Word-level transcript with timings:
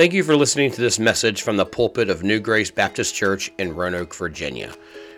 Thank 0.00 0.14
you 0.14 0.24
for 0.24 0.34
listening 0.34 0.70
to 0.70 0.80
this 0.80 0.98
message 0.98 1.42
from 1.42 1.58
the 1.58 1.66
pulpit 1.66 2.08
of 2.08 2.22
New 2.22 2.40
Grace 2.40 2.70
Baptist 2.70 3.14
Church 3.14 3.52
in 3.58 3.74
Roanoke, 3.76 4.14
Virginia. 4.14 4.72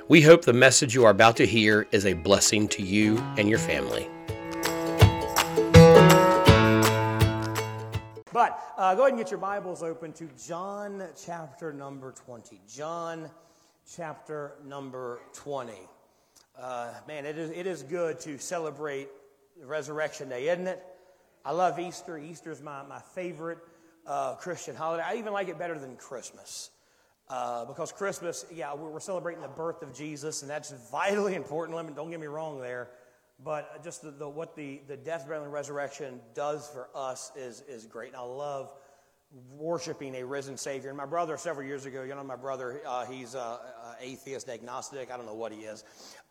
We 0.09 0.23
hope 0.23 0.45
the 0.45 0.53
message 0.53 0.93
you 0.93 1.05
are 1.05 1.13
about 1.13 1.37
to 1.37 1.47
hear 1.47 1.87
is 1.93 2.05
a 2.05 2.15
blessing 2.15 2.67
to 2.67 2.83
you 2.83 3.17
and 3.39 3.49
your 3.49 3.61
family. 3.61 4.09
But 8.33 8.59
uh, 8.77 8.97
go 8.97 9.03
ahead 9.03 9.11
and 9.11 9.19
get 9.19 9.31
your 9.31 9.39
Bibles 9.39 9.85
open 9.85 10.13
to 10.15 10.29
John 10.45 11.05
chapter 11.25 11.73
number 11.73 12.11
20. 12.11 12.61
John 12.69 13.31
chapter 13.97 14.55
number 14.67 15.21
20. 15.33 15.75
Uh, 16.61 16.93
man, 17.07 17.25
it 17.25 17.39
is, 17.39 17.51
it 17.53 17.69
is 17.69 17.85
good 17.85 18.19
to 18.19 18.37
celebrate 18.37 19.11
Resurrection 19.63 20.29
Day, 20.29 20.49
isn't 20.49 20.67
it? 20.67 20.85
I 21.45 21.53
love 21.53 21.79
Easter. 21.79 22.19
Easter 22.19 22.51
is 22.51 22.61
my, 22.61 22.83
my 22.83 22.99
favorite 22.99 23.59
uh, 24.07 24.35
Christian 24.37 24.75
holiday. 24.75 25.03
I 25.07 25.17
even 25.17 25.33
like 25.33 25.49
it 25.49 25.59
better 25.59 25.79
than 25.79 25.97
Christmas. 25.97 26.71
Uh, 27.29 27.65
because 27.65 27.93
Christmas, 27.93 28.45
yeah, 28.53 28.75
we're 28.75 29.01
celebrating 29.01 29.41
the 29.43 29.49
birth 29.49 29.83
of 29.83 29.95
Jesus, 29.95 30.43
and 30.43 30.51
that's 30.51 30.73
vitally 30.91 31.35
important. 31.43 31.97
Don't 31.97 32.11
get 32.11 32.21
me 32.21 32.27
wrong 32.27 32.61
there. 32.61 32.91
But 33.45 33.83
just 33.83 34.03
the, 34.03 34.11
the, 34.11 34.29
what 34.29 34.55
the, 34.55 34.81
the 34.87 34.97
death, 34.97 35.27
burial, 35.27 35.45
and 35.45 35.53
resurrection 35.53 36.21
does 36.35 36.69
for 36.69 36.89
us 36.95 37.33
is, 37.37 37.63
is 37.69 37.87
great. 37.87 38.09
And 38.09 38.17
I 38.17 38.25
love 38.25 38.71
worshiping 39.51 40.15
a 40.17 40.25
risen 40.25 40.57
Savior. 40.57 40.91
And 40.91 40.97
my 40.97 41.07
brother, 41.07 41.37
several 41.37 41.67
years 41.67 41.87
ago, 41.87 42.03
you 42.03 42.15
know, 42.15 42.23
my 42.23 42.37
brother, 42.37 42.83
uh, 42.87 43.07
he's 43.07 43.35
uh, 43.35 43.59
atheist, 44.01 44.49
agnostic. 44.49 45.11
I 45.11 45.17
don't 45.17 45.27
know 45.27 45.35
what 45.35 45.53
he 45.53 45.61
is. 45.61 45.85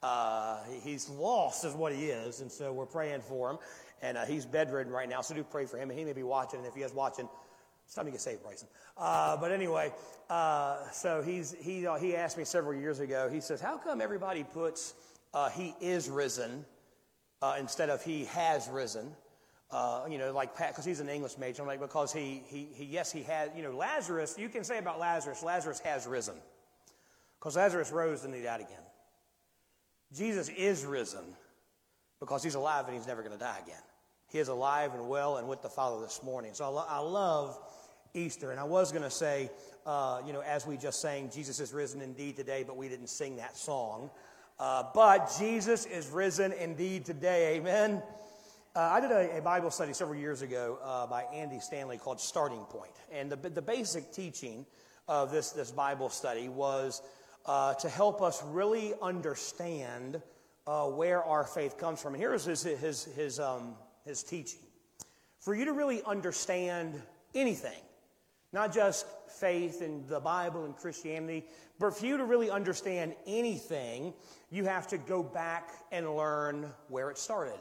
Uh, 0.03 0.59
he's 0.84 1.09
lost, 1.09 1.65
is 1.65 1.73
what 1.73 1.93
he 1.93 2.05
is. 2.05 2.41
And 2.41 2.51
so 2.51 2.71
we're 2.71 2.85
praying 2.85 3.21
for 3.21 3.51
him. 3.51 3.57
And 4.01 4.17
uh, 4.17 4.26
he's 4.26 4.45
bedridden 4.45 4.91
right 4.91 5.09
now, 5.09 5.21
so 5.21 5.35
do 5.35 5.43
pray 5.43 5.65
for 5.65 5.77
him. 5.77 5.90
And 5.90 5.98
he 5.98 6.05
may 6.05 6.13
be 6.13 6.23
watching. 6.23 6.59
And 6.59 6.67
if 6.67 6.73
he 6.73 6.81
is 6.81 6.93
watching, 6.93 7.29
it's 7.91 7.98
time 7.98 8.05
to 8.05 8.12
get 8.12 8.22
saved, 8.22 8.41
Bryson. 8.41 8.70
Uh, 8.98 9.35
but 9.35 9.52
anyway, 9.52 9.91
uh, 10.29 10.77
so 10.93 11.21
he's, 11.21 11.54
he, 11.60 11.85
uh, 11.85 11.96
he 11.96 12.15
asked 12.15 12.38
me 12.38 12.46
several 12.46 12.74
years 12.74 13.02
ago, 13.02 13.29
he 13.29 13.41
says, 13.41 13.60
How 13.60 13.77
come 13.77 13.99
everybody 13.99 14.46
puts 14.46 14.93
uh, 15.34 15.49
he 15.49 15.76
is 15.82 16.10
risen 16.10 16.63
uh, 17.41 17.57
instead 17.60 17.90
of 17.90 18.02
he 18.02 18.24
has 18.27 18.70
risen? 18.70 19.12
Uh, 19.71 20.05
you 20.10 20.18
know, 20.18 20.32
like 20.32 20.55
Pat, 20.55 20.70
because 20.70 20.85
he's 20.85 21.02
an 21.02 21.10
English 21.10 21.38
major. 21.38 21.63
I'm 21.63 21.68
like, 21.68 21.82
because 21.82 22.13
he, 22.13 22.43
he, 22.48 22.70
he, 22.74 22.85
yes, 22.85 23.12
he 23.12 23.24
had, 23.24 23.52
you 23.57 23.62
know, 23.62 23.76
Lazarus, 23.76 24.37
you 24.40 24.48
can 24.48 24.63
say 24.63 24.77
about 24.77 24.98
Lazarus, 24.98 25.43
Lazarus 25.43 25.82
has 25.82 26.08
risen. 26.08 26.35
Because 27.40 27.58
Lazarus 27.58 27.91
rose 27.91 28.24
and 28.24 28.34
he 28.34 28.41
died 28.41 28.62
again. 28.62 28.85
Jesus 30.15 30.48
is 30.48 30.85
risen 30.85 31.26
because 32.21 32.41
he's 32.41 32.55
alive 32.55 32.85
and 32.85 32.96
he's 32.96 33.08
never 33.08 33.21
going 33.21 33.37
to 33.37 33.43
die 33.43 33.60
again. 33.62 33.84
He 34.30 34.40
is 34.40 34.48
alive 34.48 34.93
and 34.93 35.10
well 35.10 35.35
and 35.35 35.49
with 35.49 35.62
the 35.62 35.70
Father 35.70 36.02
this 36.02 36.24
morning. 36.24 36.54
So 36.54 36.63
I, 36.63 36.68
lo- 36.70 36.85
I 36.87 36.99
love 36.99 37.60
Easter. 38.13 38.51
And 38.51 38.59
I 38.59 38.63
was 38.63 38.91
going 38.91 39.04
to 39.04 39.09
say, 39.09 39.49
uh, 39.85 40.21
you 40.26 40.34
know, 40.34 40.41
as 40.41 40.65
we 40.65 40.77
just 40.77 41.01
sang, 41.01 41.29
Jesus 41.34 41.59
is 41.59 41.73
risen 41.73 42.01
indeed 42.01 42.35
today, 42.35 42.63
but 42.65 42.77
we 42.77 42.90
didn't 42.90 43.07
sing 43.07 43.37
that 43.37 43.57
song. 43.57 44.09
Uh, 44.59 44.84
but 44.93 45.34
Jesus 45.40 45.85
is 45.85 46.07
risen 46.09 46.51
indeed 46.53 47.05
today. 47.05 47.55
Amen. 47.55 48.01
Uh, 48.76 48.79
I 48.79 49.01
did 49.01 49.12
a, 49.12 49.37
a, 49.40 49.41
Bible 49.41 49.71
study 49.71 49.91
several 49.91 50.18
years 50.18 50.43
ago 50.43 50.79
uh, 50.84 51.05
by 51.07 51.23
Andy 51.23 51.59
Stanley 51.59 51.98
called 51.98 52.21
Starting 52.21 52.63
Point. 52.65 52.93
And 53.12 53.29
the, 53.29 53.49
the 53.49 53.62
basic 53.62 54.13
teaching 54.13 54.65
of 55.07 55.31
this, 55.31 55.51
this 55.51 55.71
Bible 55.71 56.09
study 56.09 56.48
was 56.48 57.01
uh, 57.46 57.73
to 57.73 57.90
help 57.90 58.21
us 58.21 58.41
really 58.46 58.93
understand 59.01 60.21
uh, 60.68 60.85
where 60.85 61.23
our 61.23 61.43
faith 61.43 61.77
comes 61.77 62.01
from. 62.01 62.13
And 62.13 62.21
here's 62.21 62.46
his, 62.46 62.63
his, 62.63 63.05
his, 63.05 63.40
um, 63.40 63.75
his 64.06 64.23
teaching. 64.23 64.62
For 65.40 65.56
you 65.56 65.66
to 65.66 65.73
really 65.73 66.03
understand 66.03 67.01
anything, 67.34 67.81
not 68.53 68.74
just 68.74 69.06
faith 69.28 69.81
and 69.81 70.07
the 70.07 70.19
Bible 70.19 70.66
and 70.66 70.75
Christianity, 70.75 71.46
but 71.80 71.96
for 71.97 72.06
you 72.06 72.18
to 72.18 72.25
really 72.25 72.50
understand 72.50 73.16
anything, 73.25 74.14
you 74.50 74.66
have 74.66 74.88
to 74.88 74.98
go 74.98 75.24
back 75.24 75.70
and 75.92 76.16
learn 76.16 76.70
where 76.90 77.09
it 77.09 77.18
started. 77.18 77.59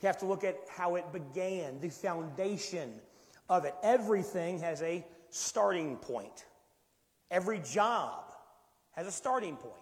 You 0.00 0.06
have 0.06 0.18
to 0.18 0.26
look 0.26 0.44
at 0.44 0.56
how 0.68 0.94
it 0.94 1.12
began, 1.12 1.80
the 1.80 1.90
foundation 1.90 2.94
of 3.48 3.64
it. 3.64 3.74
Everything 3.82 4.58
has 4.60 4.82
a 4.82 5.04
starting 5.30 5.96
point. 5.96 6.46
Every 7.30 7.58
job 7.58 8.32
has 8.92 9.06
a 9.06 9.12
starting 9.12 9.56
point. 9.56 9.74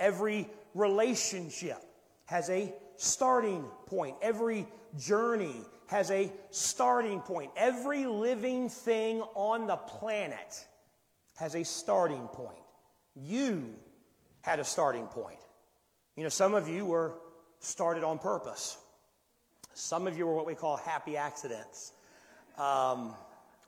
Every 0.00 0.48
relationship 0.74 1.78
has 2.26 2.50
a 2.50 2.74
starting 2.96 3.64
point. 3.86 4.16
Every 4.22 4.66
journey 4.98 5.56
has 5.94 6.10
a 6.10 6.28
starting 6.50 7.20
point. 7.20 7.52
Every 7.56 8.04
living 8.04 8.68
thing 8.68 9.22
on 9.36 9.68
the 9.68 9.76
planet 9.76 10.66
has 11.36 11.54
a 11.54 11.62
starting 11.62 12.26
point. 12.26 12.58
You 13.14 13.76
had 14.40 14.58
a 14.58 14.64
starting 14.64 15.06
point. 15.06 15.38
You 16.16 16.24
know, 16.24 16.30
some 16.30 16.52
of 16.52 16.66
you 16.66 16.84
were 16.84 17.12
started 17.60 18.02
on 18.02 18.18
purpose. 18.18 18.76
Some 19.74 20.08
of 20.08 20.18
you 20.18 20.26
were 20.26 20.34
what 20.34 20.46
we 20.46 20.56
call 20.56 20.78
happy 20.78 21.16
accidents. 21.16 21.92
Um, 22.58 23.14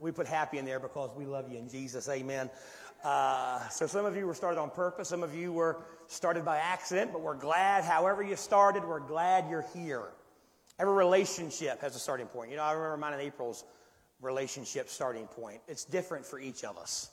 we 0.01 0.11
put 0.11 0.27
happy 0.27 0.59
in 0.59 0.65
there 0.65 0.81
because 0.81 1.11
we 1.17 1.27
love 1.27 1.49
you 1.49 1.59
in 1.59 1.69
Jesus. 1.69 2.09
Amen. 2.09 2.51
Uh, 3.05 3.69
so 3.69 3.87
some 3.87 4.05
of 4.05 4.17
you 4.17 4.27
were 4.27 4.35
started 4.35 4.59
on 4.59 4.71
purpose. 4.71 5.09
Some 5.09 5.23
of 5.23 5.33
you 5.33 5.53
were 5.53 5.77
started 6.09 6.45
by 6.45 6.57
accident, 6.57 7.13
but 7.13 7.21
we're 7.21 7.37
glad, 7.37 7.85
however 7.85 8.25
you 8.25 8.35
started, 8.35 8.85
we're 8.85 8.99
glad 8.99 9.49
you're 9.49 9.67
here. 9.73 10.09
Every 10.79 10.95
relationship 10.95 11.81
has 11.81 11.97
a 11.97 11.99
starting 11.99 12.27
point. 12.27 12.51
You 12.51 12.57
know, 12.57 12.63
I 12.63 12.73
remember 12.73 12.97
mine 12.99 13.15
and 13.15 13.23
April's 13.23 13.65
relationship 14.21 14.89
starting 14.89 15.27
point. 15.27 15.61
It's 15.69 15.85
different 15.85 16.27
for 16.27 16.39
each 16.39 16.65
of 16.65 16.77
us. 16.77 17.11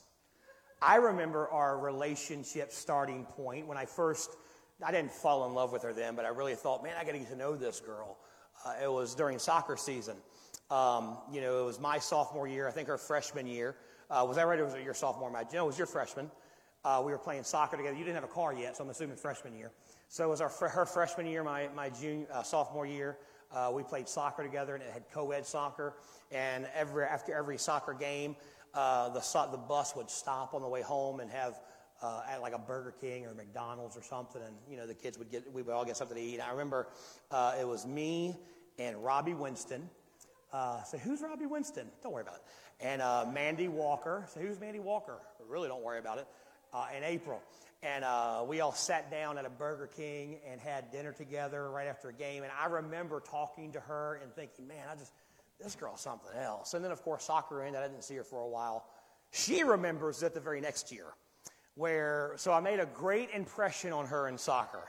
I 0.82 0.96
remember 0.96 1.48
our 1.48 1.78
relationship 1.78 2.72
starting 2.72 3.24
point 3.24 3.66
when 3.66 3.78
I 3.78 3.86
first, 3.86 4.36
I 4.84 4.92
didn't 4.92 5.12
fall 5.12 5.46
in 5.46 5.54
love 5.54 5.72
with 5.72 5.82
her 5.82 5.94
then, 5.94 6.14
but 6.14 6.26
I 6.26 6.28
really 6.28 6.54
thought, 6.54 6.82
man, 6.82 6.94
I 6.98 7.04
got 7.04 7.12
to 7.12 7.18
get 7.18 7.30
to 7.30 7.36
know 7.36 7.56
this 7.56 7.80
girl. 7.80 8.18
Uh, 8.66 8.74
it 8.82 8.92
was 8.92 9.14
during 9.14 9.38
soccer 9.38 9.76
season. 9.76 10.16
Um, 10.70 11.16
you 11.32 11.40
know, 11.40 11.62
it 11.62 11.64
was 11.64 11.80
my 11.80 11.98
sophomore 11.98 12.46
year, 12.46 12.68
I 12.68 12.70
think 12.70 12.88
her 12.88 12.98
freshman 12.98 13.46
year. 13.46 13.76
Uh, 14.10 14.24
was 14.26 14.36
that 14.36 14.46
right? 14.46 14.58
Or 14.58 14.66
was 14.66 14.74
it 14.74 14.82
your 14.82 14.94
sophomore? 14.94 15.30
My, 15.30 15.44
no, 15.52 15.64
it 15.64 15.66
was 15.66 15.78
your 15.78 15.86
freshman. 15.86 16.30
Uh, 16.84 17.02
we 17.04 17.12
were 17.12 17.18
playing 17.18 17.44
soccer 17.44 17.78
together. 17.78 17.96
You 17.96 18.04
didn't 18.04 18.16
have 18.16 18.24
a 18.24 18.32
car 18.32 18.52
yet, 18.52 18.76
so 18.76 18.84
I'm 18.84 18.90
assuming 18.90 19.16
freshman 19.16 19.56
year. 19.56 19.70
So 20.08 20.24
it 20.24 20.28
was 20.28 20.42
our, 20.42 20.50
her 20.50 20.84
freshman 20.84 21.26
year, 21.26 21.42
my, 21.42 21.68
my 21.74 21.88
junior, 21.88 22.26
uh, 22.30 22.42
sophomore 22.42 22.84
year. 22.84 23.16
Uh, 23.54 23.70
we 23.72 23.82
played 23.82 24.08
soccer 24.08 24.42
together, 24.42 24.74
and 24.74 24.82
it 24.82 24.90
had 24.92 25.04
co-ed 25.12 25.46
soccer. 25.46 25.94
And 26.32 26.66
every, 26.74 27.04
after 27.04 27.32
every 27.34 27.56
soccer 27.56 27.94
game, 27.94 28.36
uh, 28.74 29.10
the, 29.10 29.20
the 29.50 29.56
bus 29.56 29.94
would 29.94 30.10
stop 30.10 30.54
on 30.54 30.62
the 30.62 30.68
way 30.68 30.82
home 30.82 31.20
and 31.20 31.30
have 31.30 31.60
uh, 32.02 32.22
at 32.28 32.42
like 32.42 32.52
a 32.52 32.58
Burger 32.58 32.94
King 33.00 33.24
or 33.24 33.34
McDonald's 33.34 33.96
or 33.96 34.02
something, 34.02 34.42
and 34.42 34.54
you 34.68 34.76
know 34.76 34.86
the 34.86 34.94
kids 34.94 35.16
would 35.18 35.30
get 35.30 35.50
we 35.52 35.62
would 35.62 35.72
all 35.72 35.84
get 35.84 35.96
something 35.96 36.16
to 36.16 36.22
eat. 36.22 36.40
I 36.40 36.50
remember 36.50 36.88
uh, 37.30 37.54
it 37.58 37.66
was 37.66 37.86
me 37.86 38.36
and 38.78 39.02
Robbie 39.02 39.34
Winston. 39.34 39.88
Uh, 40.52 40.82
say, 40.84 40.98
who's 40.98 41.20
Robbie 41.20 41.46
Winston? 41.46 41.88
Don't 42.02 42.12
worry 42.12 42.22
about 42.22 42.36
it. 42.36 42.42
And 42.80 43.02
uh, 43.02 43.26
Mandy 43.32 43.68
Walker. 43.68 44.24
Say, 44.28 44.42
who's 44.42 44.60
Mandy 44.60 44.78
Walker? 44.80 45.18
Really, 45.48 45.68
don't 45.68 45.82
worry 45.82 45.98
about 45.98 46.18
it 46.18 46.26
uh, 46.72 46.86
in 46.96 47.02
April. 47.02 47.40
And 47.84 48.02
uh, 48.02 48.42
we 48.48 48.62
all 48.62 48.72
sat 48.72 49.10
down 49.10 49.36
at 49.36 49.44
a 49.44 49.50
Burger 49.50 49.90
King 49.94 50.38
and 50.50 50.58
had 50.58 50.90
dinner 50.90 51.12
together 51.12 51.70
right 51.70 51.86
after 51.86 52.08
a 52.08 52.14
game. 52.14 52.42
And 52.42 52.50
I 52.58 52.66
remember 52.66 53.20
talking 53.20 53.72
to 53.72 53.80
her 53.80 54.20
and 54.22 54.34
thinking, 54.34 54.66
man, 54.66 54.86
I 54.90 54.94
just, 54.94 55.12
this 55.62 55.74
girl's 55.74 56.00
something 56.00 56.34
else. 56.34 56.72
And 56.72 56.82
then, 56.82 56.92
of 56.92 57.02
course, 57.02 57.24
soccer 57.24 57.62
ended. 57.62 57.82
I 57.82 57.88
didn't 57.88 58.04
see 58.04 58.14
her 58.14 58.24
for 58.24 58.40
a 58.40 58.48
while. 58.48 58.86
She 59.32 59.64
remembers 59.64 60.22
it 60.22 60.32
the 60.32 60.40
very 60.40 60.62
next 60.62 60.92
year, 60.92 61.08
where, 61.74 62.32
so 62.36 62.52
I 62.52 62.60
made 62.60 62.80
a 62.80 62.86
great 62.86 63.30
impression 63.34 63.92
on 63.92 64.06
her 64.06 64.28
in 64.28 64.38
soccer. 64.38 64.88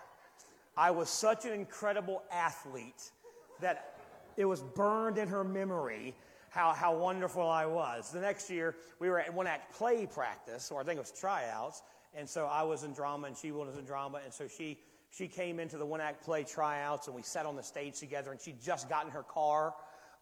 I 0.78 0.92
was 0.92 1.10
such 1.10 1.44
an 1.44 1.52
incredible 1.52 2.24
athlete 2.32 3.12
that 3.60 3.96
it 4.38 4.46
was 4.46 4.62
burned 4.62 5.18
in 5.18 5.28
her 5.28 5.44
memory 5.44 6.16
how, 6.50 6.72
how 6.72 6.96
wonderful 6.96 7.46
I 7.46 7.66
was. 7.66 8.12
The 8.12 8.22
next 8.22 8.50
year, 8.50 8.76
we 9.00 9.10
were 9.10 9.20
at 9.20 9.34
one 9.34 9.48
act 9.48 9.76
play 9.76 10.06
practice, 10.06 10.72
or 10.72 10.80
I 10.80 10.86
think 10.86 10.98
it 10.98 11.02
was 11.02 11.12
tryouts, 11.12 11.82
and 12.16 12.28
so 12.28 12.46
I 12.46 12.64
was 12.64 12.84
in 12.84 12.94
drama 12.94 13.28
and 13.28 13.38
she 13.38 13.52
was 13.52 13.78
in 13.78 13.86
drama, 13.86 14.20
and 14.24 14.34
so 14.34 14.48
she, 14.48 14.80
she 15.12 15.28
came 15.28 15.60
into 15.60 15.78
the 15.78 15.86
one 15.86 16.02
act 16.02 16.24
play 16.24 16.44
tryouts, 16.44 17.08
and 17.08 17.16
we 17.16 17.22
sat 17.22 17.46
on 17.46 17.56
the 17.56 17.64
stage 17.64 18.00
together, 18.00 18.32
and 18.32 18.40
she'd 18.40 18.62
just 18.62 18.90
gotten 18.90 19.12
her 19.12 19.24
car 19.24 19.74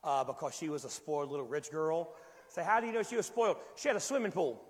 uh, 0.04 0.24
because 0.24 0.56
she 0.56 0.70
was 0.70 0.86
a 0.86 0.90
spoiled 0.90 1.30
little 1.30 1.46
rich 1.46 1.72
girl. 1.72 2.14
So 2.50 2.64
how 2.64 2.80
do 2.80 2.88
you 2.88 2.94
know 2.94 3.04
she 3.04 3.16
was 3.16 3.26
spoiled? 3.26 3.58
She 3.76 3.88
had 3.88 3.98
a 3.98 4.02
swimming 4.02 4.32
pool 4.32 4.62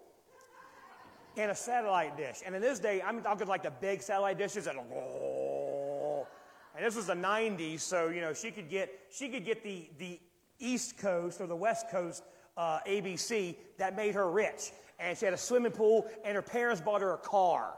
and 1.38 1.52
a 1.52 1.56
satellite 1.56 2.16
dish. 2.18 2.38
And 2.46 2.56
in 2.56 2.62
this 2.62 2.80
day, 2.80 3.02
I'm 3.02 3.22
talking 3.22 3.48
like 3.48 3.64
the 3.64 3.72
big 3.72 4.02
satellite 4.02 4.38
dishes 4.38 4.66
that, 4.66 4.76
oh, 4.76 6.28
and 6.76 6.86
this 6.86 6.96
was 6.96 7.08
the 7.08 7.14
90s, 7.14 7.82
so 7.82 8.10
you 8.10 8.22
know 8.22 8.34
she 8.34 8.52
could 8.52 8.70
get 8.70 8.90
she 9.12 9.30
could 9.30 9.46
get 9.46 9.64
the 9.64 9.90
the 10.00 10.20
East 10.60 10.98
Coast 10.98 11.42
or 11.42 11.48
the 11.48 11.56
West 11.56 11.90
Coast 11.90 12.24
uh, 12.58 12.80
ABC 12.88 13.56
that 13.78 13.96
made 13.96 14.16
her 14.16 14.30
rich. 14.30 14.72
And 15.00 15.18
she 15.18 15.26
had 15.26 15.34
a 15.34 15.38
swimming 15.38 15.72
pool, 15.72 16.08
and 16.24 16.36
her 16.36 16.42
parents 16.42 16.82
bought 16.82 17.02
her 17.02 17.14
a 17.14 17.18
car. 17.18 17.74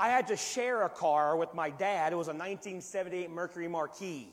I 0.00 0.08
had 0.08 0.28
to 0.28 0.36
share 0.36 0.84
a 0.84 0.88
car 0.88 1.36
with 1.36 1.54
my 1.54 1.70
dad. 1.70 2.12
It 2.12 2.16
was 2.16 2.28
a 2.28 2.30
1978 2.30 3.30
Mercury 3.30 3.68
Marquis. 3.68 4.28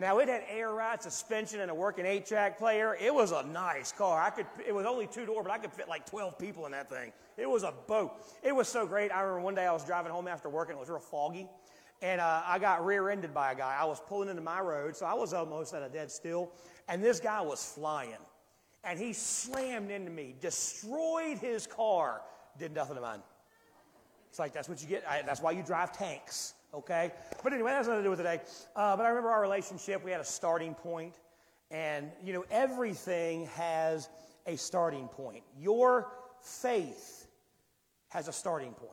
Now 0.00 0.18
it 0.18 0.28
had 0.28 0.44
air 0.48 0.72
ride 0.72 1.02
suspension 1.02 1.60
and 1.60 1.70
a 1.70 1.74
working 1.74 2.06
eight 2.06 2.24
track 2.24 2.56
player. 2.56 2.96
It 3.00 3.12
was 3.12 3.32
a 3.32 3.42
nice 3.42 3.90
car. 3.90 4.20
I 4.20 4.30
could. 4.30 4.46
It 4.64 4.72
was 4.72 4.86
only 4.86 5.08
two 5.08 5.26
door, 5.26 5.42
but 5.42 5.50
I 5.50 5.58
could 5.58 5.72
fit 5.72 5.88
like 5.88 6.08
12 6.08 6.38
people 6.38 6.66
in 6.66 6.72
that 6.72 6.88
thing. 6.88 7.12
It 7.36 7.50
was 7.50 7.64
a 7.64 7.72
boat. 7.88 8.12
It 8.42 8.54
was 8.54 8.68
so 8.68 8.86
great. 8.86 9.10
I 9.10 9.20
remember 9.22 9.40
one 9.40 9.54
day 9.56 9.66
I 9.66 9.72
was 9.72 9.84
driving 9.84 10.12
home 10.12 10.28
after 10.28 10.48
work 10.48 10.68
and 10.68 10.76
it 10.76 10.80
was 10.80 10.88
real 10.88 11.00
foggy, 11.00 11.48
and 12.00 12.20
uh, 12.20 12.42
I 12.46 12.60
got 12.60 12.84
rear-ended 12.84 13.34
by 13.34 13.52
a 13.52 13.54
guy. 13.56 13.76
I 13.78 13.84
was 13.86 14.00
pulling 14.00 14.28
into 14.28 14.42
my 14.42 14.60
road, 14.60 14.94
so 14.94 15.04
I 15.04 15.14
was 15.14 15.32
almost 15.32 15.74
at 15.74 15.82
a 15.82 15.88
dead 15.88 16.12
still, 16.12 16.52
and 16.88 17.02
this 17.02 17.18
guy 17.18 17.40
was 17.40 17.72
flying, 17.74 18.16
and 18.84 18.98
he 18.98 19.12
slammed 19.12 19.90
into 19.90 20.10
me, 20.10 20.34
destroyed 20.40 21.38
his 21.38 21.66
car, 21.66 22.22
did 22.58 22.74
nothing 22.74 22.96
to 22.96 23.02
mine. 23.02 23.20
It's 24.30 24.38
like 24.38 24.52
that's 24.52 24.68
what 24.68 24.82
you 24.82 24.88
get. 24.88 25.04
I, 25.08 25.22
that's 25.22 25.40
why 25.40 25.52
you 25.52 25.62
drive 25.62 25.92
tanks 25.92 26.54
okay? 26.74 27.12
But 27.42 27.52
anyway, 27.52 27.70
that 27.70 27.78
has 27.78 27.88
nothing 27.88 28.00
to 28.00 28.06
do 28.06 28.10
with 28.10 28.18
today. 28.18 28.40
Uh, 28.76 28.96
but 28.96 29.04
I 29.04 29.08
remember 29.08 29.30
our 29.30 29.40
relationship, 29.40 30.04
we 30.04 30.10
had 30.10 30.20
a 30.20 30.24
starting 30.24 30.74
point, 30.74 31.14
and, 31.70 32.10
you 32.24 32.32
know, 32.32 32.44
everything 32.50 33.46
has 33.54 34.08
a 34.46 34.56
starting 34.56 35.08
point. 35.08 35.42
Your 35.58 36.12
faith 36.40 37.26
has 38.08 38.28
a 38.28 38.32
starting 38.32 38.72
point. 38.72 38.92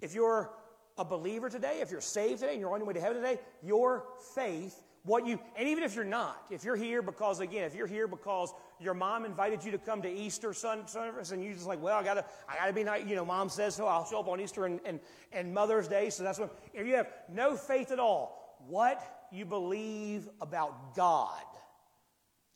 If 0.00 0.14
you're 0.14 0.50
a 0.98 1.04
believer 1.04 1.48
today, 1.48 1.80
if 1.80 1.90
you're 1.90 2.00
saved 2.00 2.40
today 2.40 2.52
and 2.52 2.60
you're 2.60 2.72
on 2.72 2.80
your 2.80 2.86
way 2.86 2.94
to 2.94 3.00
heaven 3.00 3.22
today, 3.22 3.38
your 3.62 4.04
faith 4.34 4.82
what 5.04 5.26
you 5.26 5.38
and 5.56 5.68
even 5.68 5.82
if 5.82 5.94
you're 5.94 6.04
not 6.04 6.44
if 6.50 6.62
you're 6.62 6.76
here 6.76 7.00
because 7.00 7.40
again 7.40 7.64
if 7.64 7.74
you're 7.74 7.86
here 7.86 8.06
because 8.06 8.52
your 8.78 8.92
mom 8.92 9.24
invited 9.24 9.64
you 9.64 9.70
to 9.70 9.78
come 9.78 10.02
to 10.02 10.10
easter 10.10 10.52
service 10.52 11.30
and 11.32 11.42
you're 11.42 11.54
just 11.54 11.66
like 11.66 11.80
well 11.82 11.96
i 11.96 12.02
gotta 12.02 12.24
i 12.48 12.56
gotta 12.56 12.72
be 12.72 12.84
nice 12.84 13.04
you 13.06 13.16
know 13.16 13.24
mom 13.24 13.48
says 13.48 13.74
so 13.74 13.86
i'll 13.86 14.04
show 14.04 14.20
up 14.20 14.28
on 14.28 14.40
easter 14.40 14.66
and, 14.66 14.78
and, 14.84 15.00
and 15.32 15.52
mother's 15.54 15.88
day 15.88 16.10
so 16.10 16.22
that's 16.22 16.38
what 16.38 16.54
if 16.74 16.86
you 16.86 16.94
have 16.94 17.08
no 17.32 17.56
faith 17.56 17.90
at 17.90 17.98
all 17.98 18.58
what 18.68 19.26
you 19.32 19.46
believe 19.46 20.28
about 20.40 20.94
god 20.94 21.44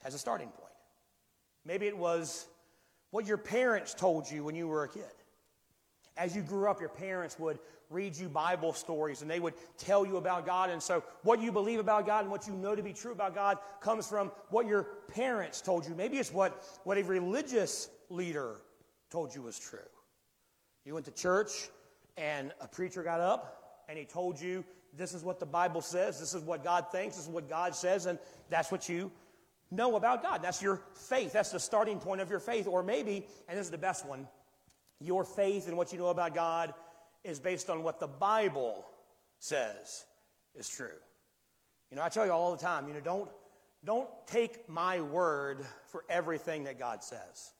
has 0.04 0.14
a 0.14 0.18
starting 0.18 0.48
point. 0.48 0.72
Maybe 1.64 1.86
it 1.86 1.96
was 1.96 2.46
what 3.10 3.26
your 3.26 3.38
parents 3.38 3.94
told 3.94 4.30
you 4.30 4.44
when 4.44 4.54
you 4.54 4.68
were 4.68 4.84
a 4.84 4.88
kid. 4.88 5.02
As 6.16 6.36
you 6.36 6.42
grew 6.42 6.70
up 6.70 6.78
your 6.78 6.90
parents 6.90 7.38
would 7.38 7.58
read 7.90 8.16
you 8.16 8.28
Bible 8.28 8.72
stories 8.72 9.22
and 9.22 9.30
they 9.30 9.40
would 9.40 9.54
tell 9.78 10.06
you 10.06 10.16
about 10.16 10.46
God. 10.46 10.70
And 10.70 10.82
so, 10.82 11.02
what 11.22 11.40
you 11.40 11.52
believe 11.52 11.78
about 11.78 12.06
God 12.06 12.22
and 12.22 12.30
what 12.30 12.46
you 12.46 12.54
know 12.54 12.74
to 12.74 12.82
be 12.82 12.92
true 12.92 13.12
about 13.12 13.34
God 13.34 13.58
comes 13.80 14.06
from 14.06 14.30
what 14.50 14.66
your 14.66 14.84
parents 15.08 15.60
told 15.60 15.86
you. 15.86 15.94
Maybe 15.94 16.18
it's 16.18 16.32
what, 16.32 16.64
what 16.84 16.98
a 16.98 17.02
religious 17.02 17.88
leader 18.10 18.56
told 19.10 19.34
you 19.34 19.42
was 19.42 19.58
true. 19.58 19.78
You 20.84 20.94
went 20.94 21.06
to 21.06 21.12
church 21.12 21.68
and 22.16 22.52
a 22.60 22.68
preacher 22.68 23.02
got 23.02 23.20
up 23.20 23.84
and 23.88 23.98
he 23.98 24.04
told 24.04 24.40
you, 24.40 24.64
This 24.96 25.14
is 25.14 25.22
what 25.22 25.40
the 25.40 25.46
Bible 25.46 25.80
says, 25.80 26.18
this 26.18 26.34
is 26.34 26.42
what 26.42 26.64
God 26.64 26.86
thinks, 26.90 27.16
this 27.16 27.26
is 27.26 27.30
what 27.30 27.48
God 27.48 27.74
says, 27.74 28.06
and 28.06 28.18
that's 28.50 28.70
what 28.70 28.88
you 28.88 29.10
know 29.70 29.96
about 29.96 30.22
God. 30.22 30.42
That's 30.42 30.62
your 30.62 30.82
faith. 30.94 31.32
That's 31.32 31.50
the 31.50 31.60
starting 31.60 31.98
point 31.98 32.20
of 32.20 32.30
your 32.30 32.38
faith. 32.38 32.66
Or 32.66 32.82
maybe, 32.82 33.26
and 33.48 33.58
this 33.58 33.66
is 33.66 33.70
the 33.70 33.78
best 33.78 34.06
one, 34.06 34.28
your 35.00 35.24
faith 35.24 35.68
and 35.68 35.76
what 35.76 35.92
you 35.92 35.98
know 35.98 36.08
about 36.08 36.34
God 36.34 36.74
is 37.24 37.40
based 37.40 37.70
on 37.70 37.82
what 37.82 37.98
the 37.98 38.06
Bible 38.06 38.86
says 39.38 40.04
is 40.54 40.68
true. 40.68 40.88
You 41.90 41.96
know, 41.96 42.02
I 42.02 42.08
tell 42.08 42.26
you 42.26 42.32
all 42.32 42.54
the 42.54 42.62
time, 42.62 42.86
you 42.88 42.94
know, 42.94 43.00
don't, 43.00 43.30
don't 43.84 44.08
take 44.26 44.68
my 44.68 45.00
word 45.00 45.64
for 45.90 46.04
everything 46.08 46.64
that 46.64 46.78
God 46.78 47.02
says. 47.02 47.52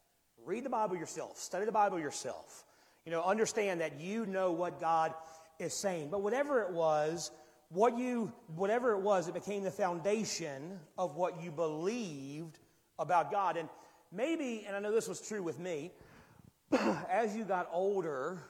Read 0.44 0.64
the 0.64 0.70
Bible 0.70 0.96
yourself, 0.96 1.38
study 1.38 1.64
the 1.64 1.72
Bible 1.72 1.98
yourself. 1.98 2.64
You 3.04 3.12
know, 3.12 3.22
understand 3.22 3.80
that 3.80 4.00
you 4.00 4.26
know 4.26 4.52
what 4.52 4.80
God 4.80 5.14
is 5.58 5.74
saying. 5.74 6.08
But 6.10 6.22
whatever 6.22 6.62
it 6.62 6.70
was, 6.70 7.30
what 7.68 7.98
you 7.98 8.32
whatever 8.54 8.92
it 8.92 9.00
was, 9.00 9.28
it 9.28 9.34
became 9.34 9.62
the 9.62 9.70
foundation 9.70 10.78
of 10.96 11.16
what 11.16 11.42
you 11.42 11.50
believed 11.50 12.58
about 12.98 13.30
God. 13.30 13.56
And 13.56 13.68
maybe, 14.12 14.64
and 14.66 14.76
I 14.76 14.80
know 14.80 14.92
this 14.92 15.08
was 15.08 15.20
true 15.20 15.42
with 15.42 15.58
me, 15.58 15.92
as 17.10 17.36
you 17.36 17.44
got 17.44 17.68
older, 17.72 18.42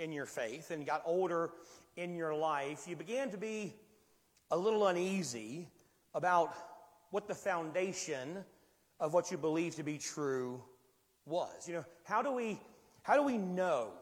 in 0.00 0.12
your 0.12 0.26
faith 0.26 0.70
and 0.70 0.84
got 0.86 1.02
older 1.04 1.50
in 1.96 2.16
your 2.16 2.34
life, 2.34 2.86
you 2.88 2.96
began 2.96 3.30
to 3.30 3.36
be 3.36 3.74
a 4.50 4.56
little 4.56 4.86
uneasy 4.86 5.68
about 6.14 6.54
what 7.10 7.28
the 7.28 7.34
foundation 7.34 8.44
of 8.98 9.12
what 9.12 9.30
you 9.30 9.36
believe 9.36 9.76
to 9.76 9.82
be 9.82 9.98
true 9.98 10.62
was. 11.26 11.68
You 11.68 11.74
know, 11.74 11.84
how 12.04 12.22
do 12.22 12.32
we 12.32 12.58
how 13.02 13.16
do 13.16 13.22
we 13.22 13.38
know 13.38 13.92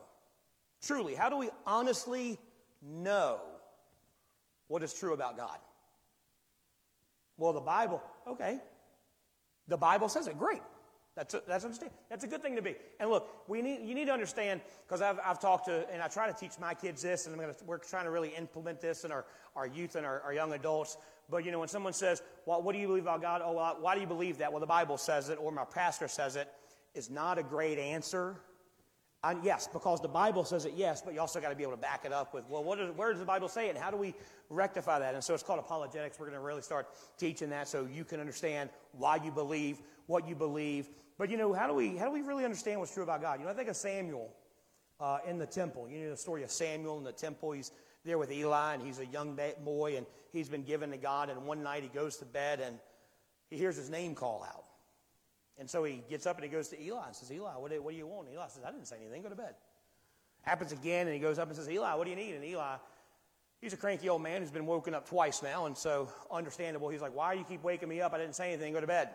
truly? 0.82 1.14
How 1.14 1.28
do 1.28 1.36
we 1.36 1.50
honestly 1.66 2.38
know 2.82 3.40
what 4.68 4.82
is 4.82 4.92
true 4.92 5.12
about 5.12 5.36
God? 5.36 5.58
Well, 7.36 7.52
the 7.52 7.60
Bible, 7.60 8.02
okay. 8.26 8.58
The 9.68 9.76
Bible 9.76 10.08
says 10.08 10.26
it. 10.26 10.38
Great. 10.38 10.62
That's 11.18 11.34
a, 11.34 11.42
that's, 11.48 11.64
understand. 11.64 11.90
that's 12.08 12.22
a 12.22 12.28
good 12.28 12.42
thing 12.42 12.54
to 12.54 12.62
be. 12.62 12.76
And 13.00 13.10
look, 13.10 13.28
we 13.48 13.60
need, 13.60 13.80
you 13.82 13.92
need 13.92 14.04
to 14.04 14.12
understand, 14.12 14.60
because 14.86 15.02
I've, 15.02 15.18
I've 15.24 15.40
talked 15.40 15.64
to, 15.64 15.84
and 15.92 16.00
I 16.00 16.06
try 16.06 16.30
to 16.30 16.32
teach 16.32 16.52
my 16.60 16.74
kids 16.74 17.02
this, 17.02 17.26
and 17.26 17.36
gonna, 17.36 17.54
we're 17.66 17.78
trying 17.78 18.04
to 18.04 18.12
really 18.12 18.28
implement 18.28 18.80
this 18.80 19.02
in 19.02 19.10
our, 19.10 19.24
our 19.56 19.66
youth 19.66 19.96
and 19.96 20.06
our, 20.06 20.20
our 20.20 20.32
young 20.32 20.52
adults. 20.52 20.96
But, 21.28 21.44
you 21.44 21.50
know, 21.50 21.58
when 21.58 21.66
someone 21.66 21.92
says, 21.92 22.22
well, 22.46 22.62
what 22.62 22.72
do 22.72 22.78
you 22.78 22.86
believe 22.86 23.02
about 23.02 23.20
God? 23.20 23.42
Oh, 23.44 23.54
well, 23.54 23.78
why 23.80 23.96
do 23.96 24.00
you 24.00 24.06
believe 24.06 24.38
that? 24.38 24.52
Well, 24.52 24.60
the 24.60 24.66
Bible 24.66 24.96
says 24.96 25.28
it, 25.28 25.40
or 25.42 25.50
my 25.50 25.64
pastor 25.64 26.06
says 26.06 26.36
it, 26.36 26.48
is 26.94 27.10
not 27.10 27.36
a 27.36 27.42
great 27.42 27.80
answer. 27.80 28.36
And 29.24 29.42
yes, 29.42 29.68
because 29.72 30.00
the 30.00 30.06
Bible 30.06 30.44
says 30.44 30.66
it, 30.66 30.74
yes, 30.76 31.02
but 31.02 31.14
you 31.14 31.20
also 31.20 31.40
got 31.40 31.48
to 31.48 31.56
be 31.56 31.64
able 31.64 31.72
to 31.72 31.78
back 31.78 32.04
it 32.04 32.12
up 32.12 32.32
with, 32.32 32.44
well, 32.48 32.62
what 32.62 32.78
is, 32.78 32.92
where 32.92 33.10
does 33.10 33.18
the 33.18 33.26
Bible 33.26 33.48
say 33.48 33.66
it, 33.66 33.70
and 33.70 33.78
how 33.78 33.90
do 33.90 33.96
we 33.96 34.14
rectify 34.50 35.00
that? 35.00 35.14
And 35.14 35.24
so 35.24 35.34
it's 35.34 35.42
called 35.42 35.58
apologetics. 35.58 36.20
We're 36.20 36.26
going 36.26 36.38
to 36.38 36.44
really 36.44 36.62
start 36.62 36.86
teaching 37.18 37.50
that 37.50 37.66
so 37.66 37.88
you 37.92 38.04
can 38.04 38.20
understand 38.20 38.70
why 38.92 39.16
you 39.16 39.32
believe 39.32 39.80
what 40.08 40.28
you 40.28 40.34
believe 40.34 40.88
but 41.18 41.30
you 41.30 41.36
know, 41.36 41.52
how 41.52 41.66
do 41.66 41.74
we 41.74 41.96
how 41.96 42.06
do 42.06 42.12
we 42.12 42.22
really 42.22 42.44
understand 42.44 42.78
what's 42.78 42.94
true 42.94 43.02
about 43.02 43.20
God? 43.20 43.40
You 43.40 43.46
know, 43.46 43.50
I 43.50 43.54
think 43.54 43.68
of 43.68 43.76
Samuel 43.76 44.32
uh, 45.00 45.18
in 45.26 45.38
the 45.38 45.46
temple. 45.46 45.88
You 45.88 46.04
know 46.04 46.10
the 46.10 46.16
story 46.16 46.44
of 46.44 46.50
Samuel 46.50 46.96
in 46.98 47.04
the 47.04 47.12
temple. 47.12 47.52
He's 47.52 47.72
there 48.04 48.18
with 48.18 48.30
Eli, 48.30 48.74
and 48.74 48.82
he's 48.82 49.00
a 49.00 49.06
young 49.06 49.38
boy, 49.64 49.96
and 49.96 50.06
he's 50.32 50.48
been 50.48 50.62
given 50.62 50.92
to 50.92 50.96
God. 50.96 51.28
And 51.28 51.44
one 51.44 51.62
night 51.64 51.82
he 51.82 51.88
goes 51.88 52.16
to 52.18 52.24
bed, 52.24 52.60
and 52.60 52.78
he 53.50 53.56
hears 53.56 53.76
his 53.76 53.90
name 53.90 54.14
call 54.14 54.44
out. 54.44 54.64
And 55.58 55.68
so 55.68 55.82
he 55.82 56.04
gets 56.08 56.24
up 56.24 56.36
and 56.36 56.44
he 56.44 56.50
goes 56.50 56.68
to 56.68 56.80
Eli 56.80 57.04
and 57.04 57.16
says, 57.16 57.32
Eli, 57.32 57.50
what 57.54 57.72
do, 57.72 57.82
what 57.82 57.90
do 57.90 57.96
you 57.96 58.06
want? 58.06 58.28
And 58.28 58.36
Eli 58.36 58.46
says, 58.46 58.62
I 58.64 58.70
didn't 58.70 58.86
say 58.86 58.98
anything. 59.00 59.22
Go 59.22 59.28
to 59.28 59.34
bed. 59.34 59.56
Happens 60.42 60.70
again, 60.70 61.08
and 61.08 61.14
he 61.14 61.18
goes 61.18 61.40
up 61.40 61.48
and 61.48 61.56
says, 61.56 61.68
Eli, 61.68 61.94
what 61.94 62.04
do 62.04 62.10
you 62.10 62.16
need? 62.16 62.36
And 62.36 62.44
Eli, 62.44 62.76
he's 63.60 63.72
a 63.72 63.76
cranky 63.76 64.08
old 64.08 64.22
man 64.22 64.40
who's 64.40 64.52
been 64.52 64.66
woken 64.66 64.94
up 64.94 65.08
twice 65.08 65.42
now, 65.42 65.66
and 65.66 65.76
so 65.76 66.08
understandable. 66.30 66.90
He's 66.90 67.02
like, 67.02 67.12
Why 67.12 67.32
do 67.32 67.40
you 67.40 67.44
keep 67.44 67.64
waking 67.64 67.88
me 67.88 68.00
up? 68.00 68.12
I 68.14 68.18
didn't 68.18 68.36
say 68.36 68.52
anything. 68.52 68.72
Go 68.72 68.80
to 68.80 68.86
bed. 68.86 69.08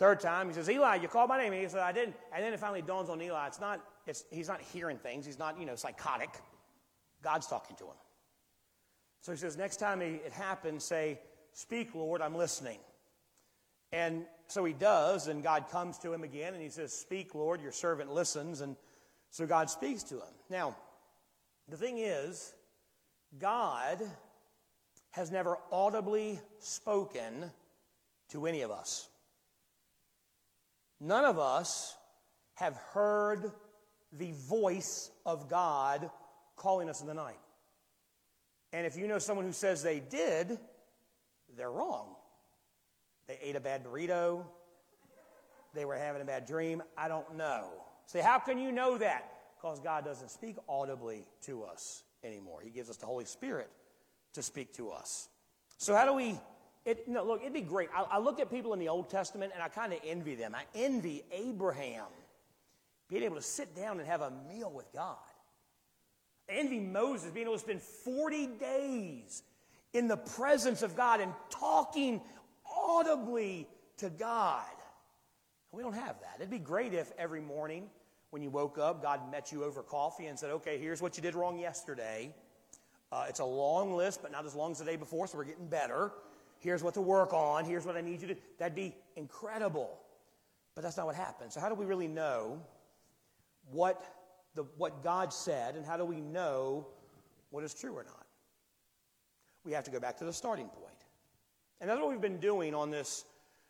Third 0.00 0.18
time, 0.18 0.48
he 0.48 0.54
says, 0.54 0.70
Eli, 0.70 0.94
you 0.96 1.08
called 1.08 1.28
my 1.28 1.36
name. 1.36 1.52
And 1.52 1.60
he 1.60 1.68
said, 1.68 1.80
I 1.80 1.92
didn't. 1.92 2.16
And 2.34 2.42
then 2.42 2.54
it 2.54 2.58
finally 2.58 2.80
dawns 2.80 3.10
on 3.10 3.20
Eli, 3.20 3.46
it's 3.46 3.60
not, 3.60 3.84
it's, 4.06 4.24
he's 4.30 4.48
not 4.48 4.62
hearing 4.62 4.96
things. 4.96 5.26
He's 5.26 5.38
not, 5.38 5.60
you 5.60 5.66
know, 5.66 5.76
psychotic. 5.76 6.30
God's 7.22 7.46
talking 7.46 7.76
to 7.76 7.84
him. 7.84 7.96
So 9.20 9.30
he 9.30 9.36
says, 9.36 9.58
next 9.58 9.76
time 9.76 10.00
it 10.00 10.32
happens, 10.32 10.84
say, 10.84 11.20
Speak, 11.52 11.94
Lord, 11.94 12.22
I'm 12.22 12.34
listening. 12.34 12.78
And 13.92 14.24
so 14.46 14.64
he 14.64 14.72
does, 14.72 15.28
and 15.28 15.42
God 15.42 15.68
comes 15.70 15.98
to 15.98 16.14
him 16.14 16.24
again, 16.24 16.54
and 16.54 16.62
he 16.62 16.70
says, 16.70 16.94
Speak, 16.94 17.34
Lord, 17.34 17.60
your 17.60 17.72
servant 17.72 18.10
listens. 18.10 18.62
And 18.62 18.76
so 19.28 19.46
God 19.46 19.68
speaks 19.68 20.02
to 20.04 20.14
him. 20.14 20.32
Now, 20.48 20.76
the 21.68 21.76
thing 21.76 21.98
is, 21.98 22.54
God 23.38 24.00
has 25.10 25.30
never 25.30 25.58
audibly 25.70 26.40
spoken 26.58 27.50
to 28.30 28.46
any 28.46 28.62
of 28.62 28.70
us. 28.70 29.09
None 31.00 31.24
of 31.24 31.38
us 31.38 31.96
have 32.54 32.76
heard 32.92 33.50
the 34.12 34.32
voice 34.32 35.10
of 35.24 35.48
God 35.48 36.10
calling 36.56 36.88
us 36.88 37.00
in 37.00 37.06
the 37.06 37.14
night. 37.14 37.38
And 38.72 38.86
if 38.86 38.96
you 38.96 39.08
know 39.08 39.18
someone 39.18 39.46
who 39.46 39.52
says 39.52 39.82
they 39.82 40.00
did, 40.00 40.58
they're 41.56 41.70
wrong. 41.70 42.14
They 43.26 43.38
ate 43.42 43.56
a 43.56 43.60
bad 43.60 43.84
burrito. 43.84 44.44
They 45.74 45.84
were 45.84 45.96
having 45.96 46.20
a 46.20 46.24
bad 46.24 46.46
dream. 46.46 46.82
I 46.96 47.08
don't 47.08 47.36
know. 47.36 47.68
Say, 48.06 48.20
how 48.20 48.38
can 48.38 48.58
you 48.58 48.72
know 48.72 48.98
that? 48.98 49.32
Because 49.56 49.80
God 49.80 50.04
doesn't 50.04 50.30
speak 50.30 50.56
audibly 50.68 51.24
to 51.42 51.62
us 51.64 52.02
anymore. 52.24 52.60
He 52.62 52.70
gives 52.70 52.90
us 52.90 52.96
the 52.96 53.06
Holy 53.06 53.24
Spirit 53.24 53.70
to 54.34 54.42
speak 54.42 54.72
to 54.74 54.90
us. 54.90 55.28
So, 55.78 55.94
how 55.94 56.04
do 56.04 56.12
we 56.12 56.38
it, 56.84 57.06
no, 57.08 57.24
look, 57.24 57.40
it'd 57.42 57.52
be 57.52 57.60
great. 57.60 57.88
I, 57.94 58.02
I 58.02 58.18
look 58.18 58.40
at 58.40 58.50
people 58.50 58.72
in 58.72 58.78
the 58.78 58.88
Old 58.88 59.10
Testament 59.10 59.52
and 59.54 59.62
I 59.62 59.68
kind 59.68 59.92
of 59.92 60.00
envy 60.04 60.34
them. 60.34 60.54
I 60.54 60.64
envy 60.74 61.24
Abraham 61.30 62.06
being 63.08 63.22
able 63.22 63.36
to 63.36 63.42
sit 63.42 63.74
down 63.76 63.98
and 63.98 64.08
have 64.08 64.20
a 64.20 64.32
meal 64.48 64.72
with 64.74 64.90
God. 64.92 65.16
I 66.48 66.54
envy 66.54 66.80
Moses 66.80 67.30
being 67.30 67.46
able 67.46 67.56
to 67.56 67.60
spend 67.60 67.82
40 67.82 68.46
days 68.58 69.42
in 69.92 70.08
the 70.08 70.16
presence 70.16 70.82
of 70.82 70.96
God 70.96 71.20
and 71.20 71.32
talking 71.50 72.20
audibly 72.64 73.66
to 73.98 74.08
God. 74.08 74.64
We 75.72 75.82
don't 75.82 75.94
have 75.94 76.20
that. 76.20 76.36
It'd 76.36 76.50
be 76.50 76.58
great 76.58 76.94
if 76.94 77.12
every 77.18 77.40
morning 77.40 77.88
when 78.30 78.42
you 78.42 78.50
woke 78.50 78.78
up, 78.78 79.02
God 79.02 79.30
met 79.30 79.50
you 79.52 79.64
over 79.64 79.82
coffee 79.82 80.26
and 80.26 80.38
said, 80.38 80.50
okay, 80.50 80.78
here's 80.78 81.02
what 81.02 81.16
you 81.16 81.22
did 81.22 81.34
wrong 81.34 81.58
yesterday. 81.58 82.32
Uh, 83.12 83.26
it's 83.28 83.40
a 83.40 83.44
long 83.44 83.92
list, 83.92 84.22
but 84.22 84.30
not 84.30 84.46
as 84.46 84.54
long 84.54 84.70
as 84.70 84.78
the 84.78 84.84
day 84.84 84.96
before, 84.96 85.26
so 85.26 85.36
we're 85.36 85.44
getting 85.44 85.66
better. 85.66 86.12
Here's 86.60 86.82
what 86.82 86.94
to 86.94 87.00
work 87.00 87.32
on, 87.32 87.64
here's 87.64 87.84
what 87.84 87.96
I 87.96 88.00
need 88.00 88.22
you 88.22 88.28
to, 88.28 88.36
that'd 88.58 88.74
be 88.74 88.94
incredible. 89.16 89.98
But 90.74 90.82
that's 90.82 90.96
not 90.96 91.06
what 91.06 91.16
happened. 91.16 91.52
So, 91.52 91.60
how 91.60 91.68
do 91.68 91.74
we 91.74 91.84
really 91.84 92.08
know 92.08 92.60
what, 93.72 94.02
the, 94.54 94.64
what 94.76 95.02
God 95.02 95.32
said, 95.32 95.74
and 95.74 95.84
how 95.84 95.96
do 95.96 96.04
we 96.04 96.20
know 96.20 96.86
what 97.50 97.64
is 97.64 97.74
true 97.74 97.92
or 97.92 98.04
not? 98.04 98.26
We 99.64 99.72
have 99.72 99.84
to 99.84 99.90
go 99.90 100.00
back 100.00 100.16
to 100.18 100.24
the 100.24 100.32
starting 100.32 100.68
point. 100.68 100.86
And 101.80 101.88
that's 101.88 102.00
what 102.00 102.10
we've 102.10 102.20
been 102.20 102.38
doing 102.40 102.74
on 102.74 102.90
this, 102.90 103.24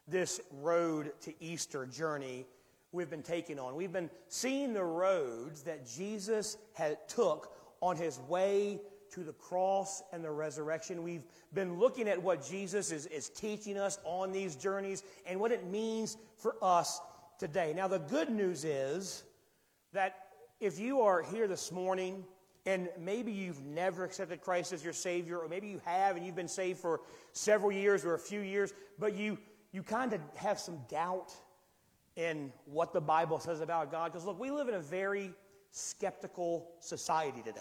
this 0.06 0.40
road 0.61 1.12
to 1.23 1.32
Easter 1.42 1.87
journey 1.87 2.47
we've 2.92 3.11
been 3.11 3.23
taking 3.23 3.59
on. 3.59 3.76
We've 3.76 3.92
been 3.92 4.11
seeing 4.28 4.73
the 4.73 4.85
roads 4.85 5.62
that 5.62 5.87
Jesus 5.87 6.56
had 6.75 7.09
took 7.09 7.56
on 7.80 7.97
his 7.97 8.18
way 8.28 8.80
to 9.12 9.24
the 9.24 9.32
cross 9.32 10.02
and 10.12 10.24
the 10.24 10.30
resurrection. 10.30 11.02
We've 11.02 11.24
been 11.52 11.78
looking 11.78 12.08
at 12.08 12.22
what 12.22 12.46
Jesus 12.46 12.92
is, 12.92 13.06
is 13.06 13.28
teaching 13.28 13.76
us 13.76 13.98
on 14.04 14.32
these 14.32 14.56
journeys 14.56 15.02
and 15.26 15.40
what 15.40 15.52
it 15.52 15.66
means 15.66 16.16
for 16.36 16.56
us 16.62 17.00
today. 17.38 17.72
Now, 17.74 17.88
the 17.88 17.98
good 17.98 18.30
news 18.30 18.64
is 18.64 19.24
that 19.92 20.16
if 20.60 20.78
you 20.78 21.00
are 21.00 21.22
here 21.22 21.48
this 21.48 21.72
morning 21.72 22.24
and 22.66 22.88
maybe 22.98 23.32
you've 23.32 23.64
never 23.64 24.04
accepted 24.04 24.42
Christ 24.42 24.72
as 24.72 24.84
your 24.84 24.92
Savior, 24.92 25.38
or 25.38 25.48
maybe 25.48 25.68
you 25.68 25.80
have 25.84 26.16
and 26.16 26.24
you've 26.24 26.36
been 26.36 26.48
saved 26.48 26.78
for 26.78 27.00
several 27.32 27.72
years 27.72 28.04
or 28.04 28.14
a 28.14 28.18
few 28.18 28.40
years, 28.40 28.74
but 28.98 29.16
you, 29.16 29.38
you 29.72 29.82
kind 29.82 30.12
of 30.12 30.20
have 30.36 30.60
some 30.60 30.78
doubt 30.88 31.32
in 32.16 32.52
what 32.66 32.92
the 32.92 33.00
Bible 33.00 33.40
says 33.40 33.60
about 33.60 33.90
God. 33.90 34.12
Because 34.12 34.26
look, 34.26 34.38
we 34.38 34.50
live 34.50 34.68
in 34.68 34.74
a 34.74 34.80
very 34.80 35.32
skeptical 35.70 36.68
society 36.80 37.42
today. 37.42 37.60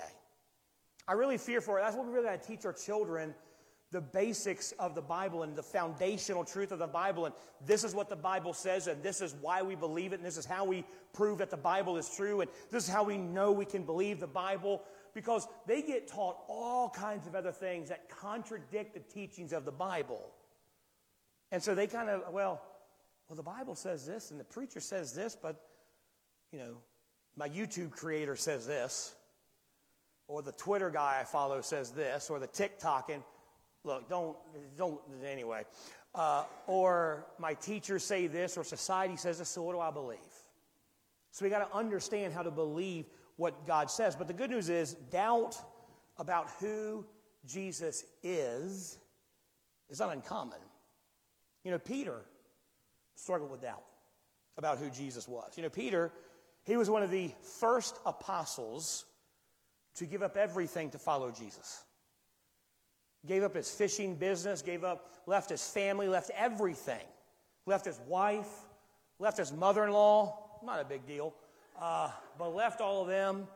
I 1.10 1.14
really 1.14 1.40
fear 1.40 1.60
for 1.60 1.80
it. 1.80 1.82
That's 1.82 1.96
what 1.98 2.06
we 2.06 2.14
really 2.14 2.28
got 2.28 2.40
to 2.40 2.48
teach 2.48 2.66
our 2.66 2.74
children 2.74 3.34
the 3.92 4.00
basics 4.00 4.72
of 4.74 4.94
the 4.94 5.02
Bible 5.02 5.42
and 5.42 5.56
the 5.56 5.64
foundational 5.64 6.44
truth 6.44 6.72
of 6.72 6.78
the 6.78 6.86
Bible. 6.86 7.26
And 7.26 7.34
this 7.66 7.84
is 7.84 7.96
what 7.96 8.08
the 8.08 8.16
Bible 8.16 8.54
says, 8.54 8.86
and 8.86 9.02
this 9.02 9.20
is 9.20 9.34
why 9.42 9.64
we 9.64 9.74
believe 9.74 10.14
it, 10.14 10.18
and 10.18 10.26
this 10.26 10.38
is 10.38 10.46
how 10.46 10.64
we 10.64 10.86
prove 11.12 11.40
that 11.40 11.50
the 11.50 11.58
Bible 11.58 11.98
is 11.98 12.08
true, 12.16 12.42
and 12.42 12.52
this 12.70 12.84
is 12.84 12.90
how 12.92 13.04
we 13.04 13.18
know 13.18 13.52
we 13.52 13.66
can 13.66 13.82
believe 13.82 14.20
the 14.20 14.28
Bible. 14.28 14.84
Because 15.16 15.48
they 15.66 15.82
get 15.82 16.08
taught 16.08 16.38
all 16.48 16.92
kinds 16.92 17.26
of 17.26 17.34
other 17.34 17.52
things 17.52 17.90
that 17.90 18.08
contradict 18.10 18.94
the 18.94 19.00
teachings 19.00 19.52
of 19.52 19.66
the 19.66 19.72
Bible. 19.72 20.30
And 21.52 21.64
so 21.64 21.74
they 21.74 21.88
kind 21.88 22.10
of, 22.10 22.32
well, 22.32 22.62
well, 23.28 23.36
the 23.36 23.42
Bible 23.42 23.74
says 23.74 24.06
this, 24.06 24.30
and 24.30 24.40
the 24.40 24.44
preacher 24.44 24.80
says 24.80 25.14
this, 25.14 25.36
but, 25.36 25.60
you 26.52 26.60
know, 26.60 26.78
my 27.36 27.50
YouTube 27.50 27.90
creator 27.90 28.36
says 28.36 28.68
this, 28.68 29.16
or 30.30 30.44
the 30.44 30.52
Twitter 30.54 30.92
guy 30.92 31.18
I 31.20 31.24
follow 31.26 31.60
says 31.60 31.90
this, 31.92 32.30
or 32.30 32.40
the 32.40 32.48
TikTok, 32.48 33.10
and 33.10 33.24
look, 33.84 34.08
don't, 34.08 34.38
don't, 34.78 35.02
anyway. 35.26 35.64
Uh, 36.14 36.44
or 36.68 37.26
my 37.40 37.56
teachers 37.56 38.04
say 38.04 38.28
this, 38.28 38.56
or 38.56 38.64
society 38.64 39.18
says 39.18 39.40
this, 39.40 39.50
so 39.50 39.64
what 39.64 39.74
do 39.74 39.80
I 39.80 39.90
believe? 39.90 40.20
So 41.32 41.44
we 41.44 41.50
got 41.50 41.68
to 41.70 41.76
understand 41.76 42.32
how 42.32 42.44
to 42.44 42.52
believe 42.52 43.06
what 43.38 43.66
God 43.66 43.90
says. 43.90 44.16
But 44.16 44.28
the 44.28 44.34
good 44.34 44.52
news 44.52 44.70
is, 44.70 44.94
doubt 45.12 45.58
about 46.18 46.48
who 46.60 47.06
Jesus 47.48 48.06
is 48.22 49.00
is 49.90 50.00
not 50.00 50.14
uncommon. 50.14 50.60
You 51.64 51.72
know, 51.72 51.80
Peter 51.80 52.22
struggled 53.16 53.50
with 53.50 53.62
doubt 53.62 53.84
about 54.58 54.78
who 54.78 54.92
Jesus 54.92 55.28
was. 55.28 55.54
You 55.56 55.64
know, 55.64 55.70
Peter, 55.70 56.12
he 56.66 56.78
was 56.78 56.88
one 56.88 57.02
of 57.02 57.10
the 57.10 57.32
first 57.60 57.96
apostles 58.06 59.06
to 59.96 60.06
give 60.06 60.24
up 60.24 60.38
everything 60.38 60.90
to 60.92 60.98
follow 60.98 61.32
Jesus. 61.32 61.84
Gave 63.28 63.44
up 63.44 63.56
his 63.56 63.70
fishing 63.70 64.16
business, 64.16 64.62
gave 64.62 64.84
up, 64.84 65.12
left 65.26 65.50
his 65.50 65.68
family, 65.68 66.08
left 66.08 66.32
everything. 66.36 67.06
Left 67.66 67.86
his 67.86 68.00
wife, 68.08 68.48
left 69.20 69.38
his 69.38 69.52
mother 69.52 69.86
in 69.86 69.92
law, 69.92 70.60
not 70.64 70.80
a 70.80 70.86
big 70.86 71.06
deal, 71.06 71.34
uh, 71.80 72.10
but 72.38 72.56
left 72.56 72.82
all 72.82 73.02
of 73.02 73.08
them. 73.08 73.48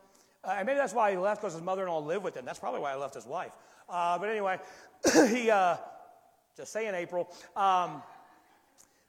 Uh, 0.43 0.55
and 0.57 0.65
maybe 0.65 0.77
that's 0.77 0.93
why 0.93 1.11
he 1.11 1.17
left 1.17 1.41
because 1.41 1.53
his 1.53 1.61
mother 1.61 1.83
in 1.83 1.89
law 1.89 1.99
lived 1.99 2.23
with 2.23 2.35
him. 2.35 2.45
That's 2.45 2.59
probably 2.59 2.81
why 2.81 2.93
he 2.93 2.99
left 2.99 3.15
his 3.15 3.25
wife. 3.25 3.53
Uh, 3.89 4.17
but 4.19 4.29
anyway, 4.29 4.59
he, 5.29 5.49
uh, 5.49 5.77
just 6.57 6.73
saying, 6.73 6.93
April. 6.93 7.33
Um, 7.55 8.03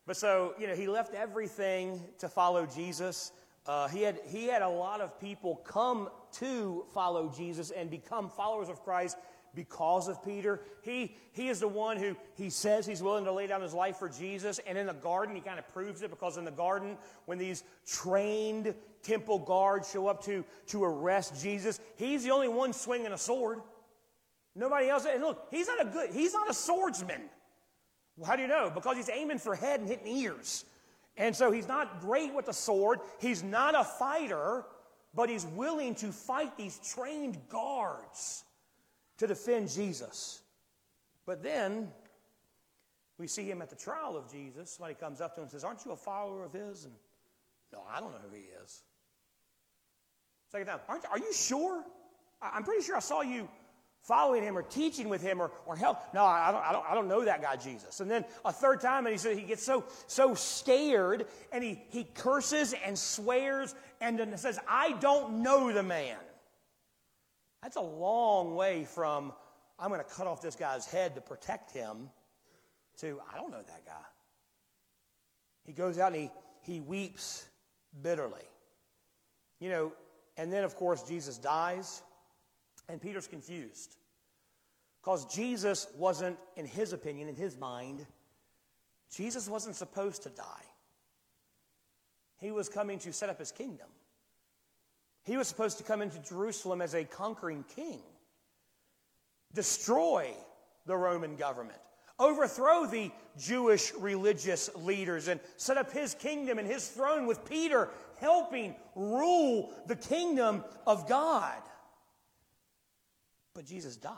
but 0.06 0.16
so, 0.16 0.54
you 0.58 0.66
know, 0.66 0.74
he 0.74 0.86
left 0.86 1.14
everything 1.14 2.00
to 2.18 2.28
follow 2.28 2.66
Jesus. 2.66 3.32
Uh, 3.66 3.88
he, 3.88 4.02
had, 4.02 4.20
he 4.26 4.46
had 4.46 4.62
a 4.62 4.68
lot 4.68 5.00
of 5.00 5.18
people 5.20 5.56
come 5.64 6.08
to 6.32 6.84
follow 6.92 7.32
Jesus 7.34 7.70
and 7.70 7.90
become 7.90 8.28
followers 8.28 8.68
of 8.68 8.82
Christ 8.84 9.16
because 9.54 10.08
of 10.08 10.22
Peter. 10.22 10.60
He, 10.82 11.16
he 11.32 11.48
is 11.48 11.60
the 11.60 11.68
one 11.68 11.96
who 11.96 12.16
he 12.36 12.50
says 12.50 12.86
he's 12.86 13.02
willing 13.02 13.24
to 13.24 13.32
lay 13.32 13.46
down 13.46 13.62
his 13.62 13.72
life 13.72 13.96
for 13.96 14.08
Jesus. 14.08 14.60
And 14.66 14.76
in 14.76 14.86
the 14.86 14.94
garden, 14.94 15.34
he 15.34 15.40
kind 15.40 15.58
of 15.58 15.66
proves 15.72 16.02
it 16.02 16.10
because 16.10 16.36
in 16.36 16.44
the 16.44 16.50
garden, 16.50 16.98
when 17.26 17.38
these 17.38 17.64
trained 17.86 18.74
temple 19.02 19.38
guards 19.38 19.90
show 19.90 20.08
up 20.08 20.22
to, 20.24 20.44
to 20.66 20.84
arrest 20.84 21.40
Jesus, 21.40 21.80
he's 21.96 22.24
the 22.24 22.30
only 22.30 22.48
one 22.48 22.72
swinging 22.72 23.12
a 23.12 23.18
sword. 23.18 23.60
Nobody 24.54 24.88
else. 24.88 25.06
And 25.06 25.22
look, 25.22 25.46
he's 25.50 25.68
not 25.68 25.86
a 25.86 25.88
good, 25.88 26.10
he's 26.10 26.34
not 26.34 26.50
a 26.50 26.54
swordsman. 26.54 27.22
Well, 28.16 28.28
how 28.28 28.36
do 28.36 28.42
you 28.42 28.48
know? 28.48 28.70
Because 28.72 28.96
he's 28.96 29.10
aiming 29.10 29.38
for 29.38 29.54
head 29.54 29.80
and 29.80 29.88
hitting 29.88 30.06
ears. 30.06 30.64
And 31.16 31.34
so 31.34 31.52
he's 31.52 31.68
not 31.68 32.00
great 32.00 32.34
with 32.34 32.46
the 32.46 32.52
sword. 32.52 33.00
He's 33.20 33.42
not 33.42 33.74
a 33.74 33.84
fighter, 33.84 34.64
but 35.14 35.28
he's 35.28 35.46
willing 35.46 35.94
to 35.96 36.08
fight 36.08 36.56
these 36.56 36.78
trained 36.78 37.38
guards 37.48 38.44
to 39.18 39.26
defend 39.26 39.70
Jesus. 39.70 40.42
But 41.24 41.42
then 41.42 41.88
we 43.18 43.28
see 43.28 43.48
him 43.48 43.62
at 43.62 43.70
the 43.70 43.76
trial 43.76 44.16
of 44.16 44.30
Jesus. 44.30 44.70
Somebody 44.70 44.94
comes 44.94 45.20
up 45.20 45.34
to 45.34 45.40
him 45.40 45.44
and 45.44 45.50
says, 45.50 45.62
Aren't 45.62 45.84
you 45.84 45.92
a 45.92 45.96
follower 45.96 46.42
of 46.42 46.52
his? 46.52 46.84
And 46.84 46.94
no, 47.72 47.82
I 47.88 48.00
don't 48.00 48.10
know 48.10 48.18
who 48.28 48.34
he 48.34 48.44
is. 48.62 48.82
Second 50.50 50.66
time, 50.66 50.80
Aren't, 50.88 51.06
are 51.06 51.18
you 51.18 51.32
sure? 51.32 51.84
I'm 52.42 52.64
pretty 52.64 52.82
sure 52.82 52.96
I 52.96 53.00
saw 53.00 53.22
you 53.22 53.48
following 54.04 54.42
him 54.42 54.56
or 54.56 54.62
teaching 54.62 55.08
with 55.08 55.22
him 55.22 55.40
or, 55.40 55.50
or 55.66 55.74
help. 55.76 55.98
No, 56.14 56.24
I 56.24 56.52
don't, 56.52 56.62
I, 56.62 56.72
don't, 56.72 56.84
I 56.90 56.94
don't 56.94 57.08
know 57.08 57.24
that 57.24 57.40
guy, 57.40 57.56
Jesus. 57.56 58.00
And 58.00 58.10
then 58.10 58.24
a 58.44 58.52
third 58.52 58.80
time, 58.80 59.06
and 59.06 59.12
he 59.12 59.18
says 59.18 59.36
he 59.36 59.44
gets 59.44 59.62
so, 59.62 59.84
so 60.06 60.34
scared 60.34 61.26
and 61.50 61.64
he, 61.64 61.80
he 61.88 62.04
curses 62.04 62.74
and 62.84 62.98
swears 62.98 63.74
and 64.00 64.18
then 64.18 64.36
says, 64.36 64.58
I 64.68 64.92
don't 65.00 65.42
know 65.42 65.72
the 65.72 65.82
man. 65.82 66.18
That's 67.62 67.76
a 67.76 67.80
long 67.80 68.54
way 68.54 68.84
from, 68.84 69.32
I'm 69.78 69.88
going 69.88 70.02
to 70.02 70.14
cut 70.14 70.26
off 70.26 70.42
this 70.42 70.54
guy's 70.54 70.86
head 70.86 71.14
to 71.14 71.22
protect 71.22 71.72
him, 71.72 72.10
to, 72.98 73.20
I 73.32 73.38
don't 73.38 73.50
know 73.50 73.62
that 73.62 73.86
guy. 73.86 73.92
He 75.64 75.72
goes 75.72 75.98
out 75.98 76.12
and 76.12 76.20
he, 76.20 76.30
he 76.60 76.80
weeps 76.80 77.46
bitterly. 78.02 78.44
You 79.60 79.70
know, 79.70 79.92
and 80.36 80.52
then, 80.52 80.62
of 80.62 80.76
course, 80.76 81.02
Jesus 81.04 81.38
dies, 81.38 82.02
and 82.88 83.00
Peter's 83.00 83.26
confused. 83.26 83.96
Because 85.00 85.26
Jesus 85.26 85.86
wasn't, 85.96 86.38
in 86.56 86.66
his 86.66 86.92
opinion, 86.92 87.28
in 87.28 87.36
his 87.36 87.58
mind, 87.58 88.06
Jesus 89.14 89.48
wasn't 89.48 89.76
supposed 89.76 90.22
to 90.22 90.30
die. 90.30 90.64
He 92.38 92.50
was 92.50 92.68
coming 92.68 92.98
to 93.00 93.12
set 93.12 93.28
up 93.28 93.38
his 93.38 93.52
kingdom. 93.52 93.86
He 95.24 95.36
was 95.36 95.48
supposed 95.48 95.78
to 95.78 95.84
come 95.84 96.02
into 96.02 96.18
Jerusalem 96.18 96.82
as 96.82 96.94
a 96.94 97.04
conquering 97.04 97.64
king, 97.74 98.02
destroy 99.54 100.32
the 100.86 100.96
Roman 100.96 101.36
government, 101.36 101.78
overthrow 102.18 102.86
the 102.86 103.10
Jewish 103.38 103.94
religious 103.94 104.68
leaders, 104.76 105.28
and 105.28 105.40
set 105.56 105.78
up 105.78 105.92
his 105.92 106.14
kingdom 106.14 106.58
and 106.58 106.68
his 106.68 106.88
throne 106.88 107.26
with 107.26 107.44
Peter 107.48 107.88
helping 108.20 108.74
rule 108.94 109.72
the 109.86 109.96
kingdom 109.96 110.64
of 110.86 111.08
God. 111.08 111.60
But 113.54 113.66
Jesus 113.66 113.96
died. 113.96 114.12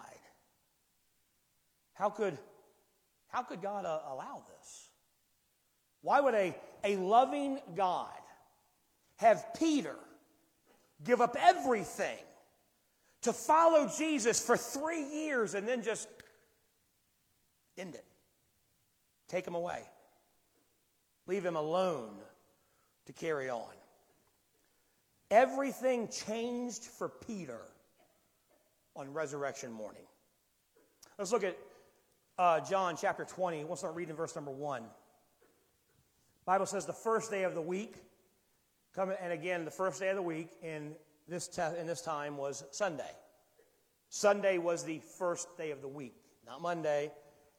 How 1.95 2.11
could, 2.11 2.37
how 3.28 3.43
could 3.43 3.62
God 3.62 3.85
uh, 3.85 4.00
allow 4.09 4.45
this? 4.59 4.88
Why 6.02 6.21
would 6.21 6.35
a, 6.35 6.55
a 6.85 6.97
loving 6.97 7.59
God 7.75 8.09
have 9.16 9.45
Peter 9.59 9.97
give 11.05 11.21
up 11.21 11.37
everything 11.40 12.19
to 13.23 13.33
follow 13.33 13.90
Jesus 13.99 14.45
for 14.45 14.57
three 14.57 15.02
years 15.02 15.55
and 15.55 15.66
then 15.66 15.83
just 15.83 16.09
end 17.76 17.95
it. 17.95 18.05
Take 19.28 19.47
him 19.47 19.55
away. 19.55 19.83
Leave 21.26 21.45
him 21.45 21.57
alone 21.57 22.14
to 23.07 23.12
carry 23.12 23.50
on. 23.50 23.73
Everything 25.31 26.09
changed 26.09 26.85
for 26.85 27.09
Peter 27.09 27.61
on 28.97 29.12
resurrection 29.12 29.71
morning. 29.71 30.03
Let's 31.19 31.33
look 31.33 31.45
at 31.45 31.57
uh, 32.38 32.61
John 32.61 32.97
chapter 32.99 33.25
20. 33.25 33.65
We'll 33.65 33.76
start 33.76 33.95
reading 33.95 34.17
verse 34.17 34.35
number 34.35 34.50
1. 34.50 34.83
Bible 36.47 36.67
says 36.67 36.87
the 36.87 36.93
first 36.93 37.31
day 37.31 37.45
of 37.45 37.55
the 37.55 37.62
week, 37.62 37.97
Come, 38.95 39.12
and 39.21 39.33
again, 39.33 39.67
the 39.67 39.71
first 39.71 40.00
day 40.00 40.09
of 40.09 40.17
the 40.17 40.23
week 40.23 40.49
in 40.62 40.95
this, 41.29 41.49
te- 41.49 41.79
in 41.79 41.87
this 41.87 42.00
time 42.00 42.38
was 42.38 42.65
Sunday. 42.71 43.11
Sunday 44.09 44.57
was 44.57 44.85
the 44.85 45.00
first 45.19 45.55
day 45.59 45.71
of 45.71 45.83
the 45.83 45.88
week, 45.88 46.15
not 46.47 46.62
Monday, 46.62 47.12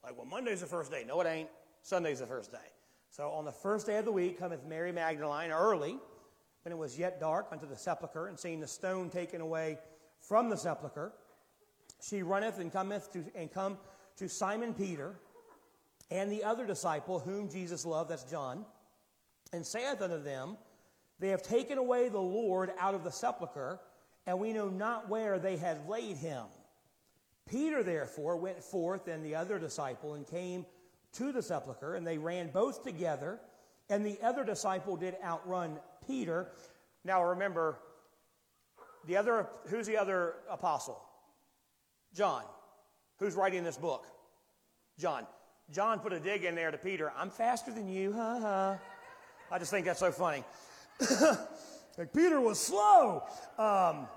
Like, 0.03 0.17
well, 0.17 0.25
Monday's 0.25 0.61
the 0.61 0.67
first 0.67 0.89
day. 0.89 1.03
No, 1.07 1.21
it 1.21 1.27
ain't. 1.27 1.49
Sunday's 1.83 2.19
the 2.19 2.25
first 2.25 2.51
day. 2.51 2.57
So 3.11 3.29
on 3.29 3.45
the 3.45 3.51
first 3.51 3.85
day 3.85 3.97
of 3.97 4.05
the 4.05 4.11
week 4.11 4.39
cometh 4.39 4.65
Mary 4.65 4.91
Magdalene 4.91 5.51
early, 5.51 5.97
when 6.63 6.71
it 6.71 6.77
was 6.77 6.97
yet 6.97 7.19
dark, 7.19 7.47
unto 7.51 7.67
the 7.67 7.75
sepulchre, 7.75 8.27
and 8.27 8.39
seeing 8.39 8.59
the 8.59 8.67
stone 8.67 9.09
taken 9.09 9.41
away 9.41 9.77
from 10.19 10.49
the 10.49 10.57
sepulchre, 10.57 11.13
she 12.01 12.23
runneth 12.23 12.59
and 12.59 12.71
cometh 12.71 13.11
to 13.13 13.23
and 13.35 13.51
come 13.51 13.77
to 14.17 14.27
Simon 14.27 14.73
Peter 14.73 15.15
and 16.09 16.31
the 16.31 16.43
other 16.43 16.65
disciple 16.65 17.19
whom 17.19 17.49
Jesus 17.49 17.85
loved, 17.85 18.09
that's 18.09 18.23
John, 18.23 18.65
and 19.51 19.65
saith 19.65 20.01
unto 20.01 20.21
them, 20.21 20.57
They 21.19 21.29
have 21.29 21.43
taken 21.43 21.77
away 21.77 22.09
the 22.09 22.19
Lord 22.19 22.71
out 22.79 22.95
of 22.95 23.03
the 23.03 23.11
sepulchre, 23.11 23.79
and 24.25 24.39
we 24.39 24.53
know 24.53 24.69
not 24.69 25.09
where 25.09 25.39
they 25.39 25.57
had 25.57 25.87
laid 25.87 26.17
him. 26.17 26.45
Peter 27.47 27.83
therefore 27.83 28.37
went 28.37 28.61
forth 28.61 29.07
and 29.07 29.23
the 29.23 29.35
other 29.35 29.57
disciple 29.57 30.15
and 30.15 30.27
came 30.27 30.65
to 31.13 31.31
the 31.31 31.41
sepulchre, 31.41 31.95
and 31.95 32.05
they 32.05 32.17
ran 32.17 32.49
both 32.49 32.83
together, 32.83 33.39
and 33.89 34.05
the 34.05 34.19
other 34.21 34.43
disciple 34.43 34.95
did 34.95 35.15
outrun 35.23 35.77
Peter. 36.05 36.51
Now 37.03 37.23
remember, 37.23 37.79
the 39.05 39.15
other 39.15 39.47
who's 39.67 39.87
the 39.87 39.97
other 39.97 40.35
apostle? 40.49 41.01
John. 42.13 42.43
Who's 43.19 43.35
writing 43.35 43.63
this 43.63 43.77
book? 43.77 44.05
John. 44.99 45.25
John 45.71 45.99
put 45.99 46.13
a 46.13 46.19
dig 46.19 46.43
in 46.43 46.55
there 46.55 46.71
to 46.71 46.77
Peter. 46.77 47.11
I'm 47.17 47.29
faster 47.29 47.71
than 47.71 47.89
you, 47.89 48.13
ha 48.13 48.39
ha. 48.39 48.77
I 49.51 49.59
just 49.59 49.71
think 49.71 49.85
that's 49.85 49.99
so 49.99 50.11
funny. 50.11 50.43
like 51.97 52.13
Peter 52.13 52.39
was 52.39 52.59
slow. 52.59 53.23
Um, 53.57 54.07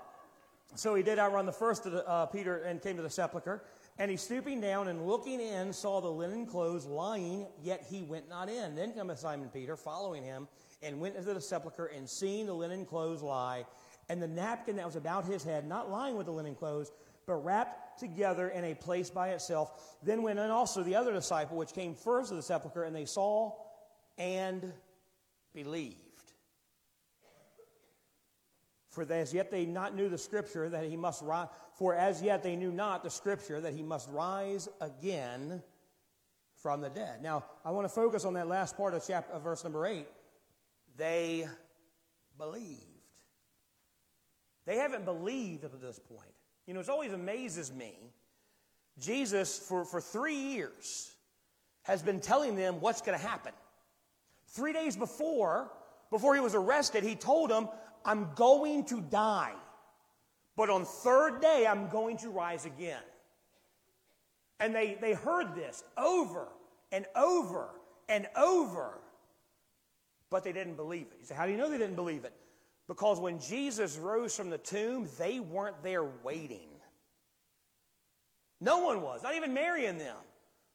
so 0.75 0.95
he 0.95 1.03
did 1.03 1.19
outrun 1.19 1.45
the 1.45 1.51
first 1.51 1.85
of 1.85 1.91
the, 1.91 2.07
uh, 2.07 2.25
Peter 2.27 2.57
and 2.59 2.81
came 2.81 2.95
to 2.95 3.03
the 3.03 3.09
sepulchre. 3.09 3.63
And 3.99 4.09
he 4.09 4.17
stooping 4.17 4.61
down 4.61 4.87
and 4.87 5.05
looking 5.05 5.39
in 5.41 5.73
saw 5.73 5.99
the 5.99 6.09
linen 6.09 6.45
clothes 6.45 6.85
lying, 6.85 7.47
yet 7.61 7.85
he 7.89 8.01
went 8.01 8.29
not 8.29 8.49
in. 8.49 8.75
Then 8.75 8.93
cometh 8.93 9.19
Simon 9.19 9.49
Peter, 9.49 9.75
following 9.75 10.23
him, 10.23 10.47
and 10.81 10.99
went 10.99 11.15
into 11.17 11.33
the 11.33 11.41
sepulchre, 11.41 11.87
and 11.87 12.09
seeing 12.09 12.45
the 12.45 12.53
linen 12.53 12.85
clothes 12.85 13.21
lie, 13.21 13.65
and 14.09 14.21
the 14.21 14.27
napkin 14.27 14.77
that 14.77 14.85
was 14.85 14.95
about 14.95 15.25
his 15.25 15.43
head, 15.43 15.67
not 15.67 15.89
lying 15.91 16.15
with 16.15 16.25
the 16.25 16.31
linen 16.31 16.55
clothes, 16.55 16.91
but 17.31 17.45
wrapped 17.45 17.97
together 17.97 18.49
in 18.49 18.65
a 18.65 18.75
place 18.75 19.09
by 19.09 19.29
itself. 19.29 19.95
Then 20.03 20.21
went 20.21 20.37
in 20.37 20.49
also 20.49 20.83
the 20.83 20.95
other 20.95 21.13
disciple, 21.13 21.55
which 21.55 21.71
came 21.71 21.95
first 21.95 22.27
to 22.27 22.35
the 22.35 22.41
sepulchre, 22.41 22.83
and 22.83 22.93
they 22.93 23.05
saw 23.05 23.53
and 24.17 24.73
believed. 25.55 25.95
For 28.89 29.09
as 29.09 29.33
yet 29.33 29.49
they 29.49 29.65
not 29.65 29.95
knew 29.95 30.09
the 30.09 30.17
scripture 30.17 30.67
that 30.67 30.83
he 30.83 30.97
must 30.97 31.23
rise. 31.23 31.47
For 31.77 31.95
as 31.95 32.21
yet 32.21 32.43
they 32.43 32.57
knew 32.57 32.69
not 32.69 33.01
the 33.01 33.09
scripture 33.09 33.61
that 33.61 33.73
he 33.73 33.81
must 33.81 34.09
rise 34.09 34.67
again 34.81 35.63
from 36.57 36.81
the 36.81 36.89
dead. 36.89 37.23
Now 37.23 37.45
I 37.63 37.71
want 37.71 37.85
to 37.85 37.93
focus 37.93 38.25
on 38.25 38.33
that 38.33 38.49
last 38.49 38.75
part 38.75 38.93
of 38.93 39.05
chapter 39.07 39.31
of 39.31 39.43
verse 39.43 39.63
number 39.63 39.85
eight. 39.85 40.07
They 40.97 41.47
believed. 42.37 42.81
They 44.65 44.75
haven't 44.75 45.05
believed 45.05 45.63
up 45.63 45.71
to 45.71 45.77
this 45.77 45.97
point. 45.97 46.33
You 46.67 46.73
know, 46.73 46.79
it 46.79 46.89
always 46.89 47.13
amazes 47.13 47.73
me. 47.73 47.93
Jesus, 48.99 49.57
for, 49.57 49.85
for 49.85 49.99
three 49.99 50.35
years, 50.35 51.11
has 51.83 52.01
been 52.01 52.19
telling 52.19 52.55
them 52.55 52.79
what's 52.79 53.01
going 53.01 53.17
to 53.17 53.25
happen. 53.25 53.53
Three 54.47 54.73
days 54.73 54.95
before, 54.95 55.71
before 56.09 56.35
he 56.35 56.41
was 56.41 56.55
arrested, 56.55 57.03
he 57.03 57.15
told 57.15 57.49
them, 57.49 57.69
I'm 58.05 58.29
going 58.35 58.85
to 58.85 59.01
die. 59.01 59.53
But 60.55 60.69
on 60.69 60.85
third 60.85 61.41
day, 61.41 61.65
I'm 61.67 61.89
going 61.89 62.17
to 62.17 62.29
rise 62.29 62.65
again. 62.65 63.01
And 64.59 64.75
they, 64.75 64.97
they 64.99 65.13
heard 65.13 65.55
this 65.55 65.83
over 65.97 66.47
and 66.91 67.05
over 67.15 67.69
and 68.09 68.27
over, 68.35 68.99
but 70.29 70.43
they 70.43 70.51
didn't 70.51 70.75
believe 70.75 71.07
it. 71.11 71.17
You 71.19 71.25
say, 71.25 71.35
How 71.35 71.45
do 71.45 71.51
you 71.51 71.57
know 71.57 71.69
they 71.69 71.77
didn't 71.77 71.95
believe 71.95 72.25
it? 72.25 72.33
Because 72.91 73.21
when 73.21 73.39
Jesus 73.39 73.97
rose 73.97 74.35
from 74.35 74.49
the 74.49 74.57
tomb, 74.57 75.07
they 75.17 75.39
weren't 75.39 75.81
there 75.81 76.03
waiting. 76.03 76.67
No 78.59 78.79
one 78.79 79.01
was, 79.01 79.23
not 79.23 79.33
even 79.33 79.53
Mary 79.53 79.85
and 79.85 79.97
them. 79.97 80.17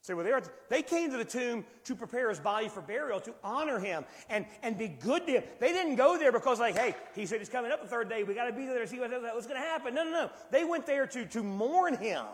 So 0.01 0.15
well, 0.15 0.25
there, 0.25 0.41
they 0.67 0.81
came 0.81 1.11
to 1.11 1.17
the 1.17 1.23
tomb 1.23 1.63
to 1.83 1.95
prepare 1.95 2.29
his 2.29 2.39
body 2.39 2.69
for 2.69 2.81
burial, 2.81 3.19
to 3.19 3.35
honor 3.43 3.77
him 3.77 4.03
and, 4.31 4.47
and 4.63 4.79
be 4.79 4.87
good 4.87 5.27
to 5.27 5.33
him. 5.33 5.43
They 5.59 5.71
didn't 5.71 5.93
go 5.95 6.17
there 6.17 6.31
because, 6.31 6.59
like, 6.59 6.75
hey, 6.75 6.95
he 7.13 7.27
said 7.27 7.37
he's 7.37 7.49
coming 7.49 7.71
up 7.71 7.83
the 7.83 7.87
third 7.87 8.09
day. 8.09 8.23
We 8.23 8.33
got 8.33 8.45
to 8.45 8.51
be 8.51 8.65
there 8.65 8.79
to 8.79 8.87
see 8.87 8.99
what, 8.99 9.11
what's 9.11 9.45
going 9.45 9.61
to 9.61 9.67
happen. 9.67 9.93
No, 9.93 10.03
no, 10.03 10.09
no. 10.09 10.31
They 10.49 10.65
went 10.65 10.87
there 10.87 11.05
to, 11.05 11.23
to 11.23 11.43
mourn 11.43 11.97
him, 11.97 12.25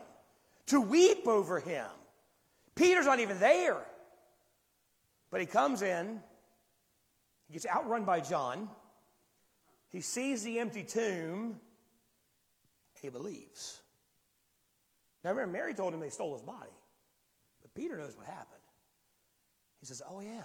to 0.67 0.79
weep 0.79 1.27
over 1.27 1.59
him. 1.59 1.87
Peter's 2.75 3.05
not 3.05 3.19
even 3.19 3.37
there. 3.37 3.81
But 5.29 5.41
he 5.41 5.45
comes 5.45 5.81
in, 5.81 6.21
he 7.47 7.53
gets 7.53 7.65
outrun 7.65 8.05
by 8.05 8.21
John. 8.21 8.69
He 9.93 10.01
sees 10.01 10.43
the 10.43 10.57
empty 10.57 10.81
tomb, 10.81 11.59
he 12.99 13.09
believes. 13.09 13.79
Now 15.23 15.29
remember, 15.29 15.53
Mary 15.53 15.75
told 15.75 15.93
him 15.93 15.99
they 15.99 16.09
stole 16.09 16.33
his 16.33 16.41
body. 16.41 16.73
But 17.61 17.75
Peter 17.75 17.95
knows 17.95 18.17
what 18.17 18.25
happened. 18.25 18.59
He 19.79 19.85
says, 19.85 20.01
Oh, 20.09 20.19
yeah. 20.19 20.41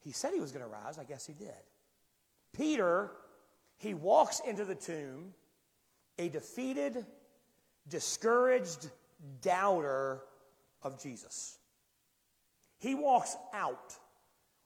He 0.00 0.10
said 0.10 0.34
he 0.34 0.40
was 0.40 0.50
going 0.50 0.64
to 0.64 0.70
rise. 0.70 0.98
I 0.98 1.04
guess 1.04 1.26
he 1.26 1.32
did. 1.32 1.54
Peter, 2.52 3.12
he 3.76 3.94
walks 3.94 4.40
into 4.40 4.64
the 4.64 4.74
tomb, 4.74 5.32
a 6.18 6.28
defeated, 6.28 7.06
discouraged 7.88 8.90
doubter 9.42 10.22
of 10.82 11.00
Jesus. 11.00 11.58
He 12.78 12.96
walks 12.96 13.36
out, 13.54 13.94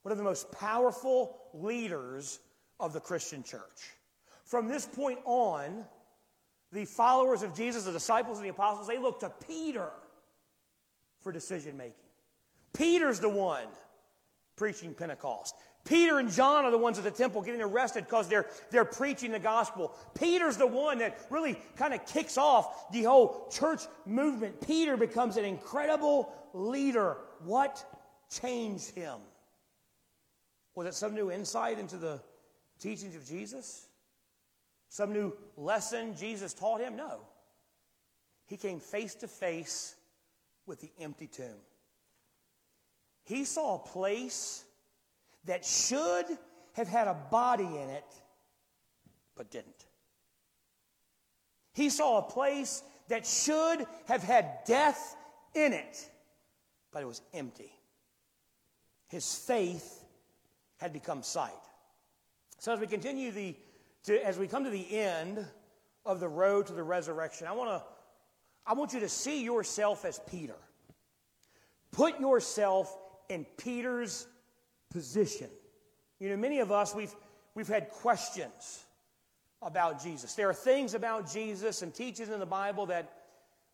one 0.03 0.13
of 0.13 0.19
the 0.19 0.25
most 0.25 0.51
powerful 0.53 1.37
leaders 1.53 2.39
of 2.81 2.93
the 2.93 3.01
Christian 3.01 3.43
church. 3.43 3.93
From 4.45 4.69
this 4.69 4.87
point 4.87 5.19
on, 5.25 5.85
the 6.73 6.85
followers 6.85 7.43
of 7.43 7.55
Jesus, 7.55 7.85
the 7.85 7.93
disciples 7.93 8.39
and 8.39 8.45
the 8.45 8.51
apostles, 8.51 8.87
they 8.87 8.99
look 8.99 9.21
to 9.21 9.33
Peter 9.47 9.91
for 11.21 11.33
decision 11.33 11.77
making. 11.77 11.95
Peter's 12.73 13.21
the 13.21 13.29
one 13.29 13.67
preaching 14.57 14.93
Pentecost. 14.93 15.55
Peter 15.85 16.19
and 16.19 16.31
John 16.31 16.65
are 16.65 16.71
the 16.71 16.79
ones 16.79 16.97
at 16.99 17.05
the 17.05 17.11
temple 17.11 17.43
getting 17.43 17.61
arrested 17.61 18.05
because 18.05 18.29
they're, 18.29 18.47
they're 18.71 18.85
preaching 18.85 19.33
the 19.33 19.39
gospel. 19.39 19.95
Peter's 20.15 20.57
the 20.57 20.67
one 20.67 20.99
that 20.99 21.19
really 21.31 21.59
kind 21.77 21.93
of 21.93 22.05
kicks 22.07 22.39
off 22.39 22.91
the 22.91 23.03
whole 23.03 23.49
church 23.51 23.83
movement. 24.07 24.67
Peter 24.67 24.97
becomes 24.97 25.37
an 25.37 25.45
incredible 25.45 26.33
leader. 26.55 27.19
What 27.45 27.85
changed 28.31 28.95
him? 28.95 29.19
Was 30.75 30.87
it 30.87 30.95
some 30.95 31.15
new 31.15 31.31
insight 31.31 31.79
into 31.79 31.97
the 31.97 32.21
teachings 32.85 33.17
of 33.17 33.27
Jesus? 33.27 33.87
Some 34.91 35.13
new 35.13 35.33
lesson 35.57 36.15
Jesus 36.17 36.53
taught 36.53 36.81
him? 36.81 36.97
No. 36.97 37.21
He 38.47 38.59
came 38.59 38.79
face 38.79 39.15
to 39.17 39.29
face 39.29 39.97
with 40.67 40.81
the 40.81 40.93
empty 41.01 41.27
tomb. 41.27 41.63
He 43.25 43.47
saw 43.47 43.77
a 43.77 43.79
place 43.79 44.65
that 45.47 45.65
should 45.65 46.27
have 46.75 46.87
had 46.87 47.09
a 47.09 47.17
body 47.31 47.65
in 47.65 47.89
it, 47.89 48.05
but 49.35 49.51
didn't. 49.51 49.87
He 51.73 51.89
saw 51.89 52.19
a 52.19 52.23
place 52.23 52.83
that 53.09 53.27
should 53.27 53.87
have 54.07 54.23
had 54.23 54.59
death 54.67 55.17
in 55.55 55.73
it, 55.73 56.11
but 56.93 57.03
it 57.03 57.07
was 57.07 57.23
empty. 57.33 57.73
His 59.09 59.35
faith 59.35 60.05
had 60.77 60.93
become 60.93 61.23
sight. 61.23 61.53
So 62.65 62.73
as 62.73 62.81
we 62.81 62.87
continue 62.87 63.31
the 63.31 63.55
to, 64.05 64.27
as 64.27 64.39
we 64.39 64.49
come 64.49 64.65
to 64.65 64.71
the 64.71 64.97
end 64.97 65.45
of 66.07 66.19
the 66.19 66.29
road 66.29 66.69
to 66.69 66.73
the 66.73 66.83
resurrection, 66.83 67.47
I 67.47 67.53
want 67.53 67.69
to 67.69 67.87
I 68.67 68.73
want 68.73 68.95
you 68.95 69.01
to 69.01 69.09
see 69.11 69.45
yourself 69.45 70.07
as 70.07 70.19
Peter. 70.31 70.57
Put 71.93 72.19
yourself 72.21 72.97
in 73.29 73.45
Peter's 73.59 74.27
position. 74.91 75.51
You 76.19 76.31
know, 76.31 76.39
many 76.39 76.61
of 76.61 76.73
us 76.73 76.95
we've 76.95 77.15
we've 77.55 77.69
had 77.69 77.91
questions 77.91 78.87
about 79.61 80.03
Jesus. 80.03 80.33
There 80.33 80.49
are 80.49 80.55
things 80.55 80.95
about 80.95 81.31
Jesus 81.31 81.83
and 81.83 81.95
teachings 81.95 82.31
in 82.31 82.41
the 82.41 82.47
Bible 82.47 82.87
that 82.87 83.13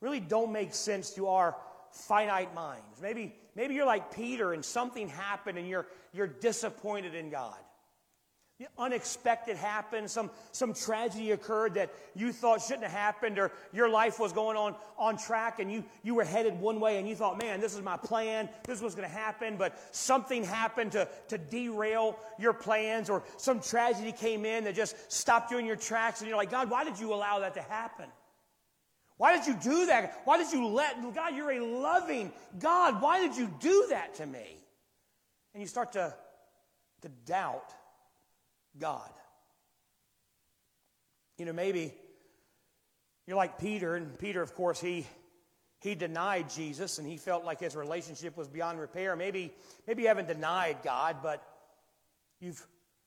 really 0.01 0.19
don't 0.19 0.51
make 0.51 0.75
sense 0.75 1.11
to 1.15 1.29
our 1.29 1.55
finite 1.93 2.53
minds. 2.57 3.01
Maybe 3.01 3.37
maybe 3.55 3.75
you're 3.75 3.87
like 3.87 4.13
Peter 4.13 4.53
and 4.53 4.65
something 4.65 5.09
happened 5.09 5.59
and 5.59 5.69
you're 5.69 5.87
you're 6.13 6.27
disappointed 6.27 7.15
in 7.15 7.31
God 7.31 7.55
unexpected 8.79 9.57
happened, 9.57 10.11
some, 10.11 10.31
some 10.53 10.75
tragedy 10.75 11.31
occurred 11.31 11.75
that 11.75 11.91
you 12.15 12.33
thought 12.33 12.61
shouldn't 12.61 12.83
have 12.83 12.93
happened, 12.93 13.39
or 13.39 13.53
your 13.73 13.89
life 13.89 14.19
was 14.19 14.33
going 14.33 14.57
on 14.57 14.75
on 14.99 15.17
track 15.17 15.61
and 15.61 15.73
you, 15.73 15.83
you 16.03 16.15
were 16.15 16.25
headed 16.25 16.61
one 16.61 16.79
way 16.79 16.99
and 16.99 17.09
you 17.09 17.17
thought, 17.17 17.39
man, 17.39 17.61
this 17.61 17.75
is 17.75 17.81
my 17.81 17.97
plan, 17.97 18.49
this 18.65 18.83
was 18.83 18.95
going 18.95 19.09
to 19.09 19.15
happen, 19.15 19.57
but 19.57 19.79
something 19.95 20.45
happened 20.45 20.93
to, 20.93 21.09
to 21.29 21.39
derail 21.39 22.19
your 22.39 22.53
plans, 22.53 23.09
or 23.09 23.23
some 23.39 23.61
tragedy 23.61 24.13
came 24.13 24.45
in 24.45 24.65
that 24.65 24.75
just 24.75 24.95
stopped 25.11 25.51
you 25.51 25.59
in 25.59 25.65
your 25.65 25.77
tracks, 25.77 26.21
and 26.21 26.29
you're 26.29 26.37
like, 26.37 26.51
God, 26.51 26.69
why 26.69 26.85
did 26.85 27.01
you 27.01 27.15
allow 27.15 27.39
that 27.39 27.55
to 27.55 27.63
happen? 27.63 28.07
Why 29.17 29.37
did 29.37 29.47
you 29.47 29.55
do 29.55 29.87
that? 29.87 30.21
Why 30.25 30.39
did 30.39 30.53
you 30.53 30.67
let, 30.67 31.15
God, 31.15 31.35
you're 31.35 31.53
a 31.53 31.65
loving 31.65 32.33
God. 32.59 33.01
Why 33.03 33.21
did 33.21 33.37
you 33.37 33.51
do 33.61 33.87
that 33.91 34.15
to 34.17 34.27
me? 34.27 34.57
And 35.55 35.63
you 35.63 35.67
start 35.67 35.93
to, 35.93 36.15
to 37.03 37.09
doubt 37.27 37.75
God. 38.81 39.11
You 41.39 41.47
know, 41.47 41.53
maybe 41.53 41.95
you're 43.27 43.37
like 43.37 43.59
Peter, 43.59 43.95
and 43.95 44.19
Peter, 44.19 44.43
of 44.43 44.55
course, 44.55 44.81
he 44.81 45.07
he 45.81 45.95
denied 45.95 46.51
Jesus 46.51 46.99
and 46.99 47.09
he 47.09 47.17
felt 47.17 47.45
like 47.45 47.59
his 47.59 47.75
relationship 47.75 48.37
was 48.37 48.49
beyond 48.49 48.79
repair. 48.79 49.17
Maybe, 49.17 49.53
maybe 49.87 50.03
you 50.03 50.09
haven't 50.09 50.29
denied 50.29 50.79
God, 50.85 51.17
but 51.23 51.43
you've, 52.39 52.65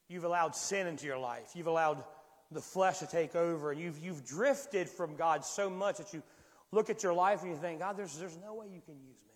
you've 0.09 0.23
allowed 0.23 0.55
sin 0.55 0.87
into 0.87 1.05
your 1.05 1.19
life. 1.19 1.51
You've 1.53 1.67
allowed 1.67 2.03
the 2.51 2.61
flesh 2.61 2.97
to 2.99 3.07
take 3.07 3.35
over. 3.35 3.71
And 3.71 3.79
you've, 3.79 3.99
you've 4.03 4.25
drifted 4.25 4.89
from 4.89 5.15
God 5.15 5.45
so 5.45 5.69
much 5.69 5.97
that 5.97 6.13
you 6.13 6.23
look 6.71 6.89
at 6.89 7.03
your 7.03 7.13
life 7.13 7.43
and 7.43 7.51
you 7.51 7.57
think, 7.57 7.79
God, 7.79 7.95
there's, 7.95 8.17
there's 8.17 8.37
no 8.43 8.55
way 8.55 8.65
you 8.73 8.81
can 8.81 8.95
use 8.95 9.21
me. 9.27 9.35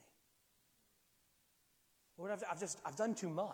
Lord, 2.17 2.32
I've, 2.32 2.43
I've 2.50 2.60
just, 2.60 2.80
I've 2.84 2.95
done 2.95 3.13
too 3.13 3.30
much. 3.30 3.54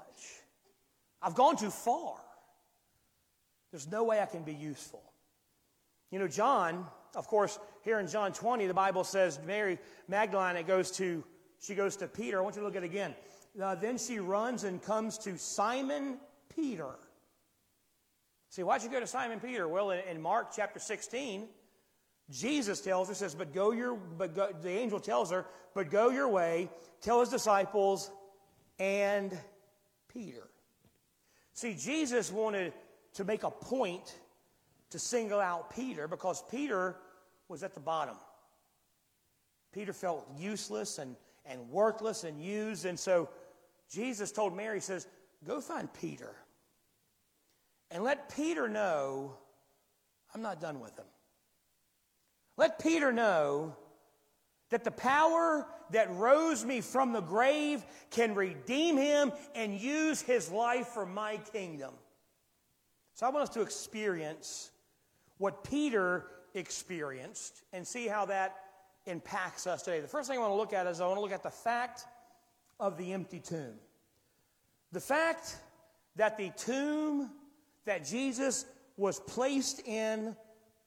I've 1.22 1.36
gone 1.36 1.58
too 1.58 1.70
far. 1.70 2.16
There's 3.74 3.90
no 3.90 4.04
way 4.04 4.20
I 4.20 4.28
can 4.28 4.44
be 4.44 4.54
useful. 4.54 5.02
You 6.12 6.20
know, 6.20 6.28
John, 6.28 6.86
of 7.16 7.26
course, 7.28 7.58
here 7.82 8.00
in 8.00 8.06
John 8.06 8.32
20, 8.32 8.68
the 8.68 8.74
Bible 8.74 9.04
says 9.04 9.40
Mary 9.48 9.80
Magdalene 10.08 10.58
it 10.58 10.68
goes 10.68 10.92
to 10.92 11.24
she 11.60 11.74
goes 11.74 11.96
to 11.96 12.08
Peter. 12.08 12.38
I 12.38 12.42
want 12.44 12.56
you 12.56 12.62
to 12.62 12.68
look 12.68 12.76
at 12.76 12.84
it 12.84 12.86
again. 12.86 13.16
Uh, 13.60 13.74
then 13.74 13.98
she 13.98 14.20
runs 14.20 14.64
and 14.64 14.80
comes 14.80 15.18
to 15.20 15.40
Simon 15.40 16.20
Peter. 16.56 16.92
See, 18.50 18.62
why'd 18.62 18.84
you 18.84 18.92
go 18.92 19.00
to 19.00 19.08
Simon 19.08 19.40
Peter? 19.40 19.68
Well, 19.68 19.90
in, 19.90 20.02
in 20.02 20.22
Mark 20.22 20.50
chapter 20.56 20.80
16, 20.80 21.48
Jesus 22.30 22.80
tells 22.80 23.08
her, 23.08 23.16
says, 23.16 23.34
but 23.34 23.56
go 23.56 23.72
your, 23.72 23.96
but 23.96 24.36
go, 24.36 24.50
the 24.62 24.70
angel 24.70 25.00
tells 25.00 25.32
her, 25.32 25.48
but 25.74 25.90
go 25.90 26.12
your 26.12 26.28
way, 26.28 26.70
tell 27.02 27.22
his 27.22 27.30
disciples 27.30 28.12
and 28.78 29.36
Peter. 30.14 30.48
See, 31.54 31.74
Jesus 31.74 32.32
wanted 32.32 32.74
to 33.14 33.24
make 33.24 33.44
a 33.44 33.52
point 33.52 34.20
to 34.90 35.00
single 35.00 35.40
out 35.40 35.74
Peter 35.76 36.08
because 36.08 36.44
Peter 36.50 36.96
was 37.48 37.64
at 37.64 37.74
the 37.74 37.80
bottom. 37.80 38.16
Peter 39.74 39.94
felt 39.94 40.28
useless 40.38 41.00
and, 41.00 41.16
and 41.46 41.70
worthless 41.70 42.24
and 42.24 42.42
used. 42.44 42.86
And 42.86 43.00
so 43.00 43.30
Jesus 43.90 44.32
told 44.32 44.56
Mary, 44.56 44.80
says, 44.80 45.08
Go 45.46 45.60
find 45.60 45.92
Peter 45.94 46.36
and 47.92 48.04
let 48.04 48.34
Peter 48.36 48.68
know 48.68 49.38
I'm 50.34 50.42
not 50.42 50.60
done 50.60 50.80
with 50.80 50.98
him. 50.98 51.06
Let 52.58 52.80
Peter 52.80 53.12
know 53.12 53.76
that 54.70 54.84
the 54.84 54.92
power 54.92 55.68
that 55.92 56.12
rose 56.16 56.66
me 56.66 56.82
from 56.82 57.14
the 57.14 57.22
grave 57.22 57.86
can 58.10 58.34
redeem 58.34 58.98
him 58.98 59.32
and 59.54 59.80
use 59.80 60.22
his 60.22 60.50
life 60.52 60.88
for 60.88 61.06
my 61.06 61.38
kingdom. 61.52 61.94
So 63.14 63.26
I 63.28 63.30
want 63.30 63.44
us 63.44 63.54
to 63.56 63.62
experience 63.62 64.72
what 65.38 65.64
Peter 65.64 66.26
experienced 66.54 67.64
and 67.72 67.86
see 67.86 68.08
how 68.08 68.26
that 68.26 68.56
impacts 69.06 69.68
us 69.68 69.84
today. 69.84 70.00
The 70.00 70.08
first 70.08 70.30
thing 70.30 70.38
I 70.38 70.42
want 70.42 70.52
to 70.52 70.58
look 70.58 70.74
at 70.74 70.88
is 70.88 71.02
I 71.02 71.06
want 71.06 71.18
to 71.18 71.22
look 71.22 71.32
at 71.32 71.44
the 71.44 71.50
fact 71.50 72.06
of 72.80 72.98
the 72.98 73.14
empty 73.14 73.40
tomb. 73.40 73.76
The 74.92 75.00
fact 75.00 75.58
that 76.16 76.38
the 76.38 76.52
tomb 76.58 77.32
that 77.86 78.06
Jesus 78.06 78.66
was 78.98 79.20
placed 79.20 79.88
in 79.88 80.36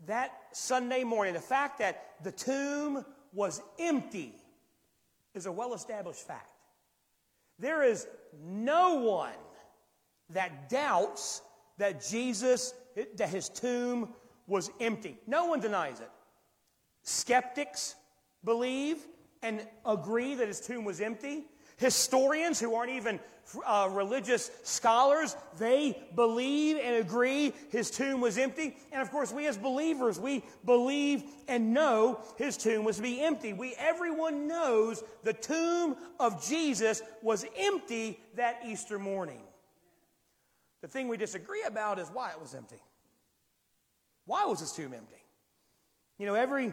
that 0.06 0.32
Sunday 0.52 1.04
morning, 1.04 1.34
the 1.34 1.40
fact 1.40 1.78
that 1.78 2.14
the 2.22 2.32
tomb 2.32 3.04
was 3.32 3.60
empty, 3.78 4.32
is 5.34 5.46
a 5.46 5.52
well 5.52 5.74
established 5.74 6.26
fact. 6.26 6.50
There 7.58 7.82
is 7.82 8.06
no 8.44 9.00
one 9.00 9.32
that 10.30 10.68
doubts 10.68 11.42
that 11.78 12.06
Jesus, 12.06 12.74
that 13.16 13.28
his 13.28 13.48
tomb 13.48 14.08
was 14.46 14.70
empty. 14.80 15.18
No 15.26 15.46
one 15.46 15.60
denies 15.60 16.00
it. 16.00 16.10
Skeptics 17.02 17.94
believe 18.44 18.98
and 19.42 19.66
agree 19.84 20.34
that 20.34 20.48
his 20.48 20.60
tomb 20.60 20.84
was 20.84 21.00
empty. 21.00 21.44
Historians 21.76 22.58
who 22.58 22.74
aren't 22.74 22.92
even 22.92 23.20
uh, 23.66 23.88
religious 23.92 24.50
scholars, 24.62 25.36
they 25.58 26.08
believe 26.14 26.78
and 26.82 26.96
agree 26.96 27.52
his 27.70 27.90
tomb 27.90 28.20
was 28.20 28.38
empty. 28.38 28.76
And 28.92 29.02
of 29.02 29.10
course, 29.10 29.30
we 29.30 29.46
as 29.46 29.58
believers, 29.58 30.18
we 30.18 30.42
believe 30.64 31.24
and 31.48 31.74
know 31.74 32.20
his 32.38 32.56
tomb 32.56 32.84
was 32.84 32.96
to 32.96 33.02
be 33.02 33.20
empty. 33.20 33.52
We, 33.52 33.74
everyone 33.78 34.48
knows 34.48 35.04
the 35.22 35.34
tomb 35.34 35.96
of 36.18 36.44
Jesus 36.46 37.02
was 37.22 37.44
empty 37.58 38.20
that 38.36 38.60
Easter 38.64 38.98
morning. 38.98 39.42
The 40.82 40.88
thing 40.88 41.08
we 41.08 41.16
disagree 41.16 41.62
about 41.66 41.98
is 41.98 42.08
why 42.08 42.30
it 42.30 42.40
was 42.40 42.54
empty. 42.54 42.80
Why 44.26 44.44
was 44.44 44.60
this 44.60 44.72
tomb 44.72 44.92
empty? 44.92 45.22
You 46.18 46.26
know, 46.26 46.34
every, 46.34 46.72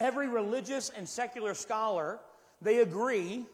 every 0.00 0.28
religious 0.28 0.90
and 0.90 1.08
secular 1.08 1.54
scholar, 1.54 2.20
they 2.60 2.78
agree 2.78 3.46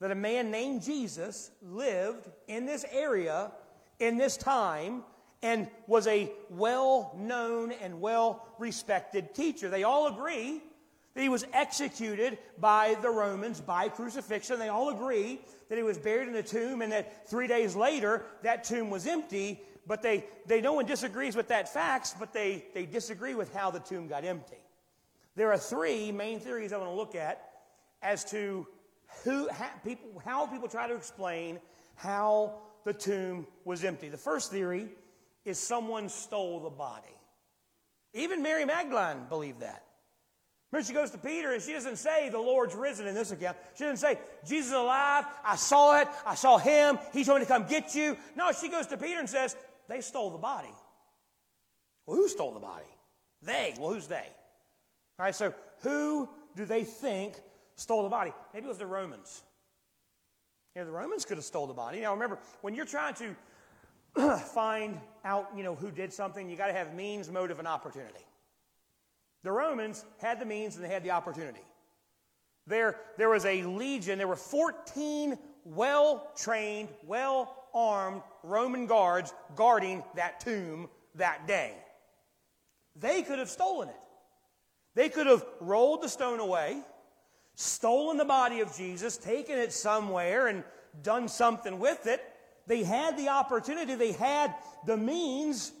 that 0.00 0.10
a 0.10 0.14
man 0.16 0.50
named 0.50 0.82
Jesus 0.82 1.50
lived 1.62 2.28
in 2.48 2.66
this 2.66 2.84
area 2.90 3.52
in 3.98 4.18
this 4.18 4.36
time 4.36 5.04
and 5.42 5.68
was 5.86 6.06
a 6.06 6.30
well 6.50 7.14
known 7.18 7.72
and 7.72 8.00
well 8.00 8.46
respected 8.58 9.34
teacher. 9.34 9.68
They 9.68 9.82
all 9.82 10.08
agree 10.08 10.60
he 11.14 11.28
was 11.28 11.44
executed 11.52 12.38
by 12.58 12.96
the 13.02 13.10
Romans 13.10 13.60
by 13.60 13.88
crucifixion. 13.88 14.58
They 14.58 14.68
all 14.68 14.90
agree 14.90 15.40
that 15.68 15.76
he 15.76 15.82
was 15.82 15.98
buried 15.98 16.28
in 16.28 16.34
a 16.36 16.42
tomb 16.42 16.82
and 16.82 16.92
that 16.92 17.28
three 17.28 17.46
days 17.46 17.76
later 17.76 18.24
that 18.42 18.64
tomb 18.64 18.90
was 18.90 19.06
empty 19.06 19.60
but 19.86 20.02
they, 20.02 20.24
they 20.46 20.60
no 20.60 20.72
one 20.72 20.86
disagrees 20.86 21.34
with 21.34 21.48
that 21.48 21.72
facts, 21.72 22.14
but 22.18 22.32
they, 22.32 22.64
they 22.74 22.86
disagree 22.86 23.34
with 23.34 23.52
how 23.54 23.70
the 23.70 23.80
tomb 23.80 24.08
got 24.08 24.24
empty. 24.24 24.56
There 25.34 25.50
are 25.52 25.58
three 25.58 26.12
main 26.12 26.40
theories 26.40 26.72
I 26.72 26.76
want 26.76 26.90
to 26.90 26.94
look 26.94 27.14
at 27.14 27.50
as 28.02 28.24
to 28.26 28.66
who, 29.24 29.48
how 29.48 29.70
people, 29.84 30.22
how 30.24 30.46
people 30.46 30.68
try 30.68 30.86
to 30.86 30.94
explain 30.94 31.58
how 31.94 32.58
the 32.84 32.92
tomb 32.92 33.46
was 33.64 33.84
empty. 33.84 34.08
The 34.08 34.16
first 34.16 34.50
theory 34.50 34.88
is 35.44 35.58
someone 35.58 36.08
stole 36.08 36.60
the 36.60 36.70
body. 36.70 37.08
Even 38.14 38.42
Mary 38.42 38.64
Magdalene 38.64 39.24
believed 39.28 39.60
that. 39.60 39.84
Remember, 40.72 40.86
she 40.86 40.94
goes 40.94 41.10
to 41.10 41.18
Peter 41.18 41.52
and 41.52 41.62
she 41.62 41.74
doesn't 41.74 41.96
say 41.96 42.30
the 42.30 42.38
Lord's 42.38 42.74
risen 42.74 43.06
in 43.06 43.14
this 43.14 43.30
account. 43.30 43.58
She 43.76 43.84
doesn't 43.84 43.98
say, 43.98 44.18
Jesus 44.46 44.68
is 44.68 44.72
alive. 44.72 45.26
I 45.44 45.56
saw 45.56 46.00
it. 46.00 46.08
I 46.24 46.34
saw 46.34 46.56
him. 46.56 46.98
He's 47.12 47.28
going 47.28 47.42
to 47.42 47.46
come 47.46 47.66
get 47.66 47.94
you. 47.94 48.16
No, 48.36 48.52
she 48.52 48.70
goes 48.70 48.86
to 48.86 48.96
Peter 48.96 49.20
and 49.20 49.28
says, 49.28 49.54
they 49.86 50.00
stole 50.00 50.30
the 50.30 50.38
body. 50.38 50.72
Well, 52.06 52.16
who 52.16 52.26
stole 52.26 52.52
the 52.52 52.60
body? 52.60 52.86
They. 53.42 53.74
Well, 53.78 53.92
who's 53.92 54.06
they? 54.06 54.26
All 55.18 55.26
right, 55.26 55.34
so 55.34 55.52
who 55.82 56.28
do 56.56 56.64
they 56.64 56.84
think 56.84 57.34
stole 57.76 58.02
the 58.02 58.08
body? 58.08 58.32
Maybe 58.54 58.64
it 58.64 58.68
was 58.68 58.78
the 58.78 58.86
Romans. 58.86 59.42
You 60.74 60.80
know, 60.80 60.86
the 60.86 60.92
Romans 60.92 61.26
could 61.26 61.36
have 61.36 61.44
stole 61.44 61.66
the 61.66 61.74
body. 61.74 62.00
Now, 62.00 62.14
remember, 62.14 62.38
when 62.62 62.74
you're 62.74 62.86
trying 62.86 63.14
to 63.14 64.38
find 64.54 64.98
out, 65.22 65.50
you 65.54 65.64
know, 65.64 65.74
who 65.74 65.90
did 65.90 66.14
something, 66.14 66.48
you 66.48 66.56
got 66.56 66.68
to 66.68 66.72
have 66.72 66.94
means, 66.94 67.30
motive, 67.30 67.58
and 67.58 67.68
opportunity. 67.68 68.24
The 69.42 69.52
Romans 69.52 70.04
had 70.20 70.40
the 70.40 70.46
means 70.46 70.76
and 70.76 70.84
they 70.84 70.88
had 70.88 71.02
the 71.02 71.10
opportunity. 71.10 71.62
There, 72.66 72.96
there 73.18 73.28
was 73.28 73.44
a 73.44 73.64
legion, 73.64 74.18
there 74.18 74.28
were 74.28 74.36
14 74.36 75.36
well 75.64 76.30
trained, 76.36 76.88
well 77.06 77.66
armed 77.74 78.22
Roman 78.42 78.86
guards 78.86 79.32
guarding 79.56 80.04
that 80.14 80.40
tomb 80.40 80.88
that 81.16 81.46
day. 81.46 81.74
They 82.96 83.22
could 83.22 83.38
have 83.38 83.50
stolen 83.50 83.88
it. 83.88 83.96
They 84.94 85.08
could 85.08 85.26
have 85.26 85.44
rolled 85.60 86.02
the 86.02 86.08
stone 86.08 86.38
away, 86.38 86.82
stolen 87.54 88.18
the 88.18 88.24
body 88.24 88.60
of 88.60 88.76
Jesus, 88.76 89.16
taken 89.16 89.58
it 89.58 89.72
somewhere, 89.72 90.48
and 90.48 90.64
done 91.02 91.28
something 91.28 91.78
with 91.78 92.06
it. 92.06 92.22
They 92.66 92.82
had 92.82 93.16
the 93.16 93.28
opportunity, 93.28 93.94
they 93.94 94.12
had 94.12 94.54
the 94.86 94.96
means, 94.96 95.72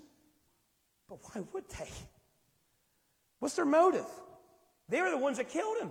but 1.08 1.18
why 1.22 1.42
would 1.52 1.68
they? 1.68 1.88
What's 3.42 3.56
their 3.56 3.64
motive? 3.64 4.06
They 4.88 5.00
were 5.00 5.10
the 5.10 5.18
ones 5.18 5.38
that 5.38 5.48
killed 5.48 5.76
him. 5.78 5.90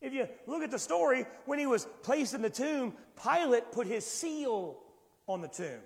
If 0.00 0.12
you 0.12 0.26
look 0.48 0.64
at 0.64 0.70
the 0.72 0.78
story, 0.80 1.26
when 1.46 1.60
he 1.60 1.66
was 1.66 1.86
placed 2.02 2.34
in 2.34 2.42
the 2.42 2.50
tomb, 2.50 2.94
Pilate 3.22 3.70
put 3.70 3.86
his 3.86 4.04
seal 4.04 4.80
on 5.28 5.42
the 5.42 5.46
tomb. 5.46 5.78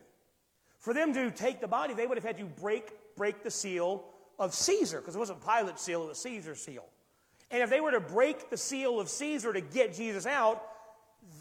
For 0.78 0.94
them 0.94 1.12
to 1.12 1.30
take 1.30 1.60
the 1.60 1.68
body, 1.68 1.92
they 1.92 2.06
would 2.06 2.16
have 2.16 2.24
had 2.24 2.38
to 2.38 2.46
break, 2.46 2.92
break 3.14 3.42
the 3.42 3.50
seal 3.50 4.04
of 4.38 4.54
Caesar, 4.54 5.00
because 5.02 5.14
it 5.14 5.18
wasn't 5.18 5.44
Pilate's 5.44 5.82
seal, 5.82 6.04
it 6.04 6.08
was 6.08 6.18
Caesar's 6.20 6.62
seal. 6.62 6.86
And 7.50 7.62
if 7.62 7.68
they 7.68 7.82
were 7.82 7.90
to 7.90 8.00
break 8.00 8.48
the 8.48 8.56
seal 8.56 9.00
of 9.00 9.10
Caesar 9.10 9.52
to 9.52 9.60
get 9.60 9.92
Jesus 9.94 10.24
out, 10.24 10.62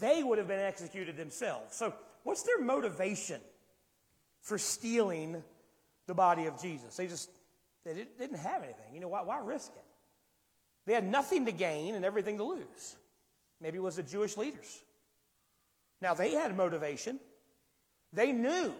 they 0.02 0.22
would 0.22 0.36
have 0.36 0.48
been 0.48 0.60
executed 0.60 1.16
themselves. 1.16 1.74
So, 1.76 1.94
what's 2.24 2.42
their 2.42 2.60
motivation 2.60 3.40
for 4.42 4.58
stealing 4.58 5.42
the 6.06 6.14
body 6.14 6.44
of 6.44 6.60
Jesus? 6.60 6.94
They 6.94 7.06
just 7.06 7.30
they 7.84 8.06
didn't 8.18 8.38
have 8.38 8.62
anything. 8.62 8.94
You 8.94 9.00
know, 9.00 9.08
why, 9.08 9.22
why 9.22 9.38
risk 9.38 9.72
it? 9.74 9.84
They 10.86 10.94
had 10.94 11.08
nothing 11.08 11.46
to 11.46 11.52
gain 11.52 11.94
and 11.94 12.04
everything 12.04 12.38
to 12.38 12.44
lose. 12.44 12.96
Maybe 13.60 13.78
it 13.78 13.82
was 13.82 13.96
the 13.96 14.02
Jewish 14.02 14.36
leaders. 14.36 14.82
Now, 16.00 16.14
they 16.14 16.32
had 16.32 16.56
motivation. 16.56 17.20
They 18.12 18.32
knew 18.32 18.72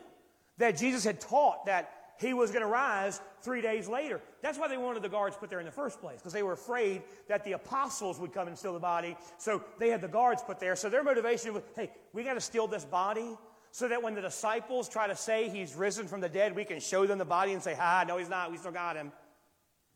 that 0.58 0.76
Jesus 0.76 1.04
had 1.04 1.20
taught 1.20 1.66
that 1.66 1.92
he 2.18 2.34
was 2.34 2.50
going 2.50 2.62
to 2.62 2.68
rise 2.68 3.20
three 3.40 3.60
days 3.60 3.88
later. 3.88 4.20
That's 4.42 4.58
why 4.58 4.68
they 4.68 4.76
wanted 4.76 5.02
the 5.02 5.08
guards 5.08 5.36
put 5.36 5.50
there 5.50 5.60
in 5.60 5.66
the 5.66 5.72
first 5.72 6.00
place, 6.00 6.18
because 6.18 6.32
they 6.32 6.42
were 6.42 6.52
afraid 6.52 7.02
that 7.28 7.44
the 7.44 7.52
apostles 7.52 8.20
would 8.20 8.32
come 8.32 8.48
and 8.48 8.56
steal 8.56 8.74
the 8.74 8.80
body. 8.80 9.16
So 9.38 9.62
they 9.78 9.88
had 9.88 10.00
the 10.00 10.08
guards 10.08 10.42
put 10.42 10.60
there. 10.60 10.76
So 10.76 10.88
their 10.88 11.02
motivation 11.02 11.54
was 11.54 11.62
hey, 11.74 11.90
we 12.12 12.22
got 12.22 12.34
to 12.34 12.40
steal 12.40 12.66
this 12.66 12.84
body 12.84 13.36
so 13.72 13.88
that 13.88 14.02
when 14.02 14.14
the 14.14 14.20
disciples 14.20 14.86
try 14.86 15.08
to 15.08 15.16
say 15.16 15.48
he's 15.48 15.74
risen 15.74 16.06
from 16.06 16.20
the 16.20 16.28
dead, 16.28 16.54
we 16.54 16.64
can 16.64 16.78
show 16.78 17.06
them 17.06 17.16
the 17.16 17.24
body 17.24 17.54
and 17.54 17.62
say, 17.62 17.74
ha, 17.74 18.04
no, 18.06 18.18
he's 18.18 18.28
not. 18.28 18.52
We 18.52 18.58
still 18.58 18.70
got 18.70 18.96
him. 18.96 19.10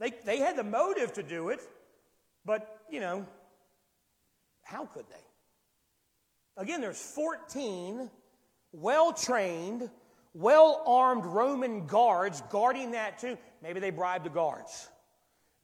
They, 0.01 0.13
they 0.25 0.39
had 0.39 0.57
the 0.57 0.65
motive 0.65 1.13
to 1.15 1.23
do 1.23 1.51
it, 1.51 1.61
but, 2.45 2.81
you 2.91 3.01
know, 3.01 3.27
how 4.63 4.87
could 4.87 5.05
they? 5.11 6.63
Again, 6.63 6.81
there's 6.81 7.01
14 7.01 8.11
well 8.73 9.13
trained, 9.13 9.91
well 10.33 10.83
armed 10.87 11.27
Roman 11.27 11.87
guards 11.87 12.43
guarding 12.51 12.93
that 12.93 13.19
tomb. 13.19 13.37
Maybe 13.63 13.79
they 13.79 13.91
bribed 13.91 14.25
the 14.25 14.31
guards. 14.31 14.89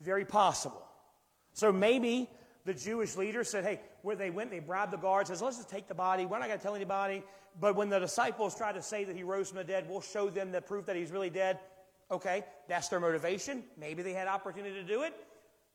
Very 0.03 0.27
possible. 0.27 0.87
So 1.55 1.73
maybe 1.73 2.29
the 2.67 2.75
Jewish 2.75 3.17
leaders 3.17 3.49
said, 3.49 3.65
hey, 3.65 3.81
where 4.03 4.17
they 4.17 4.31
went, 4.31 4.51
they 4.51 4.59
bribed 4.59 4.93
the 4.93 4.99
guards, 4.99 5.31
says, 5.31 5.41
let's 5.41 5.57
just 5.57 5.71
take 5.71 5.89
the 5.89 5.95
body. 5.95 6.27
We're 6.27 6.39
not 6.39 6.49
going 6.49 6.59
to 6.59 6.63
tell 6.63 6.75
anybody. 6.75 7.23
But 7.61 7.77
when 7.77 7.89
the 7.89 7.99
disciples 7.99 8.55
try 8.55 8.73
to 8.73 8.83
say 8.83 9.05
that 9.05 9.17
he 9.17 9.23
rose 9.23 9.49
from 9.49 9.59
the 9.59 9.65
dead, 9.65 9.87
we'll 9.89 10.01
show 10.01 10.31
them 10.31 10.53
the 10.53 10.61
proof 10.61 10.87
that 10.87 10.97
he's 10.97 11.11
really 11.11 11.31
dead. 11.31 11.59
Okay, 12.11 12.45
that's 12.69 12.89
their 12.89 13.01
motivation. 13.01 13.63
Maybe 13.79 14.03
they 14.03 14.13
had 14.13 14.29
opportunity 14.29 14.75
to 14.75 14.85
do 14.85 15.03
it. 15.03 15.15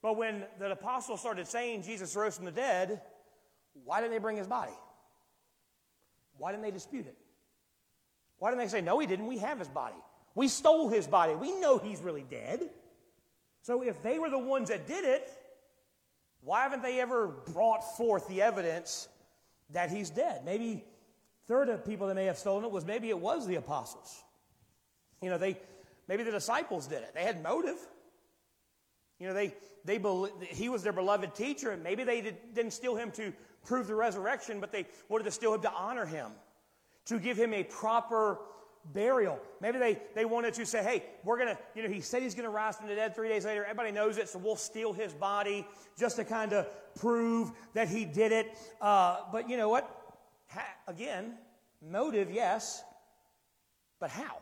But 0.02 0.18
when 0.18 0.44
the 0.60 0.72
apostles 0.72 1.20
started 1.20 1.48
saying 1.48 1.84
Jesus 1.84 2.16
rose 2.16 2.36
from 2.36 2.46
the 2.46 2.52
dead, 2.52 3.02
why 3.86 4.02
didn't 4.02 4.12
they 4.14 4.20
bring 4.20 4.38
his 4.38 4.48
body? 4.48 4.74
Why 6.38 6.52
didn't 6.52 6.64
they 6.64 6.72
dispute 6.72 7.08
it? 7.08 7.18
Why 8.38 8.52
didn't 8.52 8.64
they 8.64 8.70
say, 8.70 8.82
no, 8.82 9.00
he 9.00 9.08
didn't? 9.08 9.26
We 9.26 9.40
have 9.40 9.58
his 9.58 9.68
body. 9.68 9.96
We 10.36 10.48
stole 10.48 10.90
his 10.90 11.08
body. 11.08 11.34
We 11.34 11.60
know 11.60 11.80
he's 11.80 12.02
really 12.02 12.26
dead. 12.30 12.70
So 13.64 13.82
if 13.82 14.02
they 14.04 14.20
were 14.20 14.30
the 14.30 14.38
ones 14.38 14.70
that 14.70 14.86
did 14.86 15.04
it, 15.04 15.30
why 16.48 16.64
haven't 16.64 16.82
they 16.82 17.02
ever 17.02 17.28
brought 17.28 17.98
forth 17.98 18.26
the 18.30 18.42
evidence 18.42 19.10
that 19.72 19.92
he's 19.92 20.10
dead? 20.10 20.46
Maybe 20.46 20.86
third 21.46 21.68
of 21.68 21.86
people 21.86 22.08
that 22.08 22.16
may 22.16 22.24
have 22.24 22.38
stolen 22.38 22.64
it 22.64 22.72
was 22.72 22.86
maybe 22.86 23.10
it 23.10 23.20
was 23.20 23.46
the 23.46 23.56
apostles. 23.56 24.24
You 25.22 25.30
know, 25.30 25.38
they 25.38 25.58
maybe 26.08 26.24
the 26.24 26.32
disciples 26.32 26.88
did 26.88 27.00
it. 27.00 27.14
They 27.14 27.24
had 27.24 27.44
motive. 27.44 27.76
You 29.20 29.28
know, 29.28 29.34
they 29.34 29.54
they 29.84 30.00
he 30.46 30.70
was 30.70 30.84
their 30.84 30.94
beloved 30.94 31.36
teacher, 31.36 31.72
and 31.72 31.84
maybe 31.84 32.06
they 32.06 32.22
did, 32.22 32.38
didn't 32.54 32.72
steal 32.72 32.96
him 32.96 33.12
to 33.12 33.34
prove 33.66 33.88
the 33.88 33.96
resurrection, 33.96 34.62
but 34.62 34.72
they 34.72 34.86
wanted 35.10 35.26
to 35.26 35.32
steal 35.32 35.54
him 35.54 35.62
to 35.64 35.72
honor 35.74 36.06
him, 36.06 36.32
to 37.08 37.20
give 37.20 37.36
him 37.36 37.54
a 37.54 37.66
proper 37.66 38.40
burial. 38.94 39.40
Maybe 39.62 39.80
they, 39.80 40.00
they 40.16 40.26
wanted 40.26 40.54
to 40.56 40.66
say, 40.66 40.84
hey, 40.84 41.04
we're 41.24 41.38
going 41.38 41.56
to, 41.56 41.58
you 41.76 41.84
know, 41.84 41.90
he 41.90 42.02
said 42.02 42.24
he's 42.24 42.36
going 42.36 42.46
to 42.46 42.50
rise 42.50 42.78
from 42.78 42.88
the 42.88 42.96
dead 42.96 43.16
three 43.16 43.30
days 43.30 43.46
later. 43.46 43.64
Everybody 43.64 43.92
knows 43.92 44.18
it, 44.18 44.30
so 44.30 44.40
we'll 44.40 44.56
steal 44.56 44.94
his 44.94 45.14
body 45.14 45.66
just 45.98 46.16
to 46.18 46.24
kind 46.24 46.54
of 46.54 46.68
prove 46.96 47.52
that 47.74 47.88
he 47.88 48.06
did 48.06 48.32
it. 48.32 48.58
Uh, 48.82 49.18
but 49.32 49.50
you 49.50 49.58
know 49.58 49.70
what? 49.70 49.90
Ha- 50.50 50.76
again, 50.88 51.34
motive, 51.82 52.32
yes, 52.32 52.84
but 54.00 54.10
how? 54.10 54.38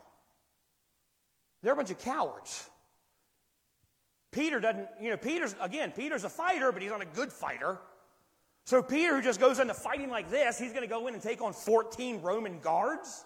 They're 1.64 1.74
a 1.74 1.76
bunch 1.76 1.92
of 1.92 2.00
cowards. 2.00 2.70
Peter 4.32 4.60
doesn't, 4.60 4.88
you 5.02 5.10
know, 5.10 5.18
Peter's, 5.18 5.56
again, 5.62 5.92
Peter's 5.92 6.26
a 6.26 6.30
fighter, 6.30 6.72
but 6.72 6.82
he's 6.82 6.92
not 6.92 7.02
a 7.02 7.06
good 7.06 7.32
fighter. 7.32 7.80
So 8.66 8.84
Peter, 8.84 9.16
who 9.16 9.22
just 9.22 9.40
goes 9.40 9.60
into 9.60 9.74
fighting 9.74 10.10
like 10.10 10.30
this, 10.30 10.58
he's 10.58 10.72
going 10.74 10.84
to 10.84 10.90
go 10.90 11.08
in 11.08 11.14
and 11.14 11.24
take 11.24 11.42
on 11.42 11.54
14 11.54 12.22
Roman 12.22 12.60
guards? 12.60 13.24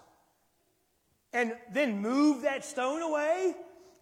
And 1.32 1.54
then 1.72 2.00
move 2.00 2.42
that 2.42 2.64
stone 2.64 3.02
away 3.02 3.54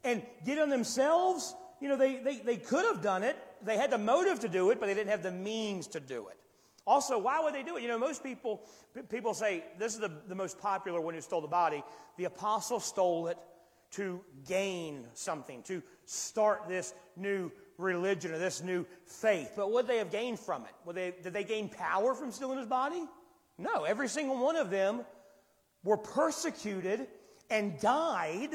and 0.04 0.22
get 0.44 0.58
on 0.58 0.68
themselves. 0.68 1.54
You 1.80 1.88
know, 1.88 1.96
they, 1.96 2.16
they, 2.16 2.38
they 2.38 2.56
could 2.56 2.84
have 2.84 3.02
done 3.02 3.22
it. 3.22 3.36
They 3.62 3.76
had 3.76 3.90
the 3.90 3.98
motive 3.98 4.40
to 4.40 4.48
do 4.48 4.70
it, 4.70 4.80
but 4.80 4.86
they 4.86 4.94
didn't 4.94 5.10
have 5.10 5.22
the 5.22 5.32
means 5.32 5.86
to 5.88 6.00
do 6.00 6.28
it. 6.28 6.36
Also, 6.86 7.18
why 7.18 7.40
would 7.40 7.54
they 7.54 7.62
do 7.62 7.76
it? 7.76 7.82
You 7.82 7.88
know, 7.88 7.98
most 7.98 8.22
people, 8.22 8.62
people 9.10 9.34
say 9.34 9.62
this 9.78 9.94
is 9.94 10.00
the, 10.00 10.10
the 10.26 10.34
most 10.34 10.58
popular 10.58 11.00
one 11.00 11.14
who 11.14 11.20
stole 11.20 11.42
the 11.42 11.46
body. 11.46 11.82
The 12.16 12.24
apostle 12.24 12.80
stole 12.80 13.26
it 13.28 13.36
to 13.90 14.22
gain 14.46 15.06
something, 15.12 15.62
to 15.64 15.82
start 16.06 16.62
this 16.66 16.94
new 17.16 17.50
religion 17.76 18.32
or 18.32 18.38
this 18.38 18.62
new 18.62 18.86
faith. 19.04 19.52
But 19.54 19.70
what 19.70 19.86
did 19.86 19.94
they 19.94 19.98
have 19.98 20.10
gained 20.10 20.40
from 20.40 20.62
it? 20.62 20.72
Would 20.86 20.96
they, 20.96 21.14
did 21.22 21.32
they 21.32 21.44
gain 21.44 21.68
power 21.68 22.14
from 22.14 22.32
stealing 22.32 22.58
his 22.58 22.66
body? 22.66 23.02
No, 23.58 23.84
every 23.84 24.08
single 24.08 24.38
one 24.38 24.56
of 24.56 24.70
them 24.70 25.02
were 25.84 25.96
persecuted 25.96 27.06
and 27.50 27.78
died 27.80 28.50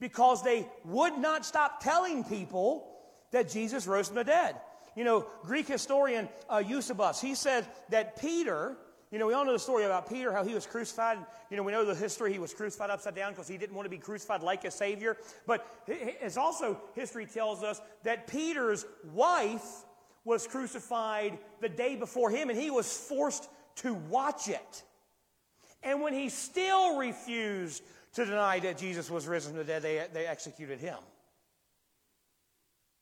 because 0.00 0.42
they 0.42 0.66
would 0.84 1.18
not 1.18 1.44
stop 1.44 1.80
telling 1.82 2.24
people 2.24 2.88
that 3.32 3.48
Jesus 3.48 3.86
rose 3.86 4.08
from 4.08 4.16
the 4.16 4.24
dead. 4.24 4.56
You 4.94 5.04
know, 5.04 5.26
Greek 5.42 5.68
historian 5.68 6.28
uh, 6.48 6.62
Eusebius, 6.66 7.20
he 7.20 7.34
said 7.34 7.66
that 7.90 8.18
Peter, 8.18 8.76
you 9.10 9.18
know, 9.18 9.26
we 9.26 9.34
all 9.34 9.44
know 9.44 9.52
the 9.52 9.58
story 9.58 9.84
about 9.84 10.08
Peter, 10.08 10.32
how 10.32 10.42
he 10.42 10.54
was 10.54 10.66
crucified. 10.66 11.18
You 11.50 11.56
know, 11.56 11.62
we 11.62 11.72
know 11.72 11.84
the 11.84 11.94
history. 11.94 12.32
He 12.32 12.38
was 12.38 12.54
crucified 12.54 12.90
upside 12.90 13.14
down 13.14 13.32
because 13.32 13.46
he 13.46 13.58
didn't 13.58 13.76
want 13.76 13.86
to 13.86 13.90
be 13.90 13.98
crucified 13.98 14.42
like 14.42 14.64
a 14.64 14.70
Savior. 14.70 15.18
But 15.46 15.66
it's 15.86 16.36
also, 16.36 16.80
history 16.94 17.26
tells 17.26 17.62
us 17.62 17.80
that 18.04 18.26
Peter's 18.26 18.86
wife 19.12 19.84
was 20.24 20.46
crucified 20.46 21.38
the 21.60 21.68
day 21.68 21.94
before 21.96 22.30
him, 22.30 22.50
and 22.50 22.58
he 22.58 22.70
was 22.70 22.90
forced 22.96 23.48
to 23.76 23.94
watch 23.94 24.48
it. 24.48 24.82
And 25.82 26.00
when 26.00 26.14
he 26.14 26.30
still 26.30 26.96
refused 26.96 27.82
to 28.16 28.24
deny 28.24 28.58
that 28.60 28.78
Jesus 28.78 29.10
was 29.10 29.26
risen 29.26 29.52
from 29.52 29.58
the 29.58 29.64
dead, 29.64 29.82
they, 29.82 30.04
they 30.12 30.26
executed 30.26 30.80
him. 30.80 30.96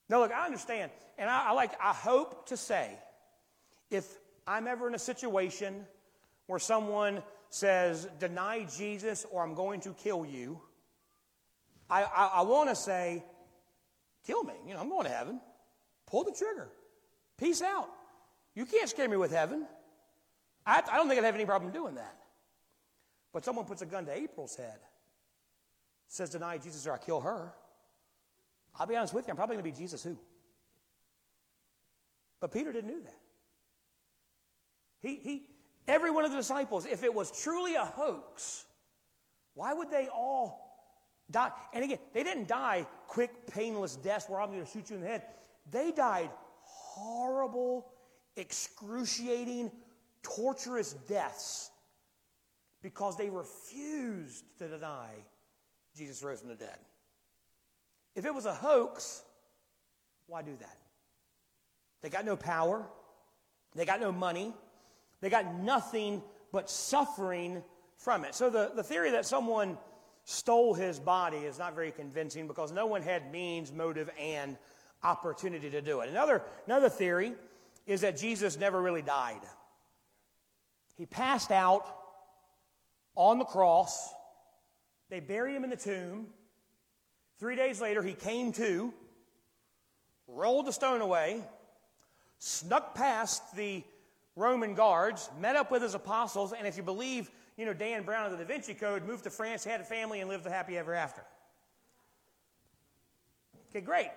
Now, 0.08 0.20
look, 0.20 0.32
I 0.32 0.44
understand, 0.44 0.90
and 1.16 1.30
I, 1.30 1.50
I 1.50 1.52
like, 1.52 1.72
I 1.80 1.92
hope 1.92 2.48
to 2.48 2.56
say, 2.56 2.90
if 3.90 4.06
I'm 4.46 4.66
ever 4.66 4.88
in 4.88 4.94
a 4.94 4.98
situation 4.98 5.86
where 6.46 6.58
someone 6.58 7.22
says, 7.48 8.08
deny 8.18 8.66
Jesus 8.76 9.24
or 9.30 9.42
I'm 9.42 9.54
going 9.54 9.80
to 9.82 9.94
kill 9.94 10.26
you, 10.26 10.60
I, 11.88 12.02
I, 12.02 12.30
I 12.34 12.42
want 12.42 12.68
to 12.70 12.76
say, 12.76 13.24
kill 14.26 14.42
me. 14.42 14.54
You 14.66 14.74
know, 14.74 14.80
I'm 14.80 14.88
going 14.88 15.04
to 15.04 15.12
heaven. 15.12 15.40
Pull 16.06 16.24
the 16.24 16.32
trigger. 16.32 16.68
Peace 17.38 17.62
out. 17.62 17.88
You 18.54 18.66
can't 18.66 18.88
scare 18.88 19.08
me 19.08 19.16
with 19.16 19.30
heaven. 19.30 19.66
I, 20.66 20.82
I 20.90 20.96
don't 20.96 21.08
think 21.08 21.20
I'd 21.20 21.24
have 21.24 21.34
any 21.34 21.46
problem 21.46 21.72
doing 21.72 21.94
that. 21.94 22.16
But 23.32 23.44
someone 23.44 23.64
puts 23.64 23.82
a 23.82 23.86
gun 23.86 24.06
to 24.06 24.12
April's 24.16 24.56
head 24.56 24.78
says, 26.14 26.30
deny 26.30 26.58
Jesus 26.58 26.86
or 26.86 26.92
I 26.92 26.98
kill 26.98 27.20
her. 27.20 27.52
I'll 28.78 28.86
be 28.86 28.96
honest 28.96 29.14
with 29.14 29.26
you, 29.26 29.32
I'm 29.32 29.36
probably 29.36 29.56
going 29.56 29.64
to 29.64 29.70
be 29.70 29.76
Jesus 29.76 30.02
who? 30.02 30.16
But 32.40 32.52
Peter 32.52 32.72
didn't 32.72 32.90
do 32.90 33.02
that. 33.02 33.18
He, 35.00 35.16
he, 35.16 35.42
every 35.88 36.10
one 36.10 36.24
of 36.24 36.30
the 36.30 36.36
disciples, 36.36 36.86
if 36.86 37.02
it 37.02 37.12
was 37.12 37.42
truly 37.42 37.74
a 37.74 37.84
hoax, 37.84 38.64
why 39.54 39.74
would 39.74 39.90
they 39.90 40.08
all 40.08 40.88
die? 41.30 41.50
And 41.72 41.82
again, 41.82 41.98
they 42.12 42.22
didn't 42.22 42.48
die 42.48 42.86
quick, 43.08 43.46
painless 43.48 43.96
deaths 43.96 44.28
where 44.28 44.40
I'm 44.40 44.50
going 44.50 44.64
to 44.64 44.70
shoot 44.70 44.90
you 44.90 44.96
in 44.96 45.02
the 45.02 45.08
head. 45.08 45.22
They 45.70 45.90
died 45.90 46.30
horrible, 46.62 47.86
excruciating, 48.36 49.72
torturous 50.22 50.92
deaths 50.92 51.70
because 52.82 53.16
they 53.16 53.30
refused 53.30 54.44
to 54.58 54.68
deny 54.68 55.10
Jesus 55.96 56.22
rose 56.22 56.40
from 56.40 56.48
the 56.48 56.54
dead. 56.54 56.78
If 58.14 58.24
it 58.24 58.34
was 58.34 58.46
a 58.46 58.54
hoax, 58.54 59.22
why 60.26 60.42
do 60.42 60.56
that? 60.60 60.78
They 62.02 62.10
got 62.10 62.24
no 62.24 62.36
power, 62.36 62.84
they 63.74 63.84
got 63.84 64.00
no 64.00 64.12
money, 64.12 64.52
they 65.20 65.30
got 65.30 65.54
nothing 65.54 66.22
but 66.52 66.68
suffering 66.68 67.62
from 67.96 68.24
it. 68.24 68.34
So 68.34 68.50
the, 68.50 68.72
the 68.74 68.82
theory 68.82 69.10
that 69.12 69.26
someone 69.26 69.78
stole 70.24 70.74
his 70.74 70.98
body 70.98 71.38
is 71.38 71.58
not 71.58 71.74
very 71.74 71.90
convincing 71.90 72.46
because 72.46 72.72
no 72.72 72.86
one 72.86 73.02
had 73.02 73.30
means, 73.32 73.72
motive, 73.72 74.10
and 74.18 74.56
opportunity 75.02 75.70
to 75.70 75.82
do 75.82 76.00
it. 76.00 76.08
Another, 76.08 76.42
another 76.66 76.88
theory 76.88 77.34
is 77.86 78.00
that 78.02 78.16
Jesus 78.16 78.58
never 78.58 78.80
really 78.80 79.02
died. 79.02 79.40
He 80.96 81.06
passed 81.06 81.50
out 81.50 81.86
on 83.14 83.38
the 83.38 83.44
cross 83.44 84.12
they 85.14 85.20
bury 85.20 85.54
him 85.54 85.62
in 85.62 85.70
the 85.70 85.76
tomb. 85.76 86.26
Three 87.38 87.54
days 87.54 87.80
later, 87.80 88.02
he 88.02 88.14
came 88.14 88.50
to, 88.54 88.92
rolled 90.26 90.66
the 90.66 90.72
stone 90.72 91.00
away, 91.00 91.40
snuck 92.40 92.96
past 92.96 93.54
the 93.54 93.84
Roman 94.34 94.74
guards, 94.74 95.30
met 95.38 95.54
up 95.54 95.70
with 95.70 95.82
his 95.82 95.94
apostles, 95.94 96.52
and 96.52 96.66
if 96.66 96.76
you 96.76 96.82
believe, 96.82 97.30
you 97.56 97.64
know, 97.64 97.72
Dan 97.72 98.02
Brown 98.02 98.26
of 98.26 98.32
the 98.32 98.38
Da 98.38 98.44
Vinci 98.44 98.74
Code, 98.74 99.06
moved 99.06 99.22
to 99.22 99.30
France, 99.30 99.62
had 99.62 99.80
a 99.80 99.84
family, 99.84 100.18
and 100.18 100.28
lived 100.28 100.44
a 100.46 100.50
happy 100.50 100.76
ever 100.76 100.92
after. 100.92 101.22
Okay, 103.70 103.80
great. 103.80 104.10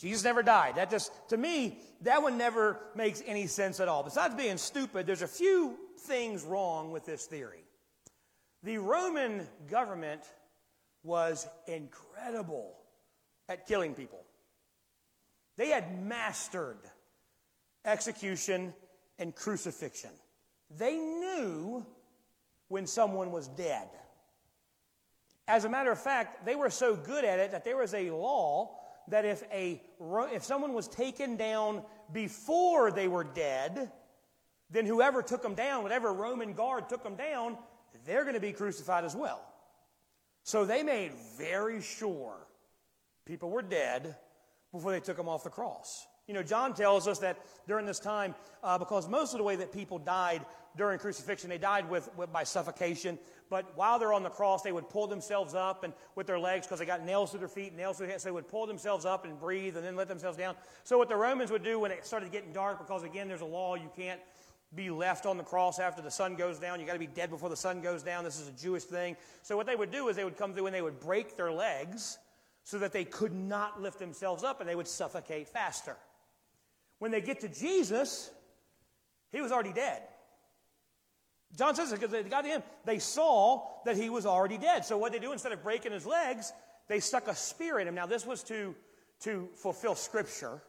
Jesus 0.00 0.24
never 0.24 0.42
died. 0.42 0.76
That 0.76 0.88
just, 0.88 1.12
to 1.28 1.36
me, 1.36 1.78
that 2.00 2.22
one 2.22 2.38
never 2.38 2.78
makes 2.94 3.22
any 3.26 3.48
sense 3.48 3.80
at 3.80 3.88
all. 3.88 4.02
Besides 4.02 4.34
being 4.34 4.56
stupid, 4.56 5.06
there's 5.06 5.20
a 5.20 5.28
few 5.28 5.76
things 5.98 6.42
wrong 6.42 6.90
with 6.90 7.04
this 7.04 7.26
theory. 7.26 7.65
The 8.62 8.78
Roman 8.78 9.46
government 9.68 10.22
was 11.02 11.46
incredible 11.66 12.74
at 13.48 13.66
killing 13.66 13.94
people. 13.94 14.24
They 15.56 15.68
had 15.68 16.02
mastered 16.02 16.78
execution 17.84 18.74
and 19.18 19.34
crucifixion. 19.34 20.10
They 20.76 20.96
knew 20.96 21.86
when 22.68 22.86
someone 22.86 23.30
was 23.30 23.48
dead. 23.48 23.88
As 25.48 25.64
a 25.64 25.68
matter 25.68 25.92
of 25.92 26.02
fact, 26.02 26.44
they 26.44 26.56
were 26.56 26.70
so 26.70 26.96
good 26.96 27.24
at 27.24 27.38
it 27.38 27.52
that 27.52 27.64
there 27.64 27.76
was 27.76 27.94
a 27.94 28.10
law 28.10 28.80
that 29.08 29.24
if, 29.24 29.44
a, 29.52 29.80
if 30.32 30.42
someone 30.42 30.72
was 30.72 30.88
taken 30.88 31.36
down 31.36 31.82
before 32.12 32.90
they 32.90 33.06
were 33.06 33.22
dead, 33.22 33.92
then 34.70 34.84
whoever 34.84 35.22
took 35.22 35.42
them 35.42 35.54
down, 35.54 35.84
whatever 35.84 36.12
Roman 36.12 36.52
guard 36.54 36.88
took 36.88 37.04
them 37.04 37.14
down, 37.14 37.56
they're 38.04 38.22
going 38.22 38.34
to 38.34 38.40
be 38.40 38.52
crucified 38.52 39.04
as 39.04 39.14
well. 39.14 39.42
So 40.42 40.64
they 40.64 40.82
made 40.82 41.12
very 41.38 41.80
sure 41.80 42.36
people 43.24 43.50
were 43.50 43.62
dead 43.62 44.16
before 44.72 44.92
they 44.92 45.00
took 45.00 45.16
them 45.16 45.28
off 45.28 45.44
the 45.44 45.50
cross. 45.50 46.06
You 46.28 46.34
know, 46.34 46.42
John 46.42 46.74
tells 46.74 47.06
us 47.06 47.20
that 47.20 47.38
during 47.68 47.86
this 47.86 48.00
time, 48.00 48.34
uh, 48.62 48.78
because 48.78 49.08
most 49.08 49.32
of 49.32 49.38
the 49.38 49.44
way 49.44 49.56
that 49.56 49.72
people 49.72 49.98
died 49.98 50.44
during 50.76 50.98
crucifixion, 50.98 51.48
they 51.48 51.58
died 51.58 51.88
with, 51.88 52.08
with, 52.16 52.32
by 52.32 52.42
suffocation. 52.42 53.18
But 53.48 53.76
while 53.76 53.98
they're 53.98 54.12
on 54.12 54.24
the 54.24 54.30
cross, 54.30 54.62
they 54.62 54.72
would 54.72 54.90
pull 54.90 55.06
themselves 55.06 55.54
up 55.54 55.84
and 55.84 55.92
with 56.16 56.26
their 56.26 56.38
legs 56.38 56.66
because 56.66 56.80
they 56.80 56.84
got 56.84 57.04
nails 57.04 57.30
through 57.30 57.40
their 57.40 57.48
feet, 57.48 57.76
nails 57.76 57.98
through 57.98 58.08
their 58.08 58.18
so 58.18 58.28
they 58.28 58.32
would 58.32 58.48
pull 58.48 58.66
themselves 58.66 59.04
up 59.04 59.24
and 59.24 59.38
breathe 59.38 59.76
and 59.76 59.86
then 59.86 59.94
let 59.94 60.08
themselves 60.08 60.36
down. 60.36 60.56
So 60.82 60.98
what 60.98 61.08
the 61.08 61.16
Romans 61.16 61.50
would 61.50 61.62
do 61.62 61.78
when 61.78 61.92
it 61.92 62.04
started 62.04 62.32
getting 62.32 62.52
dark, 62.52 62.78
because 62.78 63.04
again, 63.04 63.28
there's 63.28 63.40
a 63.40 63.46
law 63.46 63.76
you 63.76 63.90
can't 63.96 64.20
be 64.74 64.90
left 64.90 65.26
on 65.26 65.36
the 65.36 65.44
cross 65.44 65.78
after 65.78 66.02
the 66.02 66.10
sun 66.10 66.34
goes 66.34 66.58
down. 66.58 66.80
You 66.80 66.86
got 66.86 66.94
to 66.94 66.98
be 66.98 67.06
dead 67.06 67.30
before 67.30 67.48
the 67.48 67.56
sun 67.56 67.80
goes 67.80 68.02
down. 68.02 68.24
This 68.24 68.40
is 68.40 68.48
a 68.48 68.52
Jewish 68.52 68.84
thing. 68.84 69.16
So 69.42 69.56
what 69.56 69.66
they 69.66 69.76
would 69.76 69.90
do 69.90 70.08
is 70.08 70.16
they 70.16 70.24
would 70.24 70.36
come 70.36 70.54
through 70.54 70.66
and 70.66 70.74
they 70.74 70.82
would 70.82 71.00
break 71.00 71.36
their 71.36 71.52
legs 71.52 72.18
so 72.64 72.78
that 72.78 72.92
they 72.92 73.04
could 73.04 73.32
not 73.32 73.80
lift 73.80 73.98
themselves 73.98 74.42
up 74.42 74.60
and 74.60 74.68
they 74.68 74.74
would 74.74 74.88
suffocate 74.88 75.48
faster. 75.48 75.96
When 76.98 77.10
they 77.10 77.20
get 77.20 77.40
to 77.40 77.48
Jesus, 77.48 78.30
he 79.30 79.40
was 79.40 79.52
already 79.52 79.72
dead. 79.72 80.02
John 81.56 81.74
says 81.74 81.92
it 81.92 82.00
because 82.00 82.10
they 82.10 82.22
got 82.24 82.42
to 82.42 82.48
him, 82.48 82.62
they 82.84 82.98
saw 82.98 83.62
that 83.84 83.96
he 83.96 84.10
was 84.10 84.26
already 84.26 84.58
dead. 84.58 84.84
So 84.84 84.98
what 84.98 85.12
they 85.12 85.18
do 85.18 85.32
instead 85.32 85.52
of 85.52 85.62
breaking 85.62 85.92
his 85.92 86.04
legs, 86.04 86.52
they 86.88 87.00
stuck 87.00 87.28
a 87.28 87.34
spear 87.34 87.78
in 87.78 87.86
him. 87.86 87.94
Now 87.94 88.06
this 88.06 88.26
was 88.26 88.42
to 88.44 88.74
to 89.20 89.48
fulfill 89.54 89.94
Scripture, 89.94 90.60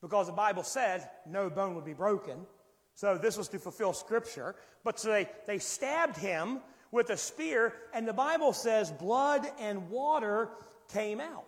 because 0.00 0.26
the 0.26 0.32
Bible 0.32 0.62
said 0.62 1.08
no 1.26 1.50
bone 1.50 1.74
would 1.74 1.84
be 1.84 1.92
broken. 1.92 2.46
So 2.94 3.16
this 3.18 3.36
was 3.36 3.48
to 3.48 3.58
fulfill 3.58 3.92
Scripture. 3.92 4.54
But 4.84 5.00
so 5.00 5.10
they 5.10 5.28
they 5.46 5.58
stabbed 5.58 6.16
him 6.16 6.60
with 6.90 7.10
a 7.10 7.16
spear, 7.16 7.72
and 7.94 8.06
the 8.06 8.12
Bible 8.12 8.52
says 8.52 8.90
blood 8.90 9.46
and 9.58 9.88
water 9.90 10.50
came 10.92 11.20
out. 11.20 11.46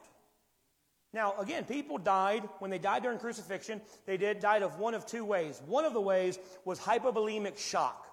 Now, 1.12 1.34
again, 1.38 1.64
people 1.64 1.98
died, 1.98 2.48
when 2.58 2.72
they 2.72 2.78
died 2.78 3.04
during 3.04 3.20
crucifixion, 3.20 3.80
they 4.04 4.16
did, 4.16 4.40
died 4.40 4.62
of 4.62 4.80
one 4.80 4.94
of 4.94 5.06
two 5.06 5.24
ways. 5.24 5.62
One 5.66 5.84
of 5.84 5.92
the 5.92 6.00
ways 6.00 6.40
was 6.64 6.80
hypovolemic 6.80 7.56
shock. 7.56 8.04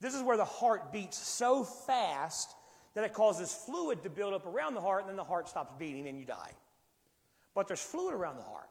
This 0.00 0.14
is 0.14 0.22
where 0.22 0.38
the 0.38 0.46
heart 0.46 0.92
beats 0.92 1.18
so 1.18 1.62
fast 1.62 2.54
that 2.94 3.04
it 3.04 3.12
causes 3.12 3.52
fluid 3.52 4.02
to 4.04 4.08
build 4.08 4.32
up 4.32 4.46
around 4.46 4.74
the 4.74 4.80
heart, 4.80 5.02
and 5.02 5.10
then 5.10 5.16
the 5.16 5.24
heart 5.24 5.48
stops 5.48 5.74
beating 5.78 6.08
and 6.08 6.18
you 6.18 6.24
die. 6.24 6.52
But 7.54 7.68
there's 7.68 7.82
fluid 7.82 8.14
around 8.14 8.36
the 8.38 8.44
heart. 8.44 8.70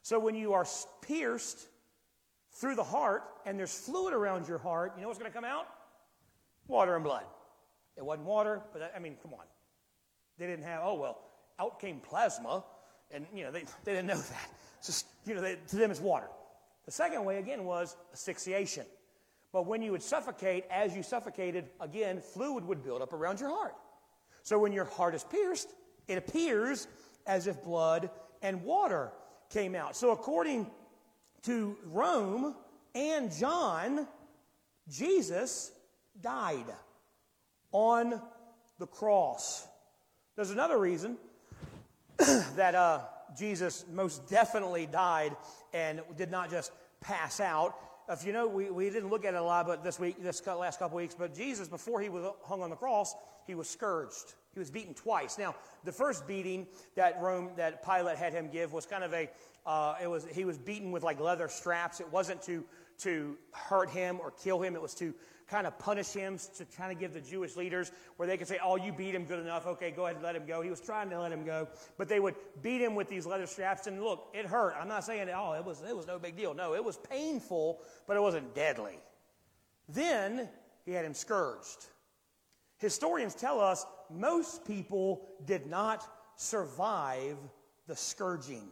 So 0.00 0.18
when 0.18 0.34
you 0.34 0.54
are 0.54 0.66
pierced 1.02 1.68
through 2.52 2.74
the 2.74 2.84
heart 2.84 3.24
and 3.46 3.58
there's 3.58 3.76
fluid 3.76 4.14
around 4.14 4.46
your 4.48 4.58
heart, 4.58 4.92
you 4.96 5.02
know 5.02 5.08
what's 5.08 5.18
going 5.18 5.30
to 5.30 5.34
come 5.34 5.44
out? 5.44 5.66
Water 6.68 6.94
and 6.94 7.04
blood. 7.04 7.24
It 7.96 8.04
wasn't 8.04 8.26
water, 8.26 8.62
but 8.72 8.92
I 8.94 8.98
mean, 8.98 9.16
come 9.22 9.34
on. 9.34 9.44
They 10.38 10.46
didn't 10.46 10.64
have, 10.64 10.82
oh, 10.84 10.94
well, 10.94 11.18
out 11.58 11.80
came 11.80 12.00
plasma, 12.00 12.64
and, 13.10 13.26
you 13.34 13.44
know, 13.44 13.50
they, 13.50 13.64
they 13.84 13.92
didn't 13.92 14.06
know 14.06 14.16
that. 14.16 14.50
It's 14.78 14.86
just, 14.86 15.06
you 15.26 15.34
know, 15.34 15.40
they, 15.40 15.58
to 15.68 15.76
them 15.76 15.90
it's 15.90 16.00
water. 16.00 16.28
The 16.86 16.90
second 16.90 17.24
way, 17.24 17.38
again, 17.38 17.64
was 17.64 17.96
asphyxiation. 18.12 18.86
But 19.52 19.66
when 19.66 19.82
you 19.82 19.92
would 19.92 20.02
suffocate, 20.02 20.64
as 20.70 20.96
you 20.96 21.02
suffocated, 21.02 21.66
again, 21.80 22.20
fluid 22.20 22.64
would 22.64 22.82
build 22.82 23.02
up 23.02 23.12
around 23.12 23.38
your 23.38 23.50
heart. 23.50 23.74
So 24.42 24.58
when 24.58 24.72
your 24.72 24.86
heart 24.86 25.14
is 25.14 25.24
pierced, 25.24 25.68
it 26.08 26.18
appears 26.18 26.88
as 27.26 27.46
if 27.46 27.62
blood 27.62 28.10
and 28.40 28.62
water 28.64 29.12
came 29.50 29.74
out. 29.74 29.94
So 29.94 30.10
according 30.10 30.70
to 31.44 31.76
Rome 31.86 32.54
and 32.94 33.32
John, 33.32 34.06
Jesus 34.88 35.72
died 36.20 36.66
on 37.72 38.20
the 38.78 38.86
cross. 38.86 39.66
There's 40.36 40.50
another 40.50 40.78
reason 40.78 41.16
that 42.56 42.74
uh, 42.74 43.00
Jesus 43.36 43.84
most 43.92 44.28
definitely 44.28 44.86
died 44.86 45.36
and 45.72 46.00
did 46.16 46.30
not 46.30 46.50
just 46.50 46.72
pass 47.00 47.40
out. 47.40 47.74
If 48.08 48.26
you 48.26 48.32
know, 48.32 48.48
we, 48.48 48.70
we 48.70 48.90
didn't 48.90 49.10
look 49.10 49.24
at 49.24 49.34
it 49.34 49.40
a 49.40 49.42
lot, 49.42 49.66
but 49.66 49.84
this 49.84 49.98
week, 49.98 50.22
this 50.22 50.44
last 50.46 50.78
couple 50.78 50.96
weeks, 50.96 51.14
but 51.14 51.34
Jesus, 51.34 51.68
before 51.68 52.00
he 52.00 52.08
was 52.08 52.26
hung 52.44 52.62
on 52.62 52.70
the 52.70 52.76
cross, 52.76 53.14
he 53.46 53.54
was 53.54 53.68
scourged. 53.68 54.34
He 54.52 54.58
was 54.58 54.70
beaten 54.70 54.92
twice. 54.92 55.38
Now, 55.38 55.54
the 55.84 55.92
first 55.92 56.26
beating 56.26 56.66
that 56.94 57.20
Rome, 57.22 57.50
that 57.56 57.84
Pilate 57.84 58.18
had 58.18 58.32
him 58.32 58.50
give 58.50 58.72
was 58.72 58.84
kind 58.84 59.02
of 59.02 59.14
a, 59.14 59.30
uh, 59.64 59.94
it 60.02 60.08
was, 60.08 60.26
he 60.26 60.44
was 60.44 60.58
beaten 60.58 60.90
with 60.90 61.02
like 61.02 61.20
leather 61.20 61.48
straps. 61.48 62.00
It 62.00 62.10
wasn't 62.12 62.42
to, 62.42 62.64
to 62.98 63.36
hurt 63.52 63.90
him 63.90 64.18
or 64.20 64.30
kill 64.30 64.60
him. 64.60 64.74
It 64.74 64.82
was 64.82 64.94
to 64.94 65.14
kind 65.48 65.66
of 65.66 65.78
punish 65.78 66.12
him 66.12 66.38
to 66.56 66.64
kind 66.64 66.90
of 66.90 66.98
give 66.98 67.12
the 67.12 67.20
Jewish 67.20 67.56
leaders 67.56 67.92
where 68.16 68.26
they 68.26 68.36
could 68.36 68.48
say, 68.48 68.58
oh, 68.64 68.76
you 68.76 68.92
beat 68.92 69.14
him 69.14 69.24
good 69.24 69.38
enough. 69.38 69.66
Okay, 69.66 69.90
go 69.90 70.06
ahead 70.06 70.16
and 70.16 70.24
let 70.24 70.34
him 70.34 70.46
go. 70.46 70.62
He 70.62 70.70
was 70.70 70.80
trying 70.80 71.10
to 71.10 71.20
let 71.20 71.30
him 71.30 71.44
go, 71.44 71.68
but 71.98 72.08
they 72.08 72.20
would 72.20 72.34
beat 72.62 72.80
him 72.80 72.94
with 72.94 73.08
these 73.08 73.26
leather 73.26 73.46
straps. 73.46 73.86
And 73.86 74.02
look, 74.02 74.28
it 74.32 74.46
hurt. 74.46 74.74
I'm 74.80 74.88
not 74.88 75.04
saying, 75.04 75.28
oh, 75.34 75.52
it 75.52 75.64
was, 75.64 75.82
it 75.88 75.96
was 75.96 76.06
no 76.06 76.18
big 76.18 76.36
deal. 76.36 76.54
No, 76.54 76.74
it 76.74 76.84
was 76.84 76.96
painful, 76.96 77.82
but 78.06 78.16
it 78.16 78.20
wasn't 78.20 78.54
deadly. 78.54 78.98
Then 79.88 80.48
he 80.84 80.92
had 80.92 81.04
him 81.04 81.14
scourged. 81.14 81.86
Historians 82.78 83.34
tell 83.34 83.60
us 83.60 83.86
most 84.10 84.64
people 84.64 85.28
did 85.44 85.66
not 85.66 86.08
survive 86.36 87.36
the 87.86 87.94
scourging. 87.94 88.68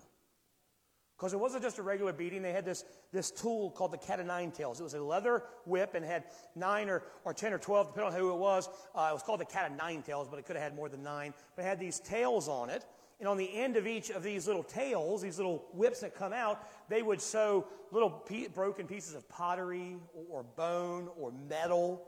Because 1.20 1.34
it 1.34 1.38
wasn't 1.38 1.62
just 1.62 1.76
a 1.76 1.82
regular 1.82 2.14
beating. 2.14 2.40
They 2.40 2.52
had 2.52 2.64
this, 2.64 2.86
this 3.12 3.30
tool 3.30 3.72
called 3.72 3.92
the 3.92 3.98
cat 3.98 4.20
of 4.20 4.26
nine 4.26 4.50
tails. 4.52 4.80
It 4.80 4.84
was 4.84 4.94
a 4.94 5.02
leather 5.02 5.42
whip 5.66 5.94
and 5.94 6.02
had 6.02 6.24
nine 6.56 6.88
or, 6.88 7.02
or 7.26 7.34
10 7.34 7.52
or 7.52 7.58
12, 7.58 7.88
depending 7.88 8.14
on 8.14 8.18
who 8.18 8.32
it 8.32 8.38
was. 8.38 8.70
Uh, 8.94 9.08
it 9.10 9.12
was 9.12 9.22
called 9.22 9.40
the 9.40 9.44
cat 9.44 9.70
of 9.70 9.76
nine 9.76 10.00
tails, 10.00 10.28
but 10.30 10.38
it 10.38 10.46
could 10.46 10.56
have 10.56 10.62
had 10.62 10.74
more 10.74 10.88
than 10.88 11.02
nine. 11.02 11.34
But 11.56 11.66
it 11.66 11.68
had 11.68 11.78
these 11.78 12.00
tails 12.00 12.48
on 12.48 12.70
it. 12.70 12.86
And 13.18 13.28
on 13.28 13.36
the 13.36 13.54
end 13.54 13.76
of 13.76 13.86
each 13.86 14.08
of 14.08 14.22
these 14.22 14.46
little 14.46 14.62
tails, 14.62 15.20
these 15.20 15.36
little 15.36 15.66
whips 15.74 16.00
that 16.00 16.14
come 16.14 16.32
out, 16.32 16.66
they 16.88 17.02
would 17.02 17.20
sew 17.20 17.66
little 17.90 18.08
pe- 18.08 18.48
broken 18.48 18.86
pieces 18.86 19.14
of 19.14 19.28
pottery 19.28 19.98
or, 20.14 20.38
or 20.38 20.42
bone 20.42 21.10
or 21.18 21.34
metal 21.50 22.00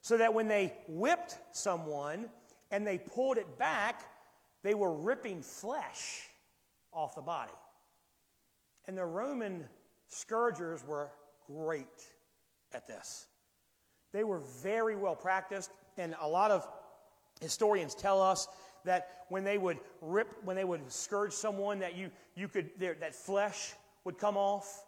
so 0.00 0.16
that 0.16 0.32
when 0.32 0.46
they 0.46 0.72
whipped 0.86 1.38
someone 1.50 2.26
and 2.70 2.86
they 2.86 2.98
pulled 2.98 3.36
it 3.36 3.58
back, 3.58 4.02
they 4.62 4.74
were 4.74 4.94
ripping 4.94 5.42
flesh 5.42 6.28
off 6.92 7.16
the 7.16 7.20
body. 7.20 7.50
And 8.86 8.96
the 8.98 9.04
Roman 9.04 9.64
scourgers 10.08 10.84
were 10.86 11.10
great 11.46 11.86
at 12.72 12.86
this. 12.86 13.26
They 14.12 14.24
were 14.24 14.40
very 14.62 14.96
well 14.96 15.16
practiced, 15.16 15.70
and 15.96 16.14
a 16.20 16.28
lot 16.28 16.50
of 16.50 16.68
historians 17.40 17.94
tell 17.94 18.22
us 18.22 18.46
that 18.84 19.24
when 19.28 19.44
they 19.44 19.58
would 19.58 19.78
rip, 20.00 20.34
when 20.44 20.56
they 20.56 20.64
would 20.64 20.92
scourge 20.92 21.32
someone, 21.32 21.78
that 21.80 21.96
you, 21.96 22.10
you 22.34 22.48
could, 22.48 22.70
that 22.78 23.14
flesh 23.14 23.72
would 24.04 24.18
come 24.18 24.36
off. 24.36 24.84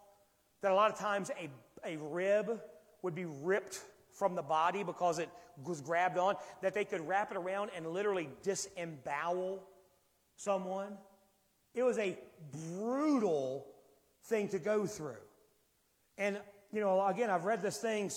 That 0.61 0.71
a 0.71 0.75
lot 0.75 0.91
of 0.91 0.97
times 0.97 1.31
a, 1.39 1.49
a 1.85 1.97
rib 1.97 2.59
would 3.01 3.15
be 3.15 3.25
ripped 3.25 3.81
from 4.13 4.35
the 4.35 4.41
body 4.41 4.83
because 4.83 5.19
it 5.19 5.29
was 5.65 5.81
grabbed 5.81 6.17
on. 6.17 6.35
That 6.61 6.73
they 6.73 6.85
could 6.85 7.05
wrap 7.07 7.31
it 7.31 7.37
around 7.37 7.71
and 7.75 7.87
literally 7.87 8.29
disembowel 8.43 9.63
someone. 10.35 10.97
It 11.73 11.83
was 11.83 11.97
a 11.97 12.17
brutal 12.51 13.65
thing 14.27 14.47
to 14.49 14.59
go 14.59 14.85
through. 14.85 15.17
And, 16.17 16.39
you 16.71 16.81
know, 16.81 17.05
again, 17.05 17.29
I've 17.29 17.45
read 17.45 17.61
this 17.61 17.77
thing, 17.77 18.11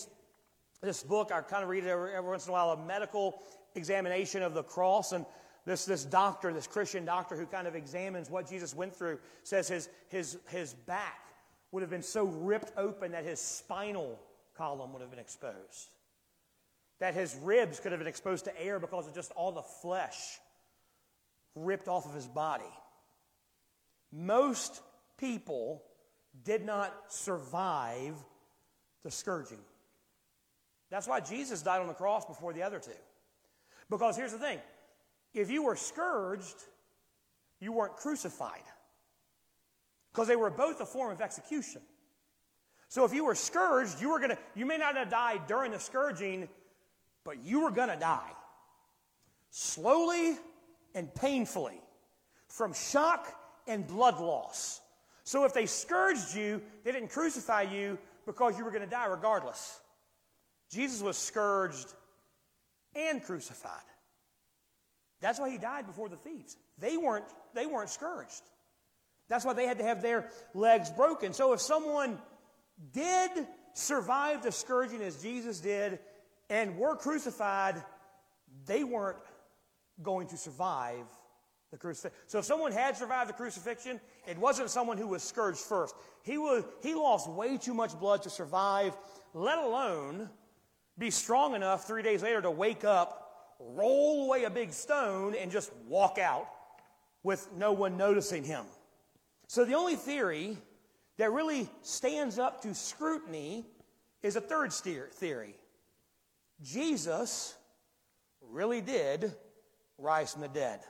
this 0.82 1.02
book, 1.02 1.30
I 1.32 1.40
kind 1.40 1.62
of 1.62 1.68
read 1.68 1.84
it 1.84 1.88
every, 1.88 2.14
every 2.14 2.30
once 2.30 2.46
in 2.46 2.50
a 2.50 2.52
while, 2.52 2.70
a 2.70 2.86
medical 2.86 3.42
examination 3.74 4.42
of 4.42 4.54
the 4.54 4.62
cross. 4.62 5.12
And 5.12 5.24
this, 5.64 5.84
this 5.84 6.04
doctor, 6.04 6.52
this 6.52 6.66
Christian 6.66 7.04
doctor 7.04 7.36
who 7.36 7.46
kind 7.46 7.66
of 7.66 7.74
examines 7.74 8.30
what 8.30 8.48
Jesus 8.48 8.74
went 8.74 8.94
through, 8.94 9.18
says 9.44 9.68
his, 9.68 9.88
his, 10.08 10.38
his 10.48 10.74
back 10.74 11.26
would 11.72 11.82
have 11.82 11.90
been 11.90 12.02
so 12.02 12.24
ripped 12.24 12.72
open 12.76 13.12
that 13.12 13.24
his 13.24 13.40
spinal 13.40 14.18
column 14.56 14.92
would 14.92 15.02
have 15.02 15.10
been 15.10 15.20
exposed. 15.20 15.90
That 16.98 17.14
his 17.14 17.36
ribs 17.42 17.80
could 17.80 17.92
have 17.92 18.00
been 18.00 18.08
exposed 18.08 18.44
to 18.46 18.60
air 18.60 18.78
because 18.78 19.06
of 19.06 19.14
just 19.14 19.32
all 19.32 19.52
the 19.52 19.62
flesh 19.62 20.38
ripped 21.54 21.88
off 21.88 22.06
of 22.06 22.14
his 22.14 22.26
body. 22.26 22.64
most 24.12 24.82
people 25.18 25.82
did 26.44 26.64
not 26.64 26.94
survive 27.08 28.14
the 29.02 29.10
scourging. 29.10 29.58
That's 30.90 31.06
why 31.06 31.20
Jesus 31.20 31.62
died 31.62 31.80
on 31.80 31.86
the 31.86 31.94
cross 31.94 32.24
before 32.24 32.52
the 32.52 32.62
other 32.62 32.78
two. 32.78 32.90
Because 33.88 34.16
here's 34.16 34.32
the 34.32 34.38
thing 34.38 34.58
if 35.34 35.50
you 35.50 35.62
were 35.62 35.76
scourged, 35.76 36.56
you 37.60 37.72
weren't 37.72 37.96
crucified. 37.96 38.62
Because 40.12 40.26
they 40.26 40.36
were 40.36 40.50
both 40.50 40.80
a 40.80 40.86
form 40.86 41.12
of 41.12 41.20
execution. 41.20 41.82
So 42.88 43.04
if 43.04 43.14
you 43.14 43.24
were 43.24 43.36
scourged, 43.36 44.00
you 44.00 44.10
were 44.10 44.18
to, 44.18 44.36
you 44.56 44.66
may 44.66 44.76
not 44.76 44.96
have 44.96 45.08
died 45.08 45.42
during 45.46 45.70
the 45.70 45.78
scourging, 45.78 46.48
but 47.24 47.44
you 47.44 47.60
were 47.60 47.70
to 47.88 47.96
die. 48.00 48.32
Slowly 49.50 50.36
and 50.94 51.14
painfully 51.14 51.80
from 52.48 52.72
shock 52.72 53.28
and 53.68 53.86
blood 53.86 54.18
loss. 54.18 54.80
So 55.24 55.44
if 55.44 55.54
they 55.54 55.66
scourged 55.66 56.34
you, 56.34 56.62
they 56.84 56.92
didn't 56.92 57.10
crucify 57.10 57.62
you 57.62 57.98
because 58.26 58.58
you 58.58 58.64
were 58.64 58.70
going 58.70 58.84
to 58.84 58.90
die 58.90 59.06
regardless. 59.06 59.80
Jesus 60.70 61.02
was 61.02 61.16
scourged 61.16 61.92
and 62.94 63.22
crucified. 63.22 63.72
That's 65.20 65.38
why 65.38 65.50
he 65.50 65.58
died 65.58 65.86
before 65.86 66.08
the 66.08 66.16
thieves. 66.16 66.56
They 66.78 66.96
weren't, 66.96 67.26
they 67.54 67.66
weren't 67.66 67.90
scourged. 67.90 68.42
That's 69.28 69.44
why 69.44 69.52
they 69.52 69.66
had 69.66 69.78
to 69.78 69.84
have 69.84 70.02
their 70.02 70.30
legs 70.54 70.90
broken. 70.90 71.32
So 71.32 71.52
if 71.52 71.60
someone 71.60 72.18
did 72.92 73.30
survive 73.74 74.42
the 74.42 74.52
scourging 74.52 75.02
as 75.02 75.22
Jesus 75.22 75.60
did 75.60 75.98
and 76.48 76.78
were 76.78 76.96
crucified, 76.96 77.82
they 78.66 78.82
weren't 78.82 79.18
going 80.02 80.28
to 80.28 80.36
survive 80.36 81.04
the. 81.70 82.10
So 82.26 82.38
if 82.38 82.44
someone 82.44 82.72
had 82.72 82.96
survived 82.96 83.28
the 83.28 83.34
crucifixion, 83.34 84.00
it 84.26 84.38
wasn't 84.38 84.70
someone 84.70 84.98
who 84.98 85.06
was 85.06 85.22
scourged 85.22 85.58
first. 85.58 85.94
He, 86.22 86.38
was, 86.38 86.64
he 86.82 86.94
lost 86.94 87.28
way 87.28 87.56
too 87.56 87.74
much 87.74 87.98
blood 87.98 88.22
to 88.22 88.30
survive, 88.30 88.96
let 89.34 89.58
alone 89.58 90.28
be 90.98 91.10
strong 91.10 91.54
enough 91.54 91.86
three 91.86 92.02
days 92.02 92.22
later 92.22 92.42
to 92.42 92.50
wake 92.50 92.84
up, 92.84 93.56
roll 93.60 94.24
away 94.24 94.44
a 94.44 94.50
big 94.50 94.72
stone, 94.72 95.34
and 95.34 95.50
just 95.50 95.72
walk 95.86 96.18
out 96.18 96.48
with 97.22 97.48
no 97.56 97.72
one 97.72 97.96
noticing 97.96 98.44
him. 98.44 98.64
So 99.46 99.64
the 99.64 99.74
only 99.74 99.96
theory 99.96 100.56
that 101.18 101.32
really 101.32 101.68
stands 101.82 102.38
up 102.38 102.62
to 102.62 102.74
scrutiny 102.74 103.66
is 104.22 104.36
a 104.36 104.40
third 104.40 104.72
theory. 104.72 105.54
Jesus 106.62 107.54
really 108.50 108.80
did 108.80 109.32
rise 109.98 110.32
from 110.32 110.42
the 110.42 110.48
dead. 110.48 110.80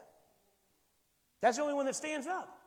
That's 1.41 1.57
the 1.57 1.63
only 1.63 1.75
one 1.75 1.87
that 1.87 1.97
stands 1.97 2.27
up. 2.27 2.59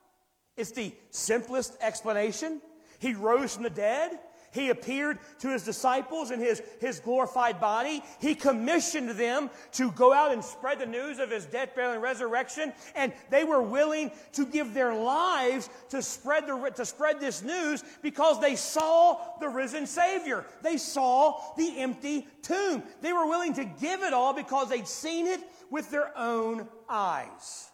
It's 0.55 0.71
the 0.71 0.93
simplest 1.09 1.76
explanation. 1.82 2.61
He 2.99 3.13
rose 3.13 3.55
from 3.55 3.63
the 3.63 3.69
dead. 3.69 4.19
He 4.53 4.69
appeared 4.69 5.17
to 5.39 5.49
his 5.49 5.63
disciples 5.63 6.30
in 6.30 6.39
his, 6.39 6.61
his 6.80 6.99
glorified 6.99 7.59
body. 7.59 8.03
He 8.21 8.36
commissioned 8.36 9.09
them 9.11 9.49
to 9.74 9.91
go 9.91 10.13
out 10.13 10.32
and 10.32 10.45
spread 10.45 10.78
the 10.78 10.86
news 10.86 11.17
of 11.17 11.32
his 11.32 11.45
death, 11.47 11.74
burial, 11.76 11.93
and 11.93 12.01
resurrection. 12.03 12.71
And 12.95 13.11
they 13.32 13.45
were 13.45 13.63
willing 13.63 14.11
to 14.34 14.45
give 14.45 14.76
their 14.76 14.93
lives 14.93 15.71
to 15.89 16.03
spread, 16.03 16.45
the, 16.45 16.71
to 16.76 16.86
spread 16.86 17.19
this 17.19 17.41
news 17.41 17.84
because 18.03 18.39
they 18.39 18.55
saw 18.55 19.17
the 19.39 19.49
risen 19.49 19.88
Savior. 19.88 20.45
They 20.61 20.78
saw 20.78 21.41
the 21.57 21.80
empty 21.80 22.28
tomb. 22.43 22.84
They 23.01 23.11
were 23.11 23.26
willing 23.26 23.55
to 23.55 23.65
give 23.65 24.03
it 24.03 24.13
all 24.13 24.34
because 24.36 24.69
they'd 24.69 24.88
seen 24.88 25.26
it 25.26 25.41
with 25.71 25.89
their 25.89 26.15
own 26.15 26.67
eyes. 26.88 27.71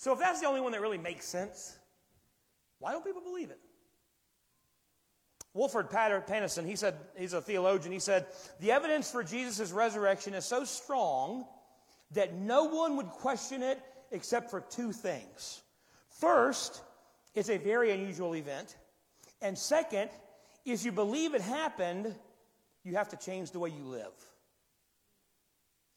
So 0.00 0.14
if 0.14 0.18
that's 0.18 0.40
the 0.40 0.46
only 0.46 0.62
one 0.62 0.72
that 0.72 0.80
really 0.80 0.96
makes 0.96 1.26
sense, 1.26 1.76
why 2.78 2.92
don't 2.92 3.04
people 3.04 3.20
believe 3.20 3.50
it? 3.50 3.60
Wolford 5.52 5.90
Pattison, 5.90 6.66
he 6.66 6.74
said, 6.74 6.94
he's 7.18 7.34
a 7.34 7.42
theologian, 7.42 7.92
he 7.92 7.98
said, 7.98 8.24
the 8.60 8.72
evidence 8.72 9.10
for 9.10 9.22
Jesus' 9.22 9.72
resurrection 9.72 10.32
is 10.32 10.46
so 10.46 10.64
strong 10.64 11.44
that 12.12 12.32
no 12.34 12.64
one 12.64 12.96
would 12.96 13.08
question 13.08 13.62
it 13.62 13.78
except 14.10 14.50
for 14.50 14.62
two 14.62 14.90
things. 14.90 15.60
First, 16.08 16.80
it's 17.34 17.50
a 17.50 17.58
very 17.58 17.90
unusual 17.90 18.34
event. 18.34 18.78
And 19.42 19.58
second, 19.58 20.08
if 20.64 20.82
you 20.82 20.92
believe 20.92 21.34
it 21.34 21.42
happened, 21.42 22.14
you 22.84 22.94
have 22.94 23.10
to 23.10 23.18
change 23.18 23.50
the 23.50 23.58
way 23.58 23.68
you 23.68 23.84
live. 23.84 24.14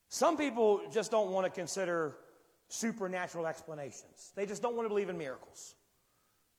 Some 0.10 0.36
people 0.36 0.82
just 0.92 1.10
don't 1.10 1.32
want 1.32 1.46
to 1.46 1.50
consider 1.50 2.18
supernatural 2.70 3.48
explanations. 3.48 4.32
They 4.36 4.46
just 4.46 4.62
don't 4.62 4.76
want 4.76 4.86
to 4.86 4.90
believe 4.90 5.10
in 5.10 5.18
miracles. 5.18 5.76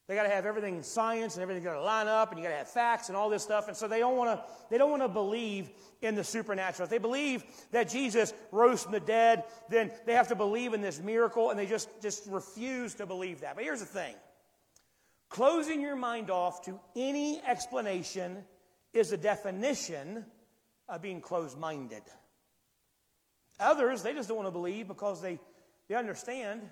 They 0.07 0.14
got 0.14 0.24
to 0.24 0.28
have 0.28 0.44
everything 0.44 0.76
in 0.76 0.82
science 0.82 1.34
and 1.34 1.42
everything 1.42 1.64
got 1.64 1.74
to 1.74 1.82
line 1.82 2.09
up, 2.09 2.30
and 2.30 2.38
you 2.38 2.44
got 2.44 2.50
to 2.50 2.59
have 2.59 2.68
facts 2.68 3.09
and 3.09 3.16
all 3.16 3.30
this 3.30 3.42
stuff. 3.42 3.68
And 3.68 3.76
so 3.76 3.88
they 3.88 4.00
don't 4.00 4.18
want 4.18 4.38
to. 4.38 4.44
They 4.68 4.76
don't 4.76 4.90
want 4.90 5.02
to 5.02 5.09
believe 5.09 5.70
in 6.02 6.14
the 6.14 6.22
supernatural. 6.22 6.84
If 6.84 6.90
they 6.90 6.98
believe 6.98 7.42
that 7.72 7.88
Jesus 7.88 8.34
rose 8.52 8.82
from 8.82 8.92
the 8.92 9.00
dead, 9.00 9.44
then 9.70 9.90
they 10.05 10.12
have 10.12 10.28
to 10.28 10.34
believe 10.34 10.74
in 10.74 10.82
this 10.82 11.00
miracle, 11.00 11.48
and 11.48 11.59
they 11.59 11.64
just 11.64 11.88
just 12.02 12.26
refuse 12.26 12.94
to 12.96 13.07
believe 13.07 13.40
that. 13.40 13.55
But 13.55 13.64
here's 13.64 13.80
the 13.80 13.86
thing: 13.86 14.14
closing 15.30 15.80
your 15.80 15.96
mind 15.96 16.30
off 16.30 16.66
to 16.66 16.78
any 16.94 17.40
explanation 17.40 18.44
is 18.92 19.11
a 19.11 19.16
definition 19.16 20.26
of 20.86 21.00
being 21.00 21.22
closed-minded. 21.22 22.02
Others, 23.59 24.02
they 24.02 24.12
just 24.12 24.28
don't 24.28 24.36
want 24.36 24.48
to 24.48 24.52
believe 24.52 24.86
because 24.86 25.22
they, 25.22 25.38
they 25.89 25.95
understand. 25.95 26.62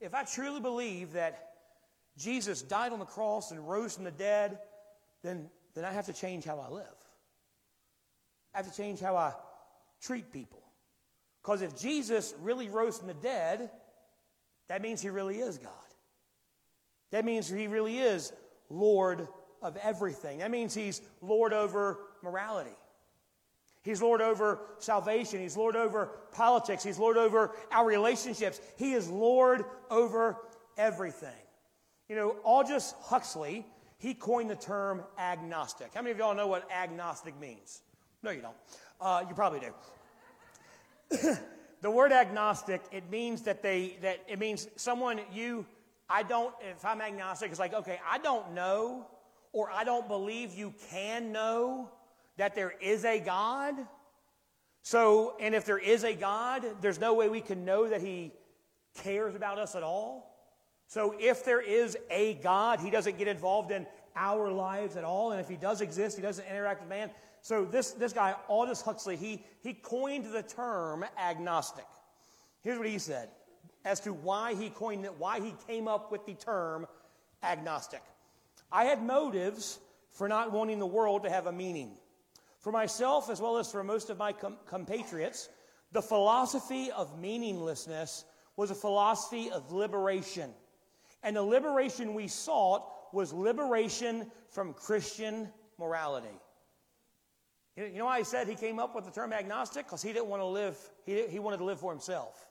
If 0.00 0.14
I 0.14 0.24
truly 0.24 0.60
believe 0.60 1.12
that 1.12 1.52
Jesus 2.16 2.62
died 2.62 2.92
on 2.92 2.98
the 2.98 3.04
cross 3.04 3.50
and 3.50 3.68
rose 3.68 3.94
from 3.94 4.04
the 4.04 4.10
dead, 4.10 4.58
then, 5.22 5.48
then 5.74 5.84
I 5.84 5.92
have 5.92 6.06
to 6.06 6.12
change 6.12 6.44
how 6.44 6.58
I 6.58 6.70
live. 6.72 6.84
I 8.54 8.58
have 8.58 8.70
to 8.70 8.76
change 8.76 9.00
how 9.00 9.16
I 9.16 9.32
treat 10.00 10.32
people. 10.32 10.62
Because 11.42 11.62
if 11.62 11.78
Jesus 11.78 12.34
really 12.40 12.68
rose 12.68 12.98
from 12.98 13.08
the 13.08 13.14
dead, 13.14 13.70
that 14.68 14.80
means 14.80 15.02
he 15.02 15.10
really 15.10 15.38
is 15.38 15.58
God. 15.58 15.72
That 17.10 17.24
means 17.24 17.48
he 17.48 17.66
really 17.66 17.98
is 17.98 18.32
Lord 18.70 19.28
of 19.62 19.76
everything. 19.82 20.38
That 20.38 20.50
means 20.50 20.74
he's 20.74 21.00
Lord 21.20 21.52
over 21.52 21.98
morality. 22.22 22.76
He's 23.84 24.00
Lord 24.00 24.22
over 24.22 24.60
salvation. 24.78 25.40
He's 25.40 25.58
Lord 25.58 25.76
over 25.76 26.06
politics. 26.32 26.82
He's 26.82 26.98
Lord 26.98 27.18
over 27.18 27.54
our 27.70 27.86
relationships. 27.86 28.60
He 28.76 28.94
is 28.94 29.10
Lord 29.10 29.66
over 29.90 30.38
everything. 30.78 31.28
You 32.08 32.16
know, 32.16 32.36
Aldous 32.44 32.94
Huxley, 33.02 33.66
he 33.98 34.14
coined 34.14 34.48
the 34.48 34.56
term 34.56 35.02
agnostic. 35.18 35.92
How 35.94 36.00
many 36.00 36.12
of 36.12 36.18
y'all 36.18 36.34
know 36.34 36.46
what 36.46 36.70
agnostic 36.72 37.38
means? 37.38 37.82
No, 38.22 38.30
you 38.30 38.40
don't. 38.40 38.56
Uh, 39.00 39.24
you 39.28 39.34
probably 39.34 39.60
do. 39.60 41.36
the 41.82 41.90
word 41.90 42.10
agnostic, 42.10 42.80
it 42.90 43.10
means 43.10 43.42
that 43.42 43.62
they, 43.62 43.98
that 44.00 44.20
it 44.26 44.38
means 44.38 44.66
someone 44.76 45.20
you, 45.30 45.66
I 46.08 46.22
don't, 46.22 46.54
if 46.62 46.86
I'm 46.86 47.02
agnostic, 47.02 47.50
it's 47.50 47.60
like, 47.60 47.74
okay, 47.74 48.00
I 48.10 48.16
don't 48.16 48.52
know, 48.52 49.06
or 49.52 49.70
I 49.70 49.84
don't 49.84 50.08
believe 50.08 50.54
you 50.54 50.72
can 50.90 51.32
know 51.32 51.90
that 52.36 52.54
there 52.54 52.74
is 52.80 53.04
a 53.04 53.20
God. 53.20 53.74
So, 54.82 55.36
and 55.40 55.54
if 55.54 55.64
there 55.64 55.78
is 55.78 56.04
a 56.04 56.14
God, 56.14 56.64
there's 56.80 57.00
no 57.00 57.14
way 57.14 57.28
we 57.28 57.40
can 57.40 57.64
know 57.64 57.88
that 57.88 58.00
He 58.00 58.32
cares 59.02 59.34
about 59.34 59.58
us 59.58 59.74
at 59.74 59.82
all. 59.82 60.34
So 60.86 61.14
if 61.18 61.44
there 61.44 61.60
is 61.60 61.96
a 62.10 62.34
God, 62.34 62.80
he 62.80 62.90
doesn't 62.90 63.18
get 63.18 63.28
involved 63.28 63.70
in 63.70 63.86
our 64.14 64.50
lives 64.50 64.96
at 64.96 65.04
all. 65.04 65.32
And 65.32 65.40
if 65.40 65.48
he 65.48 65.56
does 65.56 65.80
exist, 65.80 66.16
he 66.16 66.22
doesn't 66.22 66.46
interact 66.46 66.82
with 66.82 66.88
man. 66.88 67.10
So 67.42 67.64
this, 67.64 67.92
this 67.92 68.12
guy, 68.12 68.34
Aldous 68.48 68.80
Huxley, 68.80 69.16
he, 69.16 69.44
he 69.62 69.74
coined 69.74 70.26
the 70.32 70.42
term 70.42 71.04
agnostic. 71.18 71.86
Here's 72.62 72.78
what 72.78 72.86
he 72.86 72.98
said 72.98 73.28
as 73.84 74.00
to 74.00 74.12
why 74.12 74.54
he 74.54 74.70
coined 74.70 75.04
it, 75.04 75.12
why 75.18 75.40
he 75.40 75.54
came 75.66 75.88
up 75.88 76.10
with 76.10 76.24
the 76.24 76.34
term 76.34 76.86
agnostic. 77.42 78.02
I 78.72 78.84
had 78.84 79.02
motives 79.02 79.78
for 80.10 80.26
not 80.28 80.52
wanting 80.52 80.78
the 80.78 80.86
world 80.86 81.24
to 81.24 81.30
have 81.30 81.46
a 81.46 81.52
meaning. 81.52 81.96
For 82.64 82.72
myself, 82.72 83.28
as 83.28 83.42
well 83.42 83.58
as 83.58 83.70
for 83.70 83.84
most 83.84 84.08
of 84.08 84.16
my 84.16 84.32
com- 84.32 84.56
compatriots, 84.64 85.50
the 85.92 86.00
philosophy 86.00 86.90
of 86.90 87.20
meaninglessness 87.20 88.24
was 88.56 88.70
a 88.70 88.74
philosophy 88.74 89.50
of 89.50 89.70
liberation. 89.70 90.50
And 91.22 91.36
the 91.36 91.42
liberation 91.42 92.14
we 92.14 92.26
sought 92.26 92.86
was 93.12 93.34
liberation 93.34 94.30
from 94.48 94.72
Christian 94.72 95.50
morality. 95.78 96.40
You 97.76 97.98
know 97.98 98.06
why 98.06 98.16
he 98.16 98.24
said 98.24 98.48
he 98.48 98.54
came 98.54 98.78
up 98.78 98.94
with 98.94 99.04
the 99.04 99.10
term 99.10 99.34
agnostic? 99.34 99.84
Because 99.84 100.00
he 100.00 100.14
didn't 100.14 100.28
want 100.28 100.40
to 100.40 100.46
live, 100.46 100.78
he, 101.04 101.26
he 101.26 101.40
wanted 101.40 101.58
to 101.58 101.64
live 101.64 101.80
for 101.80 101.92
himself. 101.92 102.46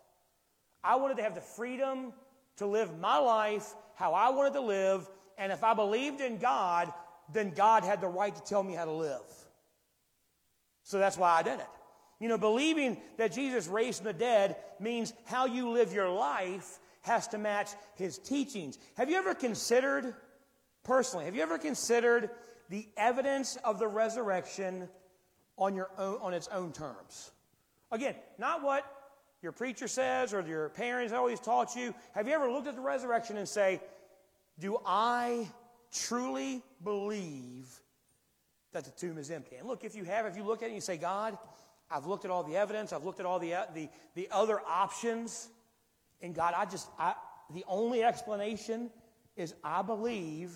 I 0.83 0.95
wanted 0.97 1.17
to 1.17 1.23
have 1.23 1.33
the 1.33 1.41
freedom 1.41 2.13
to 2.57 2.67
live 2.67 2.99
my 2.99 3.17
life 3.17 3.73
how 3.95 4.13
I 4.13 4.29
wanted 4.29 4.53
to 4.53 4.61
live, 4.61 5.09
and 5.39 5.51
if 5.51 5.63
I 5.63 5.73
believed 5.73 6.21
in 6.21 6.37
God, 6.37 6.93
then 7.31 7.49
God 7.49 7.83
had 7.83 7.99
the 7.99 8.07
right 8.07 8.35
to 8.35 8.41
tell 8.43 8.61
me 8.61 8.75
how 8.75 8.85
to 8.85 8.91
live. 8.91 9.42
So 10.83 10.99
that's 10.99 11.17
why 11.17 11.31
I 11.31 11.43
did 11.43 11.59
it. 11.59 11.67
You 12.19 12.29
know, 12.29 12.37
believing 12.37 12.97
that 13.17 13.33
Jesus 13.33 13.67
raised 13.67 13.99
from 13.99 14.05
the 14.05 14.13
dead 14.13 14.55
means 14.79 15.13
how 15.25 15.45
you 15.45 15.71
live 15.71 15.93
your 15.93 16.09
life 16.09 16.79
has 17.01 17.27
to 17.29 17.37
match 17.37 17.71
his 17.95 18.17
teachings. 18.17 18.77
Have 18.95 19.09
you 19.09 19.17
ever 19.17 19.33
considered, 19.33 20.15
personally, 20.83 21.25
have 21.25 21.35
you 21.35 21.41
ever 21.41 21.57
considered 21.57 22.29
the 22.69 22.87
evidence 22.95 23.57
of 23.63 23.77
the 23.77 23.87
resurrection 23.87 24.87
on, 25.57 25.75
your 25.75 25.89
own, 25.97 26.17
on 26.21 26.33
its 26.33 26.47
own 26.47 26.71
terms? 26.71 27.31
Again, 27.91 28.15
not 28.37 28.63
what 28.63 28.85
your 29.41 29.51
preacher 29.51 29.89
says 29.89 30.33
or 30.33 30.41
your 30.41 30.69
parents 30.69 31.11
always 31.11 31.39
taught 31.39 31.75
you. 31.75 31.93
Have 32.15 32.27
you 32.27 32.33
ever 32.33 32.49
looked 32.49 32.67
at 32.67 32.75
the 32.75 32.81
resurrection 32.81 33.37
and 33.37 33.47
say, 33.47 33.81
Do 34.57 34.79
I 34.85 35.49
truly 35.91 36.63
believe 36.83 37.67
that 38.73 38.85
the 38.85 38.91
tomb 38.91 39.17
is 39.17 39.31
empty? 39.31 39.55
And 39.55 39.67
look, 39.67 39.83
if 39.83 39.95
you 39.95 40.03
have, 40.03 40.25
if 40.25 40.35
you 40.35 40.43
look 40.43 40.61
at 40.61 40.65
it 40.65 40.67
and 40.67 40.75
you 40.75 40.81
say, 40.81 40.97
God, 40.97 41.37
I've 41.89 42.05
looked 42.05 42.25
at 42.25 42.31
all 42.31 42.43
the 42.43 42.57
evidence, 42.57 42.91
I've 42.91 43.03
looked 43.03 43.19
at 43.19 43.25
all 43.25 43.39
the, 43.39 43.53
uh, 43.53 43.65
the, 43.73 43.89
the 44.15 44.27
other 44.31 44.59
options, 44.67 45.49
and 46.21 46.33
God, 46.33 46.53
I 46.57 46.65
just, 46.65 46.87
I, 46.97 47.13
the 47.53 47.63
only 47.67 48.03
explanation 48.03 48.89
is 49.35 49.53
I 49.63 49.81
believe 49.81 50.51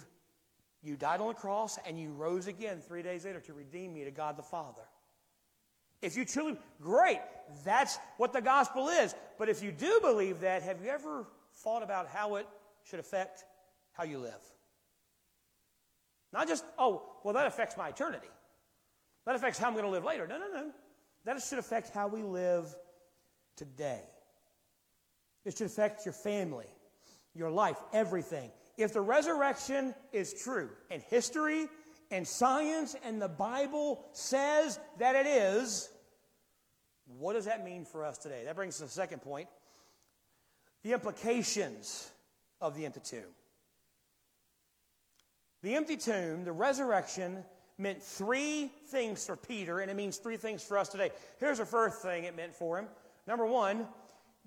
you 0.84 0.96
died 0.96 1.20
on 1.20 1.28
the 1.28 1.34
cross 1.34 1.78
and 1.86 2.00
you 2.00 2.12
rose 2.12 2.48
again 2.48 2.80
three 2.88 3.02
days 3.02 3.26
later 3.26 3.40
to 3.42 3.54
redeem 3.54 3.94
me 3.94 4.04
to 4.04 4.12
God 4.12 4.38
the 4.38 4.44
Father. 4.44 4.84
If 6.02 6.16
you 6.16 6.26
truly, 6.26 6.58
great, 6.82 7.20
that's 7.66 7.98
what 8.18 8.32
the 8.32 8.42
gospel 8.42 8.88
is. 8.88 9.16
But 9.40 9.50
if 9.50 9.64
you 9.64 9.72
do 9.72 10.00
believe 10.02 10.42
that, 10.42 10.62
have 10.62 10.82
you 10.82 10.90
ever 10.90 11.26
thought 11.56 11.82
about 11.84 12.08
how 12.08 12.36
it 12.36 12.48
should 12.84 13.00
affect 13.00 13.44
how 13.94 14.04
you 14.04 14.20
live? 14.20 14.57
Not 16.38 16.48
just, 16.48 16.64
oh, 16.78 17.02
well, 17.24 17.34
that 17.34 17.48
affects 17.48 17.76
my 17.78 17.90
eternity. 17.90 18.28
That 19.26 19.36
affects 19.36 19.58
how 19.58 19.70
I'm 19.70 19.74
going 19.74 19.86
to 19.86 19.92
live 19.92 20.04
later. 20.04 20.28
No, 20.28 20.38
no, 20.38 20.46
no. 20.54 20.72
That 21.26 21.42
should 21.42 21.58
affect 21.58 21.90
how 21.90 22.08
we 22.08 22.22
live 22.22 22.74
today. 23.56 24.04
It 25.46 25.58
should 25.58 25.66
affect 25.66 26.06
your 26.06 26.14
family, 26.14 26.68
your 27.34 27.50
life, 27.50 27.78
everything. 27.92 28.52
If 28.78 28.94
the 28.94 29.02
resurrection 29.02 29.96
is 30.14 30.32
true, 30.44 30.70
and 30.92 31.02
history 31.10 31.66
and 32.12 32.28
science 32.28 32.96
and 33.04 33.20
the 33.20 33.28
Bible 33.28 34.06
says 34.12 34.80
that 35.00 35.16
it 35.16 35.26
is, 35.26 35.90
what 37.18 37.34
does 37.34 37.46
that 37.46 37.66
mean 37.66 37.84
for 37.84 38.06
us 38.06 38.20
today? 38.20 38.44
That 38.46 38.56
brings 38.56 38.76
us 38.76 38.78
to 38.78 38.86
the 38.86 38.92
second 38.92 39.24
point 39.24 39.50
the 40.84 40.94
implications 40.94 42.12
of 42.62 42.76
the 42.76 42.86
empty 42.86 43.02
tomb. 43.04 43.34
The 45.64 45.76
empty 45.76 45.98
tomb, 45.98 46.44
the 46.44 46.52
resurrection, 46.52 47.44
meant 47.78 48.02
three 48.02 48.72
things 48.88 49.26
for 49.26 49.36
Peter, 49.36 49.80
and 49.80 49.92
it 49.92 49.96
means 49.96 50.18
three 50.18 50.38
things 50.38 50.64
for 50.64 50.78
us 50.78 50.90
today. 50.90 51.12
Here's 51.40 51.60
the 51.60 51.66
first 51.66 52.02
thing 52.02 52.24
it 52.24 52.36
meant 52.36 52.56
for 52.56 52.78
him. 52.80 52.88
Number 53.28 53.46
one, 53.46 53.88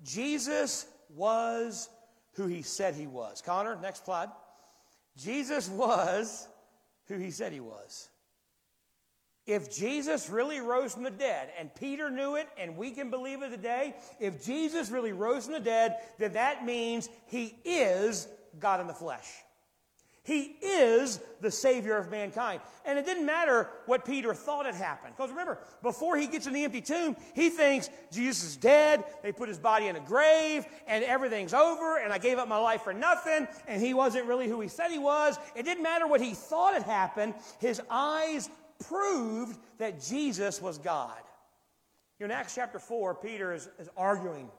Jesus 0.03 0.85
was 1.15 1.89
who 2.33 2.47
he 2.47 2.61
said 2.61 2.95
he 2.95 3.07
was. 3.07 3.41
Connor, 3.41 3.77
next 3.81 4.05
slide. 4.05 4.29
Jesus 5.17 5.69
was 5.69 6.47
who 7.07 7.17
he 7.17 7.31
said 7.31 7.51
he 7.51 7.59
was. 7.59 8.09
If 9.45 9.75
Jesus 9.75 10.29
really 10.29 10.61
rose 10.61 10.93
from 10.93 11.03
the 11.03 11.09
dead, 11.09 11.49
and 11.59 11.73
Peter 11.75 12.09
knew 12.09 12.35
it, 12.35 12.47
and 12.57 12.77
we 12.77 12.91
can 12.91 13.09
believe 13.09 13.41
it 13.41 13.49
today, 13.49 13.95
if 14.19 14.45
Jesus 14.45 14.89
really 14.89 15.13
rose 15.13 15.45
from 15.45 15.55
the 15.55 15.59
dead, 15.59 15.97
then 16.19 16.33
that 16.33 16.63
means 16.63 17.09
he 17.27 17.55
is 17.65 18.27
God 18.59 18.79
in 18.79 18.87
the 18.87 18.93
flesh. 18.93 19.27
He 20.23 20.55
is 20.61 21.19
the 21.41 21.49
Savior 21.49 21.97
of 21.97 22.11
mankind. 22.11 22.61
And 22.85 22.99
it 22.99 23.05
didn't 23.05 23.25
matter 23.25 23.69
what 23.87 24.05
Peter 24.05 24.35
thought 24.35 24.67
had 24.67 24.75
happened. 24.75 25.15
Because 25.17 25.31
remember, 25.31 25.57
before 25.81 26.15
he 26.15 26.27
gets 26.27 26.45
in 26.45 26.53
the 26.53 26.63
empty 26.63 26.81
tomb, 26.81 27.15
he 27.33 27.49
thinks 27.49 27.89
Jesus 28.11 28.43
is 28.43 28.55
dead, 28.55 29.03
they 29.23 29.31
put 29.31 29.49
his 29.49 29.57
body 29.57 29.87
in 29.87 29.95
a 29.95 29.99
grave, 29.99 30.65
and 30.85 31.03
everything's 31.03 31.55
over, 31.55 31.97
and 31.97 32.13
I 32.13 32.19
gave 32.19 32.37
up 32.37 32.47
my 32.47 32.59
life 32.59 32.83
for 32.83 32.93
nothing, 32.93 33.47
and 33.67 33.81
he 33.81 33.95
wasn't 33.95 34.27
really 34.27 34.47
who 34.47 34.61
he 34.61 34.67
said 34.67 34.91
he 34.91 34.99
was. 34.99 35.39
It 35.55 35.63
didn't 35.63 35.83
matter 35.83 36.05
what 36.05 36.21
he 36.21 36.35
thought 36.35 36.73
had 36.73 36.83
happened, 36.83 37.33
his 37.59 37.81
eyes 37.89 38.47
proved 38.87 39.57
that 39.79 40.03
Jesus 40.03 40.61
was 40.61 40.77
God. 40.77 41.17
You 42.19 42.27
know, 42.27 42.33
in 42.35 42.39
Acts 42.39 42.53
chapter 42.53 42.77
4, 42.77 43.15
Peter 43.15 43.53
is, 43.53 43.67
is 43.79 43.89
arguing 43.97 44.51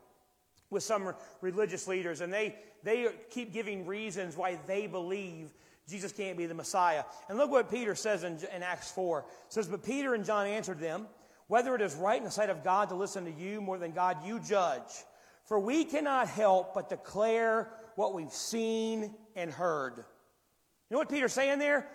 with 0.73 0.83
some 0.83 1.14
religious 1.41 1.87
leaders, 1.87 2.20
and 2.20 2.33
they, 2.33 2.57
they 2.83 3.09
keep 3.31 3.53
giving 3.53 3.87
reasons 3.87 4.37
why 4.37 4.59
they 4.66 4.87
believe 4.87 5.53
Jesus 5.89 6.12
can't 6.12 6.39
be 6.39 6.47
the 6.47 6.55
Messiah. 6.55 7.05
And 7.29 7.39
look 7.39 7.51
what 7.51 7.70
Peter 7.70 7.95
says 7.95 8.25
in, 8.25 8.39
in 8.55 8.62
Acts 8.62 8.91
4. 8.93 9.20
It 9.20 9.25
says, 9.49 9.68
But 9.68 9.85
Peter 9.85 10.14
and 10.14 10.25
John 10.25 10.47
answered 10.47 10.81
them, 10.81 11.07
Whether 11.49 11.75
it 11.75 11.83
is 11.83 11.95
right 11.95 12.18
in 12.18 12.25
the 12.25 12.31
sight 12.31 12.51
of 12.51 12.64
God 12.64 12.89
to 12.89 12.95
listen 12.95 13.25
to 13.25 13.33
you 13.33 13.61
more 13.61 13.79
than 13.79 13.93
God, 13.93 14.18
you 14.25 14.41
judge. 14.41 14.91
For 15.45 15.59
we 15.59 15.85
cannot 15.85 16.29
help 16.29 16.75
but 16.75 16.89
declare 16.89 17.68
what 17.97 18.14
we've 18.14 18.33
seen 18.33 19.14
and 19.37 19.51
heard. 19.51 19.97
You 19.97 20.97
know 20.97 20.99
what 20.99 21.09
Peter's 21.09 21.33
saying 21.33 21.59
there? 21.59 21.89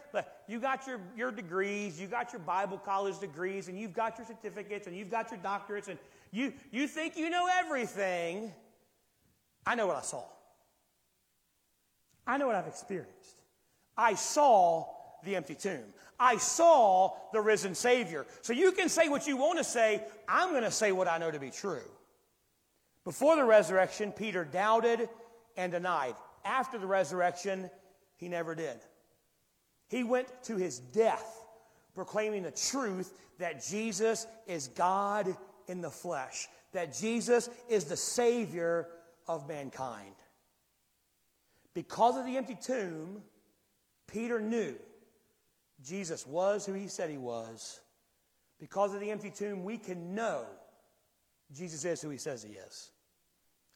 You 0.48 0.60
got 0.60 0.88
your, 0.88 1.00
your 1.16 1.32
degrees, 1.32 2.00
you 2.00 2.08
got 2.08 2.34
your 2.34 2.40
Bible 2.40 2.78
college 2.78 3.20
degrees, 3.20 3.68
and 3.68 3.80
you've 3.80 3.94
got 3.94 4.18
your 4.18 4.26
certificates, 4.26 4.88
and 4.88 4.96
you've 4.96 5.12
got 5.12 5.30
your 5.30 5.40
doctorates, 5.40 5.88
and 5.88 6.00
you, 6.32 6.54
you 6.72 6.88
think 6.88 7.18
you 7.18 7.30
know 7.30 7.48
everything. 7.60 8.52
I 9.68 9.76
know 9.76 9.86
what 9.86 9.98
I 9.98 10.02
saw. 10.02 10.24
I 12.26 12.38
know 12.38 12.48
what 12.48 12.56
I've 12.56 12.68
experienced. 12.68 13.36
I 13.98 14.16
saw 14.16 14.88
the 15.26 15.36
empty 15.36 15.56
tomb. 15.56 15.84
I 16.18 16.38
saw 16.38 17.12
the 17.34 17.42
risen 17.42 17.76
Savior. 17.76 18.26
So 18.42 18.54
you 18.54 18.72
can 18.72 18.88
say 18.88 19.10
what 19.10 19.28
you 19.28 19.36
want 19.36 19.58
to 19.58 19.66
say. 19.66 20.02
I'm 20.28 20.52
going 20.52 20.64
to 20.64 20.72
say 20.72 20.94
what 20.94 21.10
I 21.10 21.18
know 21.18 21.32
to 21.32 21.40
be 21.40 21.52
true. 21.52 21.84
Before 23.04 23.36
the 23.36 23.44
resurrection, 23.44 24.14
Peter 24.14 24.46
doubted 24.46 25.10
and 25.58 25.74
denied. 25.74 26.16
After 26.46 26.78
the 26.78 26.88
resurrection, 26.88 27.70
he 28.16 28.30
never 28.30 28.56
did. 28.56 28.78
He 29.90 30.06
went 30.06 30.30
to 30.44 30.56
his 30.56 30.80
death 30.80 31.44
proclaiming 31.94 32.44
the 32.44 32.52
truth 32.52 33.12
that 33.38 33.66
Jesus 33.66 34.28
is 34.48 34.70
God 34.70 35.36
in 35.68 35.82
the 35.82 35.90
flesh, 35.90 36.48
that 36.72 36.98
Jesus 36.98 37.50
is 37.68 37.84
the 37.84 37.98
Savior 37.98 38.88
of 39.28 39.48
mankind. 39.48 40.16
Because 41.74 42.18
of 42.18 42.26
the 42.26 42.38
empty 42.38 42.58
tomb, 42.60 43.22
Peter 44.08 44.40
knew 44.40 44.76
Jesus 45.84 46.26
was 46.26 46.66
who 46.66 46.74
he 46.74 46.88
said 46.88 47.10
he 47.10 47.18
was. 47.18 47.80
Because 48.60 48.94
of 48.94 49.00
the 49.00 49.12
empty 49.12 49.30
tomb, 49.30 49.64
we 49.64 49.78
can 49.78 50.16
know 50.16 50.46
Jesus 51.54 51.86
is 51.86 52.02
who 52.02 52.10
he 52.10 52.18
says 52.18 52.42
he 52.42 52.54
is. 52.54 52.92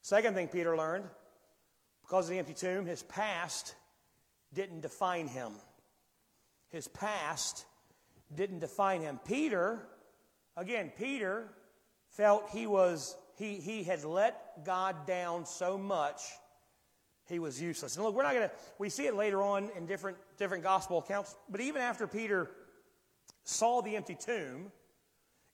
Second 0.01 0.33
thing 0.33 0.47
Peter 0.47 0.75
learned 0.75 1.05
because 2.01 2.25
of 2.25 2.31
the 2.31 2.39
empty 2.39 2.53
tomb, 2.53 2.85
his 2.85 3.03
past 3.03 3.75
didn't 4.53 4.81
define 4.81 5.27
him. 5.27 5.53
His 6.69 6.87
past 6.87 7.65
didn't 8.33 8.59
define 8.59 9.01
him. 9.01 9.19
Peter, 9.25 9.79
again, 10.57 10.91
Peter 10.97 11.49
felt 12.09 12.49
he 12.49 12.67
was 12.67 13.15
he, 13.41 13.55
he 13.55 13.83
had 13.83 14.03
let 14.03 14.63
God 14.63 15.07
down 15.07 15.47
so 15.47 15.75
much, 15.75 16.21
he 17.27 17.39
was 17.39 17.59
useless. 17.59 17.95
And 17.95 18.05
look, 18.05 18.13
we're 18.13 18.21
not 18.21 18.33
going 18.33 18.47
to, 18.47 18.55
we 18.77 18.87
see 18.87 19.07
it 19.07 19.15
later 19.15 19.41
on 19.41 19.71
in 19.75 19.87
different, 19.87 20.17
different 20.37 20.63
gospel 20.63 20.99
accounts, 20.99 21.35
but 21.49 21.59
even 21.59 21.81
after 21.81 22.05
Peter 22.05 22.51
saw 23.43 23.81
the 23.81 23.95
empty 23.95 24.15
tomb, 24.15 24.71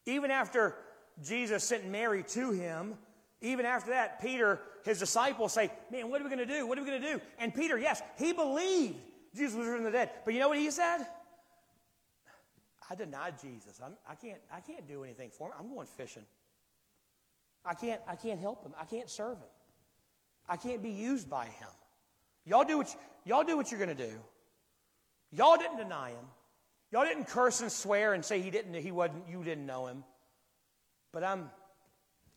even 0.05 0.31
after 0.31 0.75
Jesus 1.23 1.63
sent 1.63 1.87
Mary 1.87 2.23
to 2.23 2.51
him, 2.51 2.95
even 3.39 3.65
after 3.65 3.91
that, 3.91 4.21
Peter, 4.21 4.59
his 4.83 4.99
disciples 4.99 5.53
say, 5.53 5.71
Man, 5.89 6.09
what 6.09 6.19
are 6.19 6.25
we 6.25 6.29
going 6.29 6.45
to 6.45 6.53
do? 6.53 6.67
What 6.67 6.77
are 6.77 6.81
we 6.83 6.89
going 6.89 7.01
to 7.01 7.13
do? 7.13 7.21
And 7.39 7.53
Peter, 7.53 7.77
yes, 7.77 8.01
he 8.17 8.33
believed 8.33 8.95
Jesus 9.33 9.55
was 9.55 9.65
risen 9.65 9.83
from 9.83 9.85
the 9.85 9.91
dead. 9.91 10.09
But 10.25 10.33
you 10.33 10.41
know 10.41 10.49
what 10.49 10.57
he 10.57 10.71
said? 10.71 11.05
I 12.89 12.95
denied 12.95 13.35
Jesus. 13.41 13.79
I'm, 13.83 13.93
I, 14.09 14.15
can't, 14.15 14.39
I 14.51 14.59
can't 14.59 14.87
do 14.87 15.03
anything 15.03 15.29
for 15.29 15.47
him. 15.47 15.53
I'm 15.59 15.69
going 15.69 15.87
fishing. 15.87 16.23
I 17.67 17.73
can't, 17.73 18.01
I 18.07 18.15
can't 18.15 18.39
help 18.39 18.63
him. 18.63 18.73
I 18.79 18.85
can't 18.85 19.09
serve 19.09 19.37
him. 19.37 19.49
I 20.47 20.55
can't 20.55 20.81
be 20.81 20.89
used 20.89 21.29
by 21.29 21.45
him. 21.45 21.67
Y'all 22.45 22.63
do 22.63 22.77
what, 22.77 22.87
you, 22.87 22.99
y'all 23.25 23.43
do 23.43 23.57
what 23.57 23.69
you're 23.69 23.79
going 23.79 23.95
to 23.95 24.07
do. 24.07 24.13
Y'all 25.31 25.57
didn't 25.57 25.77
deny 25.77 26.11
him. 26.11 26.25
Y'all 26.91 27.03
didn't 27.03 27.25
curse 27.25 27.59
and 27.59 27.69
swear 27.69 28.13
and 28.13 28.23
say 28.23 28.39
he 28.39 28.49
didn't, 28.49 28.73
he 28.75 28.91
wasn't, 28.91 29.27
you 29.29 29.43
didn't 29.43 29.65
know 29.65 29.87
him. 29.87 30.05
But 31.11 31.25
I'm, 31.25 31.49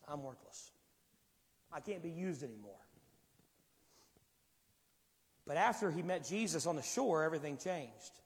I'm 0.08 0.24
worthless. 0.24 0.72
I 1.72 1.78
can't 1.78 2.02
be 2.02 2.10
used 2.10 2.42
anymore. 2.42 2.74
But 5.46 5.56
after 5.56 5.92
he 5.92 6.02
met 6.02 6.26
Jesus 6.26 6.66
on 6.66 6.74
the 6.74 6.82
shore, 6.82 7.22
everything 7.22 7.56
changed. 7.56 8.20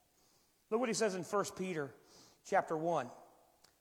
Look 0.70 0.80
what 0.80 0.88
he 0.88 0.94
says 0.94 1.14
in 1.14 1.22
1 1.22 1.44
Peter 1.58 1.90
chapter 2.48 2.76
1 2.76 3.10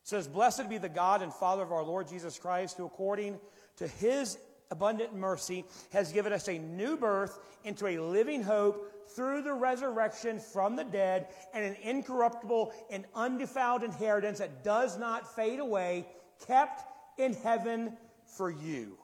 says, 0.03 0.27
Blessed 0.27 0.69
be 0.69 0.77
the 0.77 0.89
God 0.89 1.21
and 1.21 1.33
Father 1.33 1.63
of 1.63 1.71
our 1.71 1.83
Lord 1.83 2.07
Jesus 2.07 2.37
Christ, 2.37 2.77
who 2.77 2.85
according 2.85 3.39
to 3.77 3.87
his 3.87 4.37
abundant 4.69 5.15
mercy 5.15 5.65
has 5.91 6.11
given 6.11 6.33
us 6.33 6.47
a 6.47 6.57
new 6.57 6.97
birth 6.97 7.39
into 7.63 7.87
a 7.87 7.99
living 7.99 8.43
hope 8.43 9.09
through 9.09 9.41
the 9.41 9.53
resurrection 9.53 10.39
from 10.39 10.75
the 10.75 10.83
dead 10.83 11.27
and 11.53 11.63
an 11.63 11.75
incorruptible 11.83 12.73
and 12.89 13.05
undefiled 13.15 13.83
inheritance 13.83 14.39
that 14.39 14.63
does 14.63 14.97
not 14.97 15.35
fade 15.35 15.59
away, 15.59 16.07
kept 16.47 16.83
in 17.17 17.33
heaven 17.33 17.95
for 18.25 18.49
you. 18.49 18.97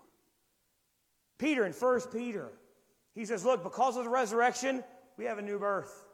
Peter 1.37 1.65
in 1.65 1.71
1 1.71 2.01
Peter 2.11 2.49
He 3.13 3.25
says, 3.25 3.45
Look, 3.45 3.63
because 3.63 3.97
of 3.97 4.03
the 4.03 4.09
resurrection, 4.09 4.83
we 5.17 5.25
have 5.25 5.37
a 5.37 5.41
new 5.41 5.59
birth. 5.59 6.08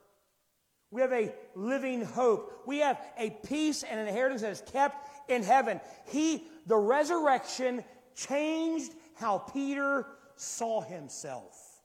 We 0.95 1.01
have 1.01 1.11
a 1.11 1.35
living 1.55 2.05
hope. 2.05 2.63
We 2.65 2.77
have 2.77 2.97
a 3.17 3.31
peace 3.45 3.83
and 3.83 3.99
an 3.99 4.07
inheritance 4.07 4.43
that 4.43 4.51
is 4.51 4.63
kept 4.71 5.29
in 5.29 5.43
heaven. 5.43 5.81
He, 6.05 6.45
the 6.67 6.77
resurrection, 6.77 7.83
changed 8.15 8.93
how 9.15 9.39
Peter 9.39 10.07
saw 10.37 10.79
himself. 10.79 11.81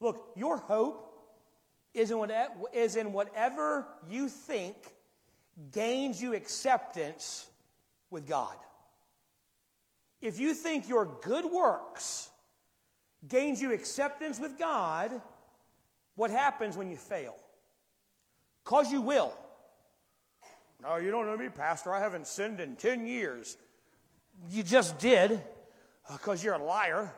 Look, 0.00 0.32
your 0.36 0.58
hope 0.58 1.18
is 1.94 2.10
in, 2.10 2.18
whatever, 2.18 2.52
is 2.74 2.96
in 2.96 3.14
whatever 3.14 3.86
you 4.06 4.28
think 4.28 4.76
gains 5.72 6.20
you 6.20 6.34
acceptance 6.34 7.46
with 8.10 8.28
God. 8.28 8.56
If 10.20 10.38
you 10.38 10.52
think 10.52 10.90
your 10.90 11.06
good 11.22 11.46
works 11.46 12.28
gains 13.26 13.62
you 13.62 13.72
acceptance 13.72 14.38
with 14.38 14.58
God, 14.58 15.22
what 16.16 16.30
happens 16.30 16.76
when 16.76 16.90
you 16.90 16.98
fail? 16.98 17.34
Because 18.66 18.90
you 18.90 19.00
will. 19.00 19.32
No, 20.82 20.96
you 20.96 21.12
don't 21.12 21.26
know 21.26 21.36
me, 21.36 21.48
Pastor. 21.48 21.94
I 21.94 22.00
haven't 22.00 22.26
sinned 22.26 22.58
in 22.58 22.74
10 22.74 23.06
years. 23.06 23.56
You 24.50 24.64
just 24.64 24.98
did 24.98 25.40
because 26.10 26.40
uh, 26.40 26.44
you're 26.44 26.54
a 26.54 26.64
liar. 26.64 27.12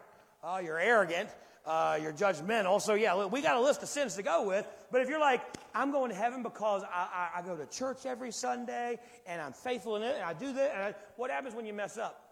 Uh, 0.45 0.61
you're 0.63 0.79
arrogant. 0.79 1.31
Uh, 1.65 1.99
you're 2.03 2.13
judgmental. 2.13 2.83
So, 2.83 2.93
yeah, 2.93 3.25
we 3.25 3.41
got 3.41 3.57
a 3.57 3.61
list 3.61 3.83
of 3.83 3.89
sins 3.89 4.15
to 4.17 4.23
go 4.23 4.47
with. 4.47 4.67
But 4.93 5.01
if 5.01 5.09
you're 5.09 5.19
like, 5.19 5.41
I'm 5.75 5.91
going 5.91 6.11
to 6.11 6.17
heaven 6.17 6.43
because 6.43 6.83
I, 6.83 7.31
I, 7.35 7.39
I 7.39 7.43
go 7.43 7.57
to 7.57 7.65
church 7.65 8.05
every 8.05 8.31
Sunday 8.31 8.99
and 9.27 9.41
I'm 9.41 9.55
faithful 9.55 9.97
in 9.97 10.03
it 10.03 10.17
and 10.17 10.25
I 10.25 10.35
do 10.35 10.53
this, 10.53 10.71
and 10.75 10.83
I, 10.83 10.95
what 11.17 11.31
happens 11.31 11.55
when 11.55 11.65
you 11.65 11.73
mess 11.73 11.97
up? 11.97 12.23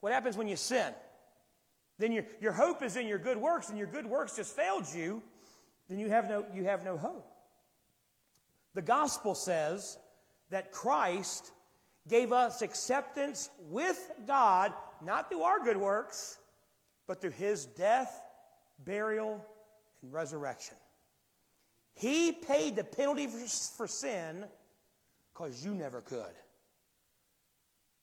What 0.00 0.14
happens 0.14 0.34
when 0.34 0.48
you 0.48 0.56
sin? 0.56 0.94
Then 1.98 2.12
your, 2.12 2.24
your 2.40 2.52
hope 2.52 2.82
is 2.82 2.96
in 2.96 3.06
your 3.06 3.18
good 3.18 3.36
works, 3.36 3.68
and 3.68 3.76
your 3.76 3.86
good 3.86 4.06
works 4.06 4.36
just 4.36 4.56
failed 4.56 4.86
you, 4.94 5.22
then 5.90 5.98
you 5.98 6.08
have 6.08 6.28
no, 6.28 6.46
you 6.54 6.64
have 6.64 6.84
no 6.84 6.96
hope. 6.96 7.26
The 8.74 8.82
gospel 8.82 9.34
says 9.34 9.98
that 10.50 10.72
Christ 10.72 11.52
gave 12.08 12.32
us 12.32 12.62
acceptance 12.62 13.50
with 13.68 14.10
God, 14.26 14.72
not 15.04 15.28
through 15.28 15.42
our 15.42 15.62
good 15.62 15.76
works, 15.76 16.38
but 17.06 17.20
through 17.20 17.32
his 17.32 17.66
death, 17.66 18.22
burial, 18.84 19.44
and 20.02 20.12
resurrection. 20.12 20.76
He 21.94 22.32
paid 22.32 22.76
the 22.76 22.84
penalty 22.84 23.26
for, 23.26 23.38
for 23.76 23.86
sin 23.88 24.44
because 25.32 25.64
you 25.64 25.74
never 25.74 26.00
could. 26.00 26.34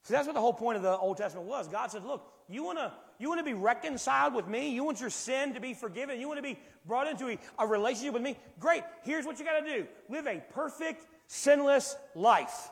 See, 0.03 0.13
that's 0.13 0.27
what 0.27 0.35
the 0.35 0.41
whole 0.41 0.53
point 0.53 0.77
of 0.77 0.83
the 0.83 0.95
Old 0.97 1.17
Testament 1.17 1.47
was. 1.47 1.67
God 1.67 1.89
said, 1.91 2.03
Look, 2.03 2.31
you 2.47 2.63
want 2.63 2.77
to 2.77 2.91
you 3.19 3.29
want 3.29 3.39
to 3.39 3.45
be 3.45 3.53
reconciled 3.53 4.33
with 4.33 4.47
me? 4.47 4.69
You 4.69 4.83
want 4.83 4.99
your 4.99 5.09
sin 5.09 5.53
to 5.53 5.59
be 5.59 5.73
forgiven? 5.73 6.19
You 6.19 6.27
want 6.27 6.37
to 6.37 6.43
be 6.43 6.59
brought 6.85 7.07
into 7.07 7.29
a, 7.29 7.37
a 7.59 7.67
relationship 7.67 8.13
with 8.13 8.23
me? 8.23 8.37
Great. 8.59 8.83
Here's 9.03 9.25
what 9.25 9.39
you 9.39 9.45
got 9.45 9.59
to 9.59 9.65
do 9.65 9.87
live 10.09 10.27
a 10.27 10.41
perfect, 10.51 11.05
sinless 11.27 11.95
life. 12.13 12.69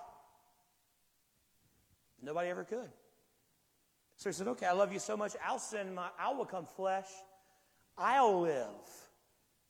Nobody 2.22 2.50
ever 2.50 2.64
could. 2.64 2.90
So 4.18 4.30
he 4.30 4.34
said, 4.34 4.48
Okay, 4.48 4.66
I 4.66 4.72
love 4.72 4.94
you 4.94 5.00
so 5.00 5.18
much. 5.18 5.34
I'll 5.46 5.60
send 5.60 5.96
my, 5.96 6.08
I'll 6.20 6.44
become 6.44 6.66
flesh. 6.66 7.08
I'll 7.98 8.42
live 8.42 8.68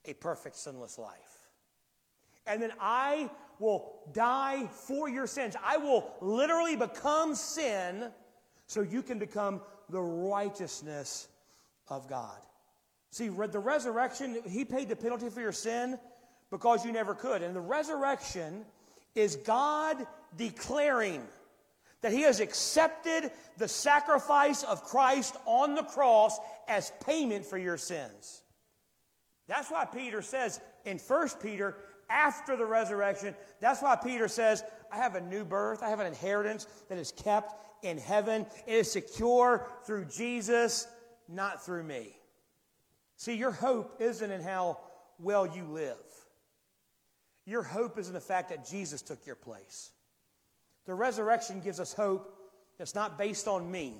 a 0.06 0.14
perfect, 0.14 0.56
sinless 0.56 0.98
life. 0.98 1.50
And 2.46 2.62
then 2.62 2.72
I 2.80 3.30
will 3.60 4.00
die 4.12 4.68
for 4.68 5.10
your 5.10 5.28
sins. 5.28 5.56
I 5.64 5.78
will 5.78 6.14
literally 6.22 6.76
become 6.76 7.36
sin 7.36 8.12
so 8.68 8.82
you 8.82 9.02
can 9.02 9.20
become 9.20 9.62
the 9.94 10.02
righteousness 10.02 11.30
of 11.88 12.10
God. 12.10 12.38
See, 13.12 13.30
the 13.30 13.60
resurrection, 13.60 14.42
He 14.50 14.66
paid 14.66 14.90
the 14.90 14.96
penalty 14.96 15.30
for 15.30 15.40
your 15.40 15.52
sin 15.52 16.00
because 16.50 16.84
you 16.84 16.92
never 16.92 17.14
could. 17.14 17.44
And 17.44 17.56
the 17.56 17.62
resurrection 17.62 18.66
is 19.16 19.36
God 19.38 20.06
declaring 20.36 21.22
that 22.02 22.12
He 22.12 22.22
has 22.22 22.40
accepted 22.40 23.32
the 23.58 23.68
sacrifice 23.68 24.64
of 24.64 24.84
Christ 24.84 25.38
on 25.46 25.76
the 25.76 25.84
cross 25.84 26.40
as 26.68 26.92
payment 27.06 27.46
for 27.46 27.60
your 27.60 27.78
sins. 27.78 28.42
That's 29.48 29.70
why 29.70 29.86
Peter 29.86 30.24
says 30.24 30.60
in 30.86 30.98
1 30.98 31.30
Peter, 31.42 31.76
after 32.10 32.56
the 32.56 32.66
resurrection, 32.66 33.36
that's 33.60 33.82
why 33.82 33.96
Peter 33.96 34.28
says, 34.28 34.64
I 34.92 34.98
have 34.98 35.16
a 35.16 35.22
new 35.22 35.46
birth, 35.46 35.84
I 35.84 35.90
have 35.90 36.00
an 36.00 36.08
inheritance 36.08 36.68
that 36.90 36.98
is 36.98 37.12
kept 37.12 37.54
in 37.84 37.98
heaven. 37.98 38.46
It 38.68 38.74
is 38.74 38.92
secure 38.92 39.68
through 39.86 40.06
Jesus, 40.06 40.88
not 41.28 41.66
through 41.66 41.84
me. 41.84 42.16
See, 43.18 43.36
your 43.36 43.52
hope 43.52 44.02
isn't 44.02 44.32
in 44.32 44.42
how 44.42 44.80
well 45.20 45.46
you 45.46 45.64
live. 45.66 45.98
Your 47.46 47.64
hope 47.64 47.98
is 47.98 48.08
in 48.08 48.14
the 48.14 48.22
fact 48.22 48.50
that 48.50 48.68
Jesus 48.68 49.02
took 49.02 49.26
your 49.26 49.36
place. 49.36 49.92
The 50.86 50.94
resurrection 50.94 51.60
gives 51.60 51.80
us 51.80 51.94
hope 51.94 52.34
that's 52.78 52.96
not 52.96 53.18
based 53.18 53.48
on 53.48 53.70
me 53.70 53.96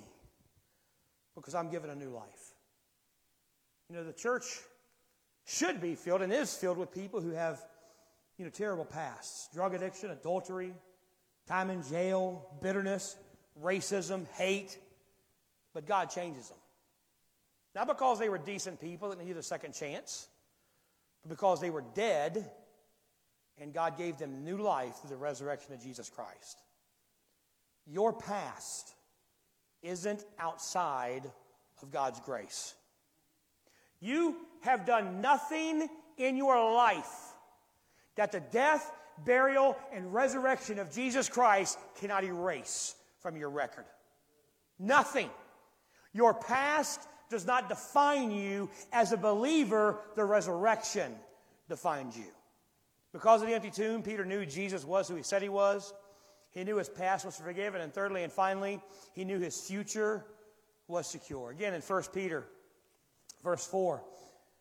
because 1.34 1.54
I'm 1.54 1.70
given 1.70 1.90
a 1.90 1.94
new 1.94 2.10
life. 2.10 2.54
You 3.88 3.96
know, 3.96 4.04
the 4.04 4.12
church 4.12 4.44
should 5.46 5.80
be 5.80 5.94
filled 5.94 6.22
and 6.22 6.32
is 6.32 6.54
filled 6.54 6.78
with 6.78 6.92
people 6.92 7.20
who 7.20 7.30
have, 7.30 7.62
you 8.38 8.44
know, 8.44 8.50
terrible 8.50 8.84
pasts 8.84 9.48
drug 9.54 9.74
addiction, 9.74 10.10
adultery, 10.10 10.72
time 11.46 11.70
in 11.70 11.82
jail, 11.82 12.46
bitterness, 12.62 13.16
racism, 13.62 14.26
hate. 14.36 14.78
But 15.72 15.86
God 15.86 16.10
changes 16.10 16.48
them. 16.48 16.58
Not 17.74 17.88
because 17.88 18.18
they 18.18 18.28
were 18.28 18.38
decent 18.38 18.80
people 18.80 19.10
that 19.10 19.18
needed 19.18 19.36
a 19.36 19.42
second 19.42 19.74
chance, 19.74 20.28
but 21.22 21.30
because 21.30 21.60
they 21.60 21.70
were 21.70 21.84
dead 21.94 22.48
and 23.58 23.72
God 23.72 23.98
gave 23.98 24.18
them 24.18 24.44
new 24.44 24.58
life 24.58 24.96
through 24.96 25.10
the 25.10 25.16
resurrection 25.16 25.74
of 25.74 25.82
Jesus 25.82 26.08
Christ. 26.08 26.58
Your 27.86 28.12
past 28.12 28.94
isn't 29.82 30.24
outside 30.38 31.30
of 31.82 31.90
God's 31.90 32.20
grace. 32.20 32.74
You 34.00 34.36
have 34.62 34.86
done 34.86 35.20
nothing 35.20 35.88
in 36.16 36.36
your 36.36 36.72
life 36.72 37.32
that 38.16 38.32
the 38.32 38.40
death, 38.40 38.90
burial, 39.24 39.76
and 39.92 40.12
resurrection 40.14 40.78
of 40.78 40.92
Jesus 40.92 41.28
Christ 41.28 41.78
cannot 42.00 42.24
erase 42.24 42.94
from 43.24 43.38
your 43.38 43.48
record. 43.48 43.86
Nothing. 44.78 45.30
Your 46.12 46.34
past 46.34 47.00
does 47.30 47.46
not 47.46 47.70
define 47.70 48.30
you 48.30 48.68
as 48.92 49.12
a 49.12 49.16
believer, 49.16 49.98
the 50.14 50.24
resurrection 50.26 51.10
defines 51.70 52.18
you. 52.18 52.26
Because 53.14 53.40
of 53.40 53.48
the 53.48 53.54
empty 53.54 53.70
tomb, 53.70 54.02
Peter 54.02 54.26
knew 54.26 54.44
Jesus 54.44 54.84
was 54.84 55.08
who 55.08 55.16
he 55.16 55.22
said 55.22 55.40
he 55.40 55.48
was. 55.48 55.94
He 56.50 56.64
knew 56.64 56.76
his 56.76 56.90
past 56.90 57.24
was 57.24 57.38
forgiven. 57.38 57.80
And 57.80 57.94
thirdly 57.94 58.24
and 58.24 58.32
finally, 58.32 58.78
he 59.14 59.24
knew 59.24 59.38
his 59.38 59.58
future 59.58 60.26
was 60.86 61.06
secure. 61.06 61.50
Again, 61.50 61.72
in 61.72 61.80
1 61.80 62.02
Peter, 62.12 62.44
verse 63.42 63.66
4, 63.66 64.04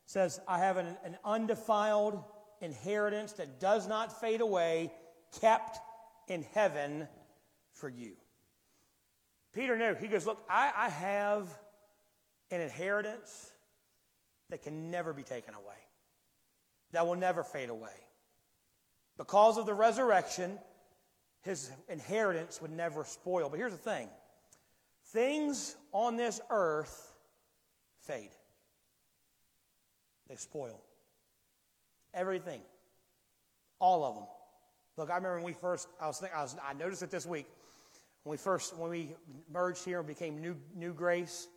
says, 0.06 0.40
I 0.48 0.60
have 0.60 0.78
an, 0.78 0.96
an 1.04 1.18
undefiled 1.26 2.24
inheritance 2.62 3.34
that 3.34 3.60
does 3.60 3.90
not 3.90 4.22
fade 4.22 4.40
away, 4.40 4.94
kept 5.42 5.80
in 6.30 6.46
heaven 6.54 7.10
for 7.74 7.90
you. 7.90 8.14
Peter 9.54 9.78
knew. 9.78 9.96
He 9.96 10.08
goes, 10.08 10.26
Look, 10.26 10.44
I, 10.50 10.72
I 10.76 10.90
have 10.90 11.48
an 12.52 12.62
inheritance 12.62 13.52
that 14.50 14.64
can 14.64 14.92
never 14.92 15.14
be 15.14 15.24
taken 15.24 15.54
away, 15.54 15.76
that 16.92 17.06
will 17.06 17.16
never 17.16 17.44
fade 17.44 17.70
away. 17.70 17.90
Because 19.18 19.58
of 19.58 19.66
the 19.66 19.74
resurrection, 19.74 20.58
his 21.42 21.72
inheritance 21.88 22.62
would 22.62 22.72
never 22.72 23.04
spoil. 23.04 23.50
But 23.50 23.60
here's 23.60 23.72
the 23.72 23.78
thing 23.78 24.10
things 25.08 25.76
on 25.92 26.16
this 26.18 26.42
earth 26.50 27.14
fade, 28.02 28.32
they 30.28 30.36
spoil. 30.36 30.82
Everything. 32.14 32.62
All 33.80 34.06
of 34.06 34.16
them. 34.16 34.26
Look, 34.98 35.10
I 35.10 35.16
remember 35.16 35.38
when 35.38 35.46
we 35.46 35.54
first, 35.54 35.88
I 36.00 36.08
was 36.08 36.20
thinking, 36.20 36.38
I, 36.38 36.44
was, 36.44 36.56
I 36.64 36.74
noticed 36.74 37.02
it 37.02 37.10
this 37.10 37.26
week. 37.26 37.48
When 38.24 38.32
we 38.32 38.38
first, 38.38 38.78
when 38.78 38.90
we 38.90 39.16
merged 39.52 39.84
here 39.84 40.00
and 40.00 40.08
became 40.08 40.42
New, 40.42 40.56
New 40.76 40.94
Grace, 40.94 41.48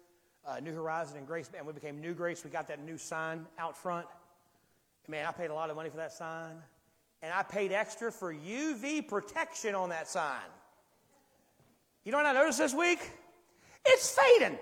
uh, 0.46 0.60
New 0.60 0.74
Horizon 0.74 1.18
and 1.18 1.26
Grace, 1.26 1.50
and 1.56 1.66
we 1.66 1.72
became 1.72 2.00
New 2.00 2.14
Grace, 2.14 2.44
we 2.44 2.50
got 2.50 2.68
that 2.68 2.84
new 2.84 2.98
sign 2.98 3.46
out 3.58 3.76
front. 3.76 4.06
Man, 5.08 5.24
I 5.26 5.32
paid 5.32 5.50
a 5.50 5.54
lot 5.54 5.70
of 5.70 5.76
money 5.76 5.90
for 5.90 5.98
that 5.98 6.12
sign 6.12 6.56
and 7.22 7.32
I 7.32 7.42
paid 7.42 7.72
extra 7.72 8.12
for 8.12 8.32
UV 8.32 9.08
protection 9.08 9.74
on 9.74 9.88
that 9.90 10.08
sign. 10.08 10.46
You 12.04 12.12
know 12.12 12.18
what 12.18 12.26
I 12.26 12.32
noticed 12.32 12.58
this 12.58 12.74
week? 12.74 13.00
It's 13.84 14.16
fading. 14.16 14.58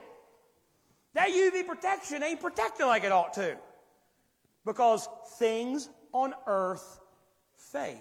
That 1.15 1.29
UV 1.29 1.67
protection 1.67 2.23
ain't 2.23 2.41
protecting 2.41 2.87
like 2.87 3.05
it 3.05 3.13
ought 3.13 3.35
to. 3.35 3.57
Because 4.65 5.09
things 5.39 5.89
on 6.13 6.33
earth 6.47 7.01
fade. 7.57 7.99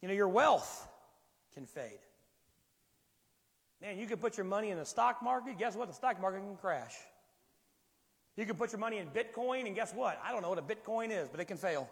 You 0.00 0.08
know, 0.08 0.14
your 0.14 0.28
wealth 0.28 0.88
can 1.54 1.66
fade. 1.66 1.98
Man, 3.80 3.98
you 3.98 4.06
can 4.06 4.18
put 4.18 4.36
your 4.36 4.46
money 4.46 4.70
in 4.70 4.78
the 4.78 4.84
stock 4.84 5.22
market. 5.22 5.58
Guess 5.58 5.76
what? 5.76 5.88
The 5.88 5.94
stock 5.94 6.20
market 6.20 6.40
can 6.40 6.56
crash. 6.56 6.94
You 8.36 8.44
can 8.44 8.56
put 8.56 8.72
your 8.72 8.78
money 8.78 8.98
in 8.98 9.08
Bitcoin, 9.08 9.66
and 9.66 9.74
guess 9.74 9.92
what? 9.92 10.20
I 10.24 10.32
don't 10.32 10.42
know 10.42 10.48
what 10.48 10.58
a 10.58 10.62
Bitcoin 10.62 11.10
is, 11.10 11.28
but 11.28 11.40
it 11.40 11.46
can 11.46 11.56
fail. 11.56 11.88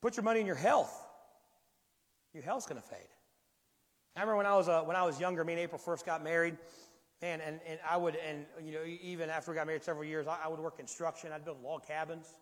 Put 0.00 0.16
your 0.16 0.24
money 0.24 0.40
in 0.40 0.46
your 0.46 0.56
health. 0.56 0.94
Your 2.32 2.42
health's 2.42 2.66
going 2.66 2.80
to 2.80 2.86
fade. 2.86 3.08
I 4.16 4.20
remember 4.20 4.38
when 4.38 4.46
I 4.46 4.56
was 4.56 4.68
uh, 4.68 4.82
when 4.82 4.96
I 4.96 5.04
was 5.04 5.20
younger, 5.20 5.44
me 5.44 5.54
and 5.54 5.60
April 5.60 5.78
first 5.78 6.04
got 6.04 6.22
married, 6.22 6.56
and, 7.22 7.40
and, 7.40 7.60
and 7.66 7.78
I 7.88 7.96
would 7.96 8.16
and 8.16 8.44
you 8.62 8.72
know 8.72 8.80
even 8.84 9.30
after 9.30 9.50
we 9.50 9.56
got 9.56 9.66
married 9.66 9.84
several 9.84 10.04
years, 10.04 10.26
I, 10.26 10.38
I 10.44 10.48
would 10.48 10.60
work 10.60 10.76
construction. 10.76 11.32
I'd 11.32 11.44
build 11.44 11.62
log 11.62 11.86
cabins, 11.86 12.34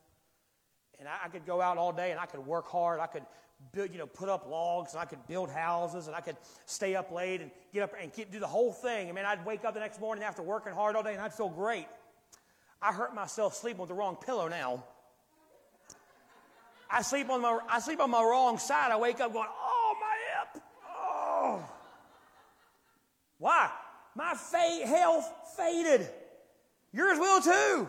and 0.98 1.08
I, 1.08 1.26
I 1.26 1.28
could 1.28 1.46
go 1.46 1.60
out 1.60 1.76
all 1.76 1.92
day 1.92 2.10
and 2.10 2.18
I 2.18 2.26
could 2.26 2.44
work 2.46 2.66
hard. 2.66 3.00
I 3.00 3.06
could 3.06 3.24
build, 3.72 3.92
you 3.92 3.98
know, 3.98 4.06
put 4.06 4.28
up 4.28 4.48
logs, 4.48 4.92
and 4.92 5.00
I 5.00 5.04
could 5.04 5.26
build 5.26 5.50
houses, 5.50 6.06
and 6.06 6.16
I 6.16 6.20
could 6.20 6.36
stay 6.66 6.94
up 6.94 7.10
late 7.10 7.40
and 7.40 7.50
get 7.72 7.82
up 7.82 7.92
and 8.00 8.12
keep, 8.12 8.30
do 8.30 8.38
the 8.38 8.46
whole 8.46 8.72
thing. 8.72 9.08
I 9.08 9.12
mean, 9.12 9.24
I'd 9.24 9.44
wake 9.44 9.64
up 9.64 9.74
the 9.74 9.80
next 9.80 10.00
morning 10.00 10.24
after 10.24 10.42
working 10.42 10.72
hard 10.72 10.96
all 10.96 11.02
day, 11.02 11.12
and 11.12 11.20
I'd 11.20 11.34
feel 11.34 11.48
great. 11.48 11.86
I 12.80 12.92
hurt 12.92 13.14
myself 13.14 13.54
sleeping 13.54 13.80
with 13.80 13.88
the 13.88 13.94
wrong 13.94 14.16
pillow 14.16 14.48
now. 14.48 14.84
I 16.90 17.02
sleep 17.02 17.28
on 17.28 17.42
my 17.42 17.58
I 17.68 17.80
sleep 17.80 18.00
on 18.00 18.10
my 18.10 18.22
wrong 18.22 18.58
side. 18.58 18.90
I 18.92 18.96
wake 18.96 19.20
up 19.20 19.32
going, 19.32 19.48
oh 19.50 19.96
my 20.00 20.16
hip, 20.54 20.62
oh. 20.88 21.70
Why? 23.38 23.70
My 24.14 24.34
fa- 24.34 24.86
health 24.86 25.30
faded. 25.56 26.08
Yours 26.92 27.18
will 27.18 27.42
too. 27.42 27.88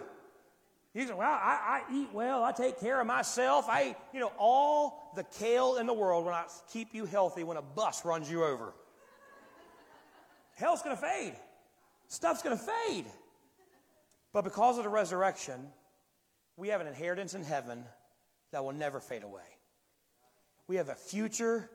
You 1.00 1.08
say, 1.08 1.14
well, 1.14 1.32
I, 1.32 1.82
I, 1.88 1.94
eat 1.94 2.10
well. 2.12 2.44
I 2.44 2.52
take 2.52 2.82
care 2.82 3.00
of 3.00 3.08
myself. 3.08 3.68
I 3.70 3.96
you 4.14 4.20
know, 4.20 4.34
all 4.38 5.14
the 5.16 5.24
kale 5.24 5.78
in 5.78 5.88
the 5.88 5.94
world 5.94 6.26
will 6.26 6.32
not 6.32 6.52
keep 6.74 6.94
you 6.94 7.06
healthy 7.06 7.46
when 7.46 7.56
a 7.56 7.62
bus 7.62 8.04
runs 8.04 8.30
you 8.30 8.44
over. 8.44 8.74
Hell's 10.58 10.82
going 10.82 10.94
to 10.94 11.02
fade. 11.02 11.36
Stuff's 12.10 12.42
going 12.44 12.58
to 12.58 12.62
fade. 12.62 13.06
But 14.34 14.44
because 14.44 14.78
of 14.78 14.84
the 14.84 14.90
resurrection, 14.90 15.70
we 16.58 16.68
have 16.68 16.82
an 16.82 16.88
inheritance 16.88 17.34
in 17.34 17.46
heaven 17.46 17.86
that 18.52 18.66
will 18.66 18.74
never 18.74 19.00
fade 19.00 19.24
away. 19.24 19.42
We 20.68 20.76
have 20.76 20.90
a 20.90 20.96
future 20.96 21.70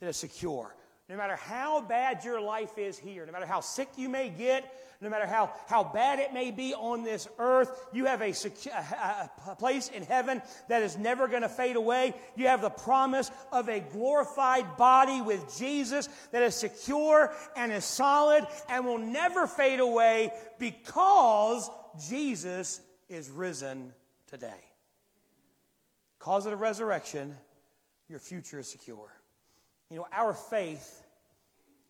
that 0.00 0.08
is 0.08 0.16
secure. 0.16 0.74
No 1.12 1.18
matter 1.18 1.36
how 1.36 1.82
bad 1.82 2.24
your 2.24 2.40
life 2.40 2.78
is 2.78 2.96
here, 2.96 3.26
no 3.26 3.32
matter 3.32 3.44
how 3.44 3.60
sick 3.60 3.90
you 3.96 4.08
may 4.08 4.30
get, 4.30 4.64
no 5.02 5.10
matter 5.10 5.26
how, 5.26 5.52
how 5.66 5.84
bad 5.84 6.18
it 6.18 6.32
may 6.32 6.50
be 6.50 6.72
on 6.72 7.04
this 7.04 7.28
earth, 7.38 7.84
you 7.92 8.06
have 8.06 8.22
a, 8.22 8.32
a, 8.32 9.30
a 9.50 9.54
place 9.56 9.88
in 9.90 10.04
heaven 10.04 10.40
that 10.70 10.82
is 10.82 10.96
never 10.96 11.28
going 11.28 11.42
to 11.42 11.50
fade 11.50 11.76
away. 11.76 12.14
You 12.34 12.46
have 12.46 12.62
the 12.62 12.70
promise 12.70 13.30
of 13.52 13.68
a 13.68 13.80
glorified 13.80 14.78
body 14.78 15.20
with 15.20 15.54
Jesus 15.58 16.08
that 16.30 16.42
is 16.42 16.54
secure 16.54 17.30
and 17.56 17.70
is 17.70 17.84
solid 17.84 18.46
and 18.70 18.86
will 18.86 18.96
never 18.96 19.46
fade 19.46 19.80
away 19.80 20.32
because 20.58 21.68
Jesus 22.08 22.80
is 23.10 23.28
risen 23.28 23.92
today. 24.28 24.64
Because 26.18 26.46
of 26.46 26.52
the 26.52 26.56
resurrection, 26.56 27.36
your 28.08 28.18
future 28.18 28.60
is 28.60 28.70
secure. 28.70 29.12
You 29.90 29.98
know, 29.98 30.06
our 30.10 30.32
faith 30.32 31.01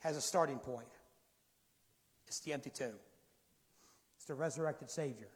has 0.03 0.17
a 0.17 0.21
starting 0.21 0.59
point. 0.59 0.89
It's 2.27 2.41
the 2.41 2.53
empty 2.53 2.71
tomb. 2.71 2.95
It's 4.17 4.27
the 4.27 4.35
resurrected 4.35 4.91
Savior. 4.91 5.29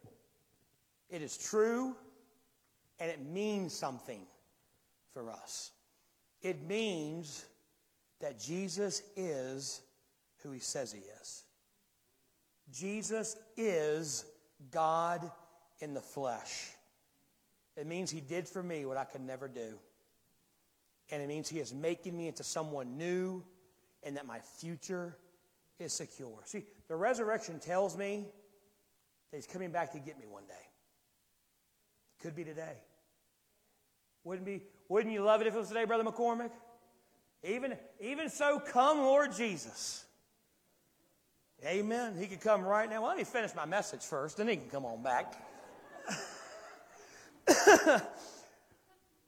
It 1.10 1.22
is 1.22 1.36
true 1.36 1.96
and 2.98 3.10
it 3.10 3.24
means 3.24 3.74
something 3.74 4.20
for 5.12 5.30
us. 5.30 5.72
It 6.42 6.66
means 6.66 7.44
that 8.20 8.40
Jesus 8.40 9.02
is 9.16 9.82
who 10.42 10.52
he 10.52 10.60
says 10.60 10.92
he 10.92 11.02
is. 11.20 11.44
Jesus 12.72 13.36
is 13.56 14.24
God 14.70 15.30
in 15.80 15.94
the 15.94 16.00
flesh. 16.00 16.70
It 17.76 17.86
means 17.86 18.10
He 18.10 18.20
did 18.20 18.48
for 18.48 18.62
me 18.62 18.84
what 18.86 18.96
I 18.96 19.04
could 19.04 19.20
never 19.20 19.48
do. 19.48 19.78
And 21.10 21.22
it 21.22 21.28
means 21.28 21.48
He 21.48 21.60
is 21.60 21.74
making 21.74 22.16
me 22.16 22.28
into 22.28 22.42
someone 22.42 22.96
new 22.96 23.42
and 24.02 24.16
that 24.16 24.26
my 24.26 24.38
future 24.40 25.16
is 25.78 25.92
secure. 25.92 26.38
See, 26.44 26.64
the 26.88 26.96
resurrection 26.96 27.58
tells 27.58 27.96
me 27.96 28.26
that 29.30 29.36
He's 29.36 29.46
coming 29.46 29.70
back 29.70 29.92
to 29.92 29.98
get 29.98 30.18
me 30.18 30.26
one 30.26 30.44
day. 30.46 30.54
Could 32.22 32.34
be 32.34 32.44
today. 32.44 32.78
Wouldn't, 34.24 34.46
be, 34.46 34.62
wouldn't 34.88 35.12
you 35.12 35.22
love 35.22 35.40
it 35.40 35.46
if 35.46 35.54
it 35.54 35.58
was 35.58 35.68
today, 35.68 35.84
Brother 35.84 36.04
McCormick? 36.04 36.50
Even, 37.44 37.76
even 38.00 38.28
so, 38.28 38.58
come, 38.58 38.98
Lord 38.98 39.34
Jesus. 39.36 40.04
Amen. 41.64 42.16
He 42.18 42.26
could 42.26 42.40
come 42.40 42.62
right 42.62 42.88
now. 42.88 43.02
Well, 43.02 43.10
let 43.10 43.18
me 43.18 43.24
finish 43.24 43.54
my 43.54 43.66
message 43.66 44.02
first, 44.02 44.36
then 44.38 44.48
he 44.48 44.56
can 44.56 44.68
come 44.68 44.84
on 44.84 45.02
back. 45.02 45.34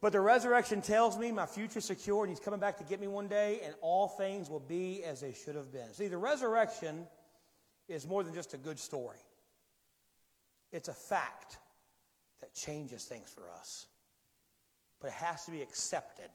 but 0.00 0.12
the 0.12 0.20
resurrection 0.20 0.80
tells 0.80 1.18
me 1.18 1.32
my 1.32 1.46
future's 1.46 1.84
secure 1.84 2.22
and 2.22 2.30
he's 2.30 2.40
coming 2.40 2.60
back 2.60 2.78
to 2.78 2.84
get 2.84 3.00
me 3.00 3.08
one 3.08 3.26
day 3.26 3.60
and 3.64 3.74
all 3.80 4.08
things 4.08 4.48
will 4.48 4.60
be 4.60 5.02
as 5.04 5.20
they 5.20 5.32
should 5.32 5.56
have 5.56 5.72
been. 5.72 5.92
See, 5.92 6.06
the 6.06 6.18
resurrection 6.18 7.06
is 7.88 8.06
more 8.06 8.22
than 8.22 8.34
just 8.34 8.54
a 8.54 8.58
good 8.58 8.78
story, 8.78 9.18
it's 10.72 10.88
a 10.88 10.94
fact 10.94 11.58
that 12.40 12.54
changes 12.54 13.04
things 13.04 13.28
for 13.28 13.50
us. 13.58 13.86
But 15.00 15.08
it 15.08 15.14
has 15.14 15.44
to 15.44 15.50
be 15.50 15.62
accepted 15.62 16.30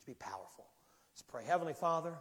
to 0.00 0.06
be 0.06 0.14
powerful. 0.14 0.66
Let's 1.12 1.22
pray. 1.22 1.44
Heavenly 1.46 1.72
Father, 1.72 2.12